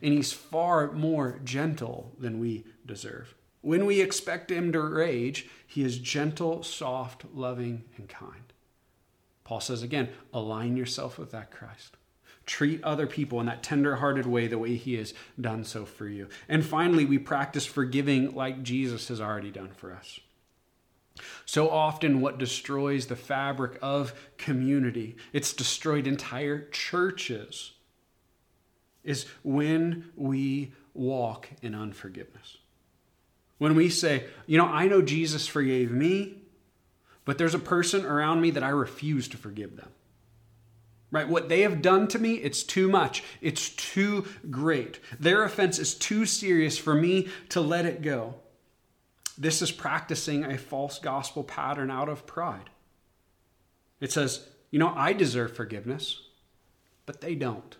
and 0.00 0.14
He's 0.14 0.32
far 0.32 0.92
more 0.92 1.40
gentle 1.44 2.14
than 2.18 2.38
we 2.38 2.64
deserve. 2.86 3.35
When 3.66 3.84
we 3.84 4.00
expect 4.00 4.52
him 4.52 4.70
to 4.70 4.80
rage, 4.80 5.48
he 5.66 5.82
is 5.82 5.98
gentle, 5.98 6.62
soft, 6.62 7.24
loving, 7.34 7.82
and 7.96 8.08
kind. 8.08 8.52
Paul 9.42 9.58
says 9.58 9.82
again, 9.82 10.10
align 10.32 10.76
yourself 10.76 11.18
with 11.18 11.32
that 11.32 11.50
Christ. 11.50 11.96
Treat 12.46 12.80
other 12.84 13.08
people 13.08 13.40
in 13.40 13.46
that 13.46 13.64
tender-hearted 13.64 14.24
way, 14.24 14.46
the 14.46 14.56
way 14.56 14.76
he 14.76 14.94
has 14.94 15.14
done 15.40 15.64
so 15.64 15.84
for 15.84 16.06
you. 16.06 16.28
And 16.48 16.64
finally, 16.64 17.04
we 17.04 17.18
practice 17.18 17.66
forgiving 17.66 18.36
like 18.36 18.62
Jesus 18.62 19.08
has 19.08 19.20
already 19.20 19.50
done 19.50 19.72
for 19.72 19.92
us. 19.92 20.20
So 21.44 21.68
often, 21.68 22.20
what 22.20 22.38
destroys 22.38 23.06
the 23.06 23.16
fabric 23.16 23.80
of 23.82 24.14
community, 24.36 25.16
it's 25.32 25.52
destroyed 25.52 26.06
entire 26.06 26.68
churches, 26.68 27.72
is 29.02 29.26
when 29.42 30.12
we 30.14 30.72
walk 30.94 31.48
in 31.62 31.74
unforgiveness. 31.74 32.58
When 33.58 33.74
we 33.74 33.88
say, 33.88 34.24
you 34.46 34.58
know, 34.58 34.66
I 34.66 34.86
know 34.86 35.02
Jesus 35.02 35.46
forgave 35.46 35.90
me, 35.90 36.42
but 37.24 37.38
there's 37.38 37.54
a 37.54 37.58
person 37.58 38.04
around 38.04 38.40
me 38.40 38.50
that 38.52 38.62
I 38.62 38.68
refuse 38.68 39.28
to 39.28 39.36
forgive 39.36 39.76
them. 39.76 39.90
Right? 41.10 41.28
What 41.28 41.48
they 41.48 41.62
have 41.62 41.82
done 41.82 42.08
to 42.08 42.18
me, 42.18 42.34
it's 42.34 42.62
too 42.62 42.88
much. 42.88 43.22
It's 43.40 43.70
too 43.70 44.26
great. 44.50 45.00
Their 45.18 45.44
offense 45.44 45.78
is 45.78 45.94
too 45.94 46.26
serious 46.26 46.76
for 46.76 46.94
me 46.94 47.28
to 47.50 47.60
let 47.60 47.86
it 47.86 48.02
go. 48.02 48.34
This 49.38 49.62
is 49.62 49.70
practicing 49.70 50.44
a 50.44 50.58
false 50.58 50.98
gospel 50.98 51.44
pattern 51.44 51.90
out 51.90 52.08
of 52.08 52.26
pride. 52.26 52.70
It 54.00 54.12
says, 54.12 54.48
you 54.70 54.78
know, 54.78 54.92
I 54.94 55.12
deserve 55.12 55.56
forgiveness, 55.56 56.20
but 57.06 57.20
they 57.20 57.34
don't. 57.34 57.76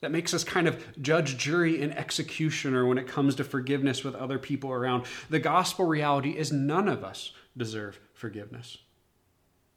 That 0.00 0.12
makes 0.12 0.32
us 0.32 0.44
kind 0.44 0.68
of 0.68 1.02
judge, 1.02 1.36
jury, 1.36 1.82
and 1.82 1.96
executioner 1.96 2.86
when 2.86 2.98
it 2.98 3.08
comes 3.08 3.34
to 3.36 3.44
forgiveness 3.44 4.04
with 4.04 4.14
other 4.14 4.38
people 4.38 4.70
around. 4.70 5.06
The 5.28 5.40
gospel 5.40 5.86
reality 5.86 6.36
is 6.36 6.52
none 6.52 6.88
of 6.88 7.02
us 7.02 7.32
deserve 7.56 7.98
forgiveness. 8.14 8.78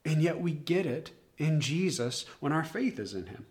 And 0.06 0.22
yet 0.22 0.40
we 0.40 0.52
get 0.52 0.86
it 0.86 1.12
in 1.38 1.60
Jesus 1.60 2.26
when 2.40 2.52
our 2.52 2.64
faith 2.64 3.00
is 3.00 3.14
in 3.16 3.28
Him. 3.28 3.48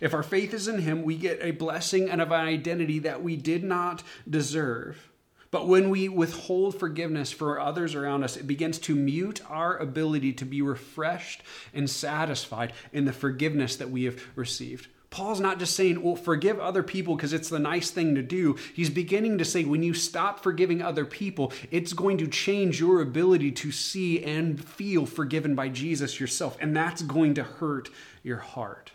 If 0.00 0.14
our 0.14 0.22
faith 0.22 0.54
is 0.54 0.68
in 0.68 0.80
Him, 0.80 1.02
we 1.02 1.16
get 1.16 1.40
a 1.42 1.50
blessing 1.52 2.10
and 2.10 2.20
an 2.20 2.30
identity 2.32 2.98
that 3.00 3.22
we 3.22 3.36
did 3.36 3.64
not 3.64 4.02
deserve. 4.28 5.10
But 5.50 5.68
when 5.68 5.90
we 5.90 6.08
withhold 6.08 6.78
forgiveness 6.78 7.30
for 7.30 7.60
others 7.60 7.94
around 7.94 8.24
us, 8.24 8.36
it 8.36 8.46
begins 8.46 8.78
to 8.80 8.94
mute 8.94 9.40
our 9.50 9.76
ability 9.76 10.32
to 10.34 10.46
be 10.46 10.62
refreshed 10.62 11.42
and 11.74 11.88
satisfied 11.90 12.72
in 12.92 13.04
the 13.04 13.12
forgiveness 13.12 13.76
that 13.76 13.90
we 13.90 14.04
have 14.04 14.22
received. 14.34 14.88
Paul's 15.12 15.40
not 15.40 15.58
just 15.58 15.76
saying, 15.76 16.02
well, 16.02 16.16
forgive 16.16 16.58
other 16.58 16.82
people 16.82 17.14
because 17.14 17.34
it's 17.34 17.50
the 17.50 17.58
nice 17.58 17.90
thing 17.90 18.14
to 18.14 18.22
do. 18.22 18.56
He's 18.74 18.88
beginning 18.88 19.36
to 19.38 19.44
say, 19.44 19.62
when 19.62 19.82
you 19.82 19.92
stop 19.92 20.42
forgiving 20.42 20.80
other 20.80 21.04
people, 21.04 21.52
it's 21.70 21.92
going 21.92 22.16
to 22.16 22.26
change 22.26 22.80
your 22.80 23.02
ability 23.02 23.52
to 23.52 23.70
see 23.70 24.24
and 24.24 24.64
feel 24.64 25.04
forgiven 25.04 25.54
by 25.54 25.68
Jesus 25.68 26.18
yourself. 26.18 26.56
And 26.60 26.74
that's 26.74 27.02
going 27.02 27.34
to 27.34 27.42
hurt 27.42 27.90
your 28.22 28.38
heart. 28.38 28.92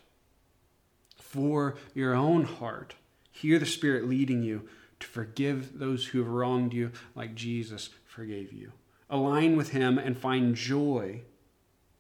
For 1.16 1.76
your 1.94 2.16
own 2.16 2.46
heart, 2.46 2.96
hear 3.32 3.60
the 3.60 3.68
Spirit 3.68 4.10
leading 4.10 4.42
you 4.42 4.68
to 5.00 5.06
forgive 5.06 5.78
those 5.78 6.08
who 6.08 6.18
have 6.18 6.28
wronged 6.28 6.74
you 6.74 6.94
like 7.14 7.36
Jesus 7.36 7.92
forgave 8.06 8.52
you. 8.52 8.72
align 9.10 9.56
with 9.56 9.70
Him, 9.70 9.98
and 9.98 10.18
find 10.18 10.56
joy 10.56 11.22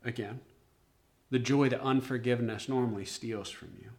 again. 0.03 0.39
The 1.29 1.39
joy 1.39 1.69
that 1.69 1.81
unforgiveness 1.81 2.69
normally 2.69 3.05
steals 3.05 3.49
from 3.49 3.69
you. 3.81 3.89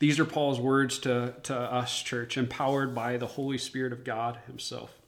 These 0.00 0.18
are 0.18 0.24
Paul's 0.24 0.58
words 0.58 0.98
to, 1.00 1.34
to 1.44 1.54
us, 1.54 2.02
church, 2.02 2.38
empowered 2.38 2.94
by 2.94 3.18
the 3.18 3.26
Holy 3.26 3.58
Spirit 3.58 3.92
of 3.92 4.02
God 4.02 4.38
Himself. 4.46 4.98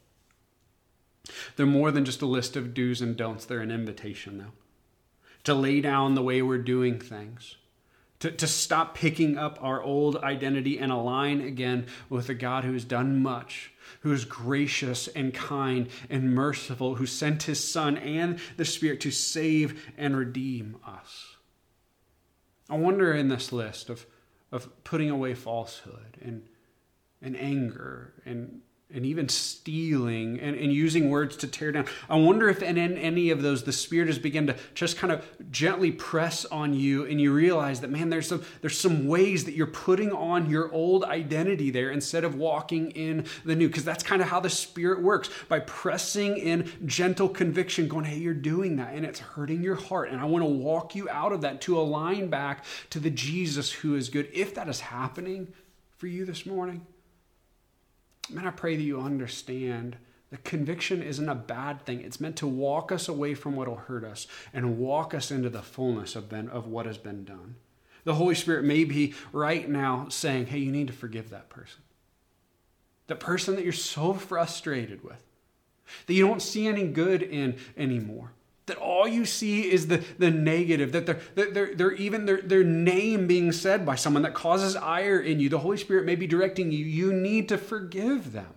They're 1.57 1.67
more 1.67 1.91
than 1.91 2.05
just 2.05 2.21
a 2.21 2.27
list 2.27 2.57
of 2.57 2.75
do's 2.75 3.01
and 3.01 3.17
don'ts, 3.17 3.47
they're 3.47 3.61
an 3.61 3.71
invitation, 3.71 4.39
though, 4.39 4.53
to 5.45 5.55
lay 5.55 5.81
down 5.81 6.15
the 6.15 6.23
way 6.23 6.43
we're 6.43 6.59
doing 6.59 6.99
things, 6.99 7.57
to, 8.21 8.31
to 8.33 8.47
stop 8.47 8.95
picking 8.95 9.39
up 9.39 9.59
our 9.63 9.83
old 9.83 10.17
identity 10.19 10.79
and 10.79 10.93
align 10.93 11.41
again 11.41 11.87
with 12.11 12.29
a 12.29 12.35
God 12.35 12.65
who 12.65 12.75
has 12.75 12.85
done 12.85 13.23
much, 13.23 13.73
who 14.01 14.13
is 14.13 14.27
gracious 14.27 15.09
and 15.09 15.33
kind 15.33 15.89
and 16.11 16.35
merciful, 16.35 16.97
who 16.97 17.07
sent 17.07 17.45
his 17.45 17.67
Son 17.67 17.97
and 17.97 18.39
the 18.59 18.65
Spirit 18.67 19.01
to 19.01 19.11
save 19.11 19.91
and 19.97 20.19
redeem 20.19 20.77
us. 20.87 21.37
I 22.69 22.77
wonder 22.77 23.15
in 23.15 23.29
this 23.29 23.53
list 23.53 23.89
of, 23.89 24.05
of 24.53 24.85
putting 24.85 25.11
away 25.11 25.35
falsehood 25.35 26.19
and, 26.21 26.47
and 27.21 27.37
anger 27.37 28.13
and 28.25 28.61
and 28.95 29.07
even 29.07 29.29
stealing 29.29 30.39
and, 30.41 30.57
and 30.57 30.73
using 30.73 31.11
words 31.11 31.37
to 31.39 31.47
tear 31.47 31.73
down. 31.73 31.87
I 32.09 32.17
wonder 32.17 32.49
if 32.49 32.63
in, 32.63 32.77
in 32.77 32.97
any 32.97 33.31
of 33.31 33.43
those 33.43 33.65
the 33.65 33.73
Spirit 33.73 34.09
has 34.09 34.19
begun 34.19 34.47
to 34.49 34.57
just 34.75 34.97
kind 34.97 35.13
of 35.13 35.25
gently 35.51 35.91
press 35.91 36.45
on 36.47 36.75
you 36.75 37.05
and 37.05 37.21
you 37.21 37.33
realize 37.33 37.81
that, 37.81 37.91
man, 37.91 38.11
there's 38.11 38.29
some, 38.29 38.45
there's 38.61 38.79
some 38.79 39.07
ways 39.07 39.45
that 39.45 39.55
you're 39.55 39.67
putting 39.67 40.13
on 40.13 40.51
your 40.51 40.73
old 40.73 41.05
identity 41.05 41.71
there 41.71 41.91
instead 41.91 42.25
of 42.25 42.35
walking 42.35 42.91
in 42.93 43.27
the 43.45 43.57
new. 43.57 43.69
Because 43.69 43.85
that's 43.85 44.03
kind 44.03 44.23
of 44.23 44.29
how 44.29 44.41
the 44.41 44.51
Spirit 44.51 45.03
works 45.03 45.31
by 45.49 45.61
pressing 45.61 46.37
in 46.37 46.71
gentle 46.85 47.29
conviction, 47.29 47.89
going, 47.89 48.05
hey, 48.05 48.19
you're 48.19 48.35
doing 48.35 48.77
that 48.77 48.95
and 48.95 49.05
it's 49.05 49.21
hurting 49.21 49.63
your 49.63 49.77
heart. 49.77 50.11
And 50.11 50.21
I 50.21 50.25
want 50.25 50.43
to 50.43 50.51
walk 50.51 50.95
you 50.95 51.09
out 51.09 51.33
of 51.33 51.41
that 51.43 51.61
to 51.63 51.79
align 51.79 52.29
back 52.29 52.65
to 52.91 53.01
the 53.01 53.11
Jesus 53.11 53.73
who 53.73 53.95
is 53.95 54.09
good. 54.09 54.29
If 54.33 54.55
that 54.55 54.69
is 54.69 54.81
happening 54.81 55.53
for 55.97 56.07
you 56.07 56.25
this 56.25 56.45
morning, 56.45 56.87
Man, 58.33 58.47
I 58.47 58.51
pray 58.51 58.77
that 58.77 58.83
you 58.83 59.01
understand 59.01 59.97
that 60.31 60.45
conviction 60.45 61.03
isn't 61.03 61.29
a 61.29 61.35
bad 61.35 61.85
thing. 61.85 62.01
It's 62.01 62.21
meant 62.21 62.37
to 62.37 62.47
walk 62.47 62.91
us 62.91 63.09
away 63.09 63.35
from 63.35 63.55
what 63.55 63.69
will 63.69 63.77
hurt 63.77 64.05
us 64.05 64.27
and 64.55 64.79
walk 64.79 65.13
us 65.13 65.31
into 65.31 65.51
the 65.51 65.63
fullness 65.63 66.17
of, 66.17 66.29
been, 66.29 66.49
of 66.49 66.67
what 66.67 66.87
has 66.87 66.99
been 66.99 67.25
done. 67.25 67.57
The 68.05 68.15
Holy 68.15 68.35
Spirit 68.35 68.65
may 68.65 68.85
be 68.85 69.15
right 69.33 69.69
now 69.69 70.07
saying, 70.09 70.47
hey, 70.47 70.59
you 70.59 70.73
need 70.73 70.87
to 70.89 70.93
forgive 70.93 71.31
that 71.31 71.51
person. 71.51 71.83
The 73.07 73.15
person 73.15 73.57
that 73.57 73.65
you're 73.65 73.73
so 73.73 74.15
frustrated 74.15 75.05
with, 75.05 75.23
that 76.07 76.15
you 76.15 76.27
don't 76.27 76.43
see 76.43 76.67
any 76.67 76.85
good 76.85 77.23
in 77.23 77.59
anymore 77.77 78.33
that 78.67 78.77
all 78.77 79.09
you 79.09 79.25
see 79.25 79.71
is 79.71 79.89
the, 79.89 80.05
the 80.19 80.31
negative, 80.31 80.93
that 80.93 81.07
they're, 81.07 81.51
they're, 81.51 81.75
they're 81.75 81.93
even 81.93 82.27
their, 82.27 82.41
their 82.41 82.63
name 82.63 83.27
being 83.27 83.51
said 83.51 83.85
by 83.85 83.97
someone 83.97 84.23
that 84.23 84.35
causes 84.35 84.77
ire 84.77 85.21
in 85.21 85.41
you. 85.41 85.49
The 85.49 85.59
Holy 85.59 85.77
Spirit 85.77 86.07
may 86.07 86.15
be 86.15 86.27
directing 86.27 86.71
you. 86.71 86.85
You 86.85 87.13
need 87.13 87.49
to 87.49 87.59
forgive 87.59 88.33
them 88.33 88.55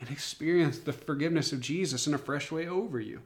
and 0.00 0.10
experience 0.10 0.78
the 0.78 0.92
forgiveness 0.92 1.52
of 1.52 1.60
Jesus 1.60 2.06
in 2.06 2.14
a 2.14 2.18
fresh 2.18 2.52
way 2.52 2.68
over 2.68 3.00
you. 3.00 3.22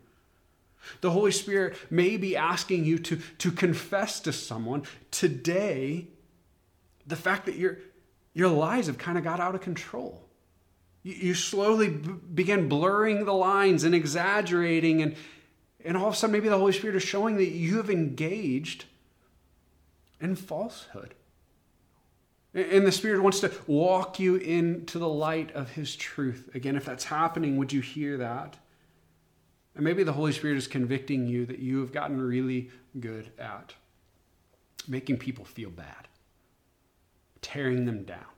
The 1.00 1.10
Holy 1.10 1.32
Spirit 1.32 1.76
may 1.90 2.16
be 2.16 2.36
asking 2.36 2.84
you 2.84 2.98
to, 3.00 3.20
to 3.38 3.50
confess 3.50 4.20
to 4.20 4.32
someone 4.32 4.84
today 5.10 6.06
the 7.06 7.16
fact 7.16 7.46
that 7.46 7.56
your, 7.56 7.78
your 8.32 8.48
lies 8.48 8.86
have 8.86 8.98
kind 8.98 9.18
of 9.18 9.24
got 9.24 9.40
out 9.40 9.54
of 9.54 9.60
control. 9.60 10.22
You, 11.02 11.34
slowly 11.34 11.88
b- 11.88 12.12
begin 12.34 12.68
blurring 12.68 13.24
the 13.24 13.32
lines 13.32 13.82
and 13.84 13.94
exaggerating, 13.94 15.02
and, 15.02 15.16
and 15.84 15.96
all 15.96 16.08
of 16.08 16.14
a 16.14 16.16
sudden, 16.16 16.32
maybe 16.32 16.48
the 16.48 16.58
Holy 16.58 16.72
Spirit 16.72 16.96
is 16.96 17.02
showing 17.02 17.36
that 17.36 17.50
you 17.50 17.78
have 17.78 17.90
engaged 17.90 18.84
in 20.20 20.36
falsehood. 20.36 21.14
And 22.54 22.86
the 22.86 22.92
Spirit 22.92 23.22
wants 23.22 23.40
to 23.40 23.50
walk 23.66 24.20
you 24.20 24.36
into 24.36 24.98
the 24.98 25.08
light 25.08 25.50
of 25.52 25.70
His 25.70 25.96
truth. 25.96 26.50
Again, 26.54 26.76
if 26.76 26.84
that's 26.84 27.04
happening, 27.04 27.56
would 27.56 27.72
you 27.72 27.80
hear 27.80 28.18
that? 28.18 28.58
And 29.74 29.82
maybe 29.84 30.04
the 30.04 30.12
Holy 30.12 30.32
Spirit 30.32 30.58
is 30.58 30.68
convicting 30.68 31.26
you 31.26 31.46
that 31.46 31.58
you 31.58 31.80
have 31.80 31.92
gotten 31.92 32.20
really 32.20 32.70
good 33.00 33.32
at 33.38 33.74
making 34.86 35.16
people 35.16 35.44
feel 35.44 35.70
bad, 35.70 36.08
tearing 37.40 37.86
them 37.86 38.04
down 38.04 38.31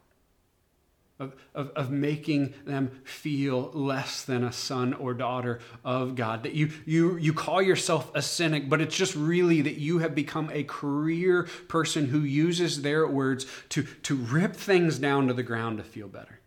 of, 1.24 1.34
of, 1.54 1.70
of 1.70 1.90
making 1.90 2.54
them 2.64 3.00
feel 3.04 3.70
less 3.72 4.24
than 4.24 4.44
a 4.44 4.52
son 4.52 4.94
or 4.94 5.14
daughter 5.14 5.60
of 5.84 6.14
God. 6.14 6.44
That 6.44 6.54
you, 6.54 6.70
you, 6.84 7.16
you 7.16 7.32
call 7.32 7.60
yourself 7.60 8.10
a 8.14 8.22
cynic, 8.22 8.68
but 8.68 8.80
it's 8.80 8.96
just 8.96 9.14
really 9.16 9.60
that 9.62 9.78
you 9.78 9.98
have 9.98 10.14
become 10.14 10.50
a 10.52 10.64
career 10.64 11.48
person 11.68 12.06
who 12.06 12.20
uses 12.20 12.82
their 12.82 13.06
words 13.06 13.46
to, 13.70 13.82
to 14.02 14.16
rip 14.16 14.54
things 14.54 14.98
down 14.98 15.26
to 15.28 15.34
the 15.34 15.42
ground 15.42 15.78
to 15.78 15.84
feel 15.84 16.08
better. 16.08 16.40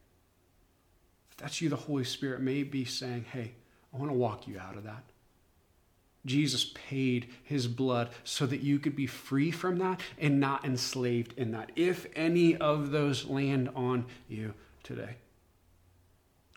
If 1.31 1.37
that's 1.37 1.61
you, 1.61 1.69
the 1.69 1.75
Holy 1.75 2.03
Spirit 2.03 2.41
may 2.41 2.63
be 2.63 2.85
saying, 2.85 3.25
hey, 3.31 3.53
I 3.93 3.97
want 3.97 4.11
to 4.11 4.17
walk 4.17 4.47
you 4.47 4.59
out 4.59 4.77
of 4.77 4.83
that. 4.83 5.03
Jesus 6.25 6.71
paid 6.73 7.29
his 7.43 7.67
blood 7.67 8.09
so 8.23 8.45
that 8.45 8.59
you 8.59 8.79
could 8.79 8.95
be 8.95 9.07
free 9.07 9.49
from 9.49 9.79
that 9.79 10.01
and 10.19 10.39
not 10.39 10.65
enslaved 10.65 11.33
in 11.37 11.51
that. 11.51 11.71
If 11.75 12.05
any 12.15 12.57
of 12.57 12.91
those 12.91 13.25
land 13.25 13.69
on 13.75 14.05
you 14.27 14.53
today, 14.87 15.17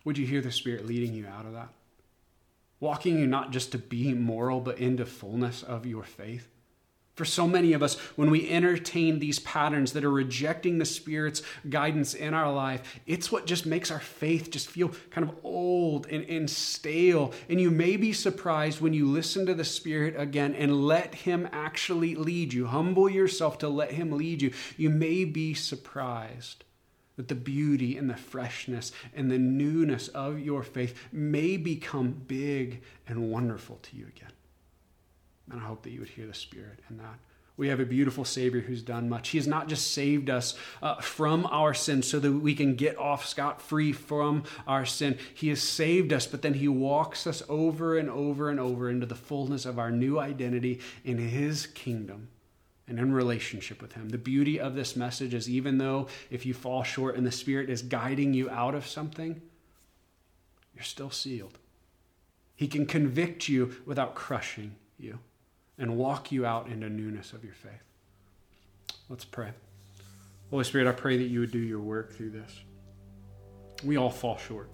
would 0.04 0.16
you 0.16 0.26
hear 0.26 0.40
the 0.40 0.52
Spirit 0.52 0.86
leading 0.86 1.12
you 1.12 1.26
out 1.26 1.46
of 1.46 1.52
that? 1.52 1.68
Walking 2.78 3.18
you 3.18 3.26
not 3.26 3.50
just 3.50 3.72
to 3.72 3.78
be 3.78 4.14
moral, 4.14 4.60
but 4.60 4.78
into 4.78 5.04
fullness 5.04 5.62
of 5.62 5.84
your 5.84 6.04
faith? 6.04 6.48
For 7.16 7.24
so 7.26 7.46
many 7.46 7.74
of 7.74 7.82
us, 7.82 7.98
when 8.16 8.30
we 8.30 8.48
entertain 8.48 9.18
these 9.18 9.40
patterns 9.40 9.92
that 9.92 10.04
are 10.04 10.10
rejecting 10.10 10.78
the 10.78 10.86
Spirit's 10.86 11.42
guidance 11.68 12.14
in 12.14 12.32
our 12.32 12.50
life, 12.50 13.00
it's 13.04 13.30
what 13.30 13.46
just 13.46 13.66
makes 13.66 13.90
our 13.90 14.00
faith 14.00 14.50
just 14.50 14.68
feel 14.68 14.92
kind 15.10 15.28
of 15.28 15.36
old 15.44 16.06
and, 16.06 16.24
and 16.30 16.48
stale. 16.48 17.34
And 17.50 17.60
you 17.60 17.70
may 17.70 17.98
be 17.98 18.14
surprised 18.14 18.80
when 18.80 18.94
you 18.94 19.06
listen 19.06 19.44
to 19.46 19.54
the 19.54 19.64
Spirit 19.64 20.14
again 20.16 20.54
and 20.54 20.86
let 20.86 21.14
Him 21.14 21.46
actually 21.52 22.14
lead 22.14 22.54
you. 22.54 22.68
Humble 22.68 23.10
yourself 23.10 23.58
to 23.58 23.68
let 23.68 23.90
Him 23.90 24.12
lead 24.12 24.40
you. 24.40 24.52
You 24.78 24.88
may 24.88 25.26
be 25.26 25.52
surprised 25.52 26.64
that 27.20 27.28
the 27.28 27.34
beauty 27.34 27.98
and 27.98 28.08
the 28.08 28.16
freshness 28.16 28.92
and 29.14 29.30
the 29.30 29.36
newness 29.36 30.08
of 30.08 30.40
your 30.40 30.62
faith 30.62 30.98
may 31.12 31.58
become 31.58 32.12
big 32.26 32.82
and 33.06 33.30
wonderful 33.30 33.78
to 33.82 33.94
you 33.94 34.06
again. 34.06 34.32
And 35.50 35.60
I 35.60 35.64
hope 35.64 35.82
that 35.82 35.90
you 35.90 36.00
would 36.00 36.08
hear 36.08 36.26
the 36.26 36.32
Spirit 36.32 36.78
in 36.88 36.96
that. 36.96 37.18
We 37.58 37.68
have 37.68 37.78
a 37.78 37.84
beautiful 37.84 38.24
Savior 38.24 38.62
who's 38.62 38.80
done 38.80 39.10
much. 39.10 39.28
He 39.28 39.36
has 39.36 39.46
not 39.46 39.68
just 39.68 39.92
saved 39.92 40.30
us 40.30 40.54
uh, 40.80 40.94
from 41.02 41.44
our 41.50 41.74
sin 41.74 42.02
so 42.02 42.18
that 42.18 42.32
we 42.32 42.54
can 42.54 42.74
get 42.74 42.96
off 42.96 43.26
scot 43.26 43.60
free 43.60 43.92
from 43.92 44.44
our 44.66 44.86
sin. 44.86 45.18
He 45.34 45.50
has 45.50 45.60
saved 45.60 46.14
us, 46.14 46.26
but 46.26 46.40
then 46.40 46.54
He 46.54 46.68
walks 46.68 47.26
us 47.26 47.42
over 47.50 47.98
and 47.98 48.08
over 48.08 48.48
and 48.48 48.58
over 48.58 48.88
into 48.88 49.04
the 49.04 49.14
fullness 49.14 49.66
of 49.66 49.78
our 49.78 49.90
new 49.90 50.18
identity 50.18 50.80
in 51.04 51.18
His 51.18 51.66
kingdom 51.66 52.28
and 52.90 52.98
in 52.98 53.14
relationship 53.14 53.80
with 53.80 53.92
Him. 53.92 54.08
The 54.08 54.18
beauty 54.18 54.58
of 54.58 54.74
this 54.74 54.96
message 54.96 55.32
is 55.32 55.48
even 55.48 55.78
though 55.78 56.08
if 56.28 56.44
you 56.44 56.52
fall 56.52 56.82
short 56.82 57.16
and 57.16 57.24
the 57.24 57.30
Spirit 57.30 57.70
is 57.70 57.82
guiding 57.82 58.34
you 58.34 58.50
out 58.50 58.74
of 58.74 58.86
something, 58.86 59.40
you're 60.74 60.82
still 60.82 61.10
sealed. 61.10 61.58
He 62.56 62.66
can 62.66 62.84
convict 62.84 63.48
you 63.48 63.76
without 63.86 64.16
crushing 64.16 64.74
you 64.98 65.20
and 65.78 65.96
walk 65.96 66.32
you 66.32 66.44
out 66.44 66.66
into 66.66 66.90
newness 66.90 67.32
of 67.32 67.44
your 67.44 67.54
faith. 67.54 67.84
Let's 69.08 69.24
pray. 69.24 69.52
Holy 70.50 70.64
Spirit, 70.64 70.88
I 70.88 70.92
pray 70.92 71.16
that 71.16 71.28
you 71.28 71.40
would 71.40 71.52
do 71.52 71.58
your 71.58 71.80
work 71.80 72.12
through 72.12 72.30
this. 72.30 72.60
We 73.84 73.96
all 73.96 74.10
fall 74.10 74.36
short. 74.36 74.68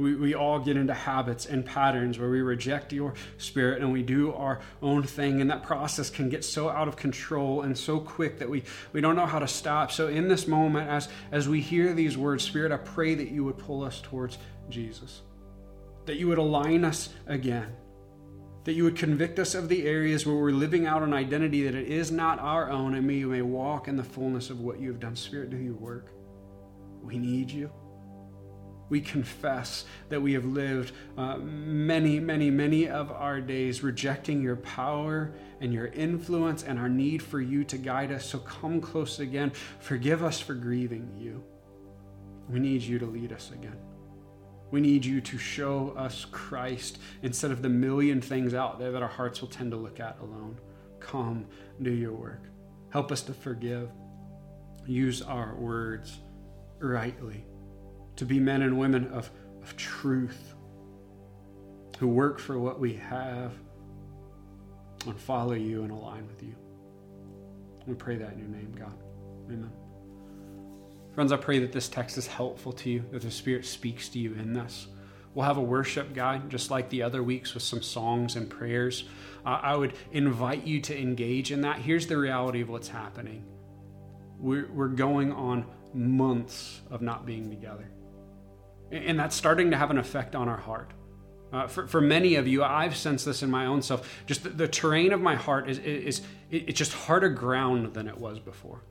We, 0.00 0.14
we 0.14 0.34
all 0.34 0.58
get 0.58 0.76
into 0.76 0.94
habits 0.94 1.46
and 1.46 1.64
patterns 1.64 2.18
where 2.18 2.30
we 2.30 2.40
reject 2.40 2.92
your 2.92 3.14
spirit 3.38 3.82
and 3.82 3.92
we 3.92 4.02
do 4.02 4.32
our 4.32 4.60
own 4.82 5.02
thing. 5.02 5.40
And 5.40 5.50
that 5.50 5.62
process 5.62 6.10
can 6.10 6.28
get 6.28 6.44
so 6.44 6.68
out 6.68 6.88
of 6.88 6.96
control 6.96 7.62
and 7.62 7.76
so 7.76 8.00
quick 8.00 8.38
that 8.38 8.48
we, 8.48 8.64
we 8.92 9.00
don't 9.00 9.16
know 9.16 9.26
how 9.26 9.38
to 9.38 9.48
stop. 9.48 9.92
So, 9.92 10.08
in 10.08 10.28
this 10.28 10.46
moment, 10.46 10.88
as, 10.88 11.08
as 11.30 11.48
we 11.48 11.60
hear 11.60 11.92
these 11.92 12.16
words, 12.16 12.42
Spirit, 12.44 12.72
I 12.72 12.78
pray 12.78 13.14
that 13.14 13.30
you 13.30 13.44
would 13.44 13.58
pull 13.58 13.84
us 13.84 14.00
towards 14.00 14.38
Jesus, 14.68 15.20
that 16.06 16.16
you 16.16 16.28
would 16.28 16.38
align 16.38 16.84
us 16.84 17.10
again 17.26 17.76
that 18.64 18.74
you 18.74 18.84
would 18.84 18.96
convict 18.96 19.38
us 19.38 19.54
of 19.54 19.68
the 19.68 19.86
areas 19.86 20.26
where 20.26 20.36
we're 20.36 20.50
living 20.50 20.86
out 20.86 21.02
an 21.02 21.14
identity 21.14 21.64
that 21.64 21.74
it 21.74 21.88
is 21.88 22.10
not 22.10 22.38
our 22.38 22.70
own, 22.70 22.94
and 22.94 23.06
may 23.06 23.24
we 23.24 23.36
may 23.36 23.42
walk 23.42 23.88
in 23.88 23.96
the 23.96 24.04
fullness 24.04 24.50
of 24.50 24.60
what 24.60 24.78
you 24.78 24.88
have 24.88 25.00
done. 25.00 25.16
Spirit, 25.16 25.50
do 25.50 25.56
your 25.56 25.74
work. 25.74 26.12
We 27.02 27.18
need 27.18 27.50
you. 27.50 27.70
We 28.90 29.00
confess 29.00 29.84
that 30.08 30.20
we 30.20 30.32
have 30.34 30.44
lived 30.44 30.92
uh, 31.16 31.36
many, 31.38 32.18
many, 32.18 32.50
many 32.50 32.88
of 32.88 33.10
our 33.12 33.40
days 33.40 33.82
rejecting 33.82 34.42
your 34.42 34.56
power 34.56 35.32
and 35.60 35.72
your 35.72 35.86
influence 35.86 36.64
and 36.64 36.78
our 36.78 36.88
need 36.88 37.22
for 37.22 37.40
you 37.40 37.62
to 37.64 37.78
guide 37.78 38.10
us. 38.10 38.26
So 38.26 38.40
come 38.40 38.80
close 38.80 39.20
again. 39.20 39.52
Forgive 39.78 40.24
us 40.24 40.40
for 40.40 40.54
grieving 40.54 41.08
you. 41.16 41.42
We 42.48 42.58
need 42.58 42.82
you 42.82 42.98
to 42.98 43.06
lead 43.06 43.32
us 43.32 43.52
again. 43.52 43.78
We 44.72 44.80
need 44.80 45.04
you 45.04 45.20
to 45.20 45.38
show 45.38 45.94
us 45.96 46.26
Christ 46.30 46.98
instead 47.22 47.52
of 47.52 47.62
the 47.62 47.68
million 47.68 48.20
things 48.20 48.54
out 48.54 48.80
there 48.80 48.90
that 48.90 49.02
our 49.02 49.08
hearts 49.08 49.40
will 49.40 49.48
tend 49.48 49.70
to 49.70 49.76
look 49.76 50.00
at 50.00 50.18
alone. 50.20 50.58
Come, 50.98 51.46
do 51.80 51.90
your 51.92 52.12
work. 52.12 52.42
Help 52.90 53.12
us 53.12 53.22
to 53.22 53.32
forgive. 53.32 53.88
Use 54.84 55.22
our 55.22 55.54
words 55.54 56.18
rightly 56.80 57.44
to 58.20 58.26
be 58.26 58.38
men 58.38 58.60
and 58.60 58.78
women 58.78 59.06
of, 59.14 59.30
of 59.62 59.74
truth 59.78 60.54
who 61.98 62.06
work 62.06 62.38
for 62.38 62.58
what 62.58 62.78
we 62.78 62.92
have 62.92 63.54
and 65.06 65.18
follow 65.18 65.54
you 65.54 65.84
and 65.84 65.90
align 65.90 66.26
with 66.26 66.42
you. 66.42 66.54
We 67.86 67.94
pray 67.94 68.16
that 68.16 68.34
in 68.34 68.38
your 68.38 68.48
name, 68.48 68.74
God. 68.78 68.92
Amen. 69.46 69.72
Friends, 71.14 71.32
I 71.32 71.38
pray 71.38 71.60
that 71.60 71.72
this 71.72 71.88
text 71.88 72.18
is 72.18 72.26
helpful 72.26 72.74
to 72.74 72.90
you, 72.90 73.06
that 73.10 73.22
the 73.22 73.30
Spirit 73.30 73.64
speaks 73.64 74.10
to 74.10 74.18
you 74.18 74.34
in 74.34 74.52
this. 74.52 74.88
We'll 75.32 75.46
have 75.46 75.56
a 75.56 75.62
worship 75.62 76.12
guide, 76.12 76.50
just 76.50 76.70
like 76.70 76.90
the 76.90 77.02
other 77.02 77.22
weeks, 77.22 77.54
with 77.54 77.62
some 77.62 77.80
songs 77.80 78.36
and 78.36 78.50
prayers. 78.50 79.04
Uh, 79.46 79.60
I 79.62 79.76
would 79.76 79.94
invite 80.12 80.66
you 80.66 80.82
to 80.82 81.00
engage 81.00 81.52
in 81.52 81.62
that. 81.62 81.78
Here's 81.78 82.06
the 82.06 82.18
reality 82.18 82.60
of 82.60 82.68
what's 82.68 82.88
happening 82.88 83.46
we're, 84.38 84.70
we're 84.70 84.88
going 84.88 85.32
on 85.32 85.64
months 85.94 86.82
of 86.90 87.00
not 87.00 87.24
being 87.24 87.48
together. 87.48 87.90
And 88.90 89.18
that's 89.18 89.36
starting 89.36 89.70
to 89.70 89.76
have 89.76 89.90
an 89.90 89.98
effect 89.98 90.34
on 90.34 90.48
our 90.48 90.56
heart. 90.56 90.92
Uh, 91.52 91.66
for, 91.66 91.86
for 91.86 92.00
many 92.00 92.36
of 92.36 92.46
you, 92.46 92.62
I've 92.62 92.96
sensed 92.96 93.24
this 93.24 93.42
in 93.42 93.50
my 93.50 93.66
own 93.66 93.82
self. 93.82 94.22
Just 94.26 94.44
the, 94.44 94.50
the 94.50 94.68
terrain 94.68 95.12
of 95.12 95.20
my 95.20 95.34
heart 95.34 95.68
is, 95.68 95.78
is, 95.78 96.20
is 96.20 96.22
it's 96.50 96.78
just 96.78 96.92
harder 96.92 97.28
ground 97.28 97.94
than 97.94 98.06
it 98.08 98.16
was 98.16 98.38
before. 98.38 98.82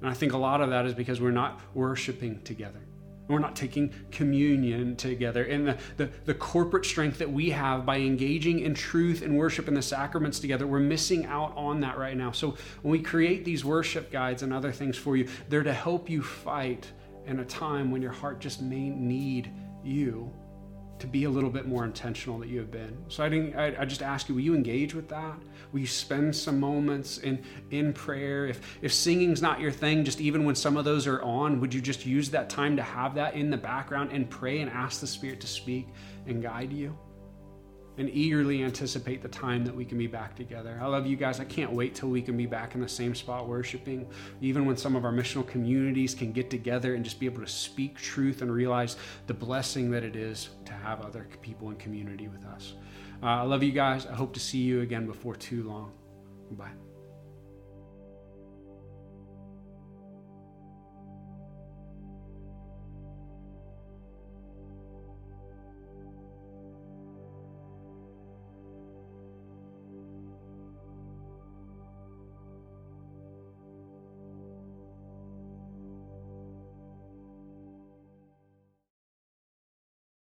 And 0.00 0.10
I 0.10 0.14
think 0.14 0.32
a 0.32 0.38
lot 0.38 0.60
of 0.60 0.70
that 0.70 0.86
is 0.86 0.94
because 0.94 1.20
we're 1.20 1.30
not 1.30 1.60
worshiping 1.74 2.40
together. 2.42 2.80
We're 3.28 3.38
not 3.38 3.54
taking 3.54 3.94
communion 4.10 4.96
together. 4.96 5.44
And 5.44 5.68
the, 5.68 5.78
the, 5.96 6.10
the, 6.24 6.34
corporate 6.34 6.84
strength 6.84 7.18
that 7.18 7.30
we 7.30 7.50
have 7.50 7.86
by 7.86 7.98
engaging 7.98 8.60
in 8.60 8.74
truth 8.74 9.22
and 9.22 9.38
worship 9.38 9.68
and 9.68 9.76
the 9.76 9.82
sacraments 9.82 10.40
together, 10.40 10.66
we're 10.66 10.80
missing 10.80 11.24
out 11.26 11.52
on 11.56 11.80
that 11.80 11.96
right 11.96 12.16
now. 12.16 12.32
So 12.32 12.56
when 12.82 12.92
we 12.92 13.00
create 13.00 13.44
these 13.44 13.64
worship 13.64 14.10
guides 14.10 14.42
and 14.42 14.52
other 14.52 14.72
things 14.72 14.98
for 14.98 15.16
you, 15.16 15.28
they're 15.48 15.62
to 15.62 15.72
help 15.72 16.10
you 16.10 16.20
fight 16.20 16.90
in 17.26 17.40
a 17.40 17.44
time 17.44 17.90
when 17.90 18.02
your 18.02 18.12
heart 18.12 18.40
just 18.40 18.62
may 18.62 18.88
need 18.88 19.50
you 19.82 20.32
to 21.02 21.06
be 21.08 21.24
a 21.24 21.30
little 21.30 21.50
bit 21.50 21.66
more 21.66 21.84
intentional 21.84 22.38
that 22.38 22.48
you 22.48 22.60
have 22.60 22.70
been. 22.70 22.96
So 23.08 23.24
I, 23.24 23.26
I, 23.60 23.80
I, 23.80 23.84
just 23.84 24.02
ask 24.02 24.28
you, 24.28 24.36
will 24.36 24.42
you 24.42 24.54
engage 24.54 24.94
with 24.94 25.08
that? 25.08 25.36
Will 25.72 25.80
you 25.80 25.86
spend 25.86 26.34
some 26.34 26.60
moments 26.60 27.18
in, 27.18 27.42
in 27.72 27.92
prayer? 27.92 28.46
If, 28.46 28.78
if 28.82 28.92
singing's 28.92 29.42
not 29.42 29.58
your 29.58 29.72
thing, 29.72 30.04
just 30.04 30.20
even 30.20 30.44
when 30.44 30.54
some 30.54 30.76
of 30.76 30.84
those 30.84 31.08
are 31.08 31.20
on, 31.22 31.58
would 31.58 31.74
you 31.74 31.80
just 31.80 32.06
use 32.06 32.30
that 32.30 32.48
time 32.48 32.76
to 32.76 32.82
have 32.84 33.16
that 33.16 33.34
in 33.34 33.50
the 33.50 33.56
background 33.56 34.10
and 34.12 34.30
pray 34.30 34.60
and 34.60 34.70
ask 34.70 35.00
the 35.00 35.06
Spirit 35.08 35.40
to 35.40 35.48
speak 35.48 35.88
and 36.28 36.40
guide 36.40 36.72
you? 36.72 36.96
And 37.98 38.08
eagerly 38.10 38.62
anticipate 38.62 39.22
the 39.22 39.28
time 39.28 39.64
that 39.64 39.74
we 39.74 39.84
can 39.84 39.98
be 39.98 40.06
back 40.06 40.34
together. 40.34 40.78
I 40.80 40.86
love 40.86 41.06
you 41.06 41.16
guys. 41.16 41.40
I 41.40 41.44
can't 41.44 41.72
wait 41.72 41.94
till 41.94 42.08
we 42.08 42.22
can 42.22 42.36
be 42.36 42.46
back 42.46 42.74
in 42.74 42.80
the 42.80 42.88
same 42.88 43.14
spot 43.14 43.46
worshiping, 43.46 44.08
even 44.40 44.64
when 44.64 44.76
some 44.76 44.96
of 44.96 45.04
our 45.04 45.12
missional 45.12 45.46
communities 45.46 46.14
can 46.14 46.32
get 46.32 46.50
together 46.50 46.94
and 46.94 47.04
just 47.04 47.20
be 47.20 47.26
able 47.26 47.42
to 47.42 47.50
speak 47.50 47.96
truth 47.96 48.42
and 48.42 48.52
realize 48.52 48.96
the 49.26 49.34
blessing 49.34 49.90
that 49.90 50.04
it 50.04 50.16
is 50.16 50.50
to 50.64 50.72
have 50.72 51.02
other 51.02 51.26
people 51.42 51.70
in 51.70 51.76
community 51.76 52.28
with 52.28 52.44
us. 52.46 52.74
Uh, 53.22 53.26
I 53.26 53.42
love 53.42 53.62
you 53.62 53.72
guys. 53.72 54.06
I 54.06 54.14
hope 54.14 54.32
to 54.34 54.40
see 54.40 54.58
you 54.58 54.80
again 54.80 55.06
before 55.06 55.36
too 55.36 55.62
long. 55.62 55.92
Bye. 56.52 56.81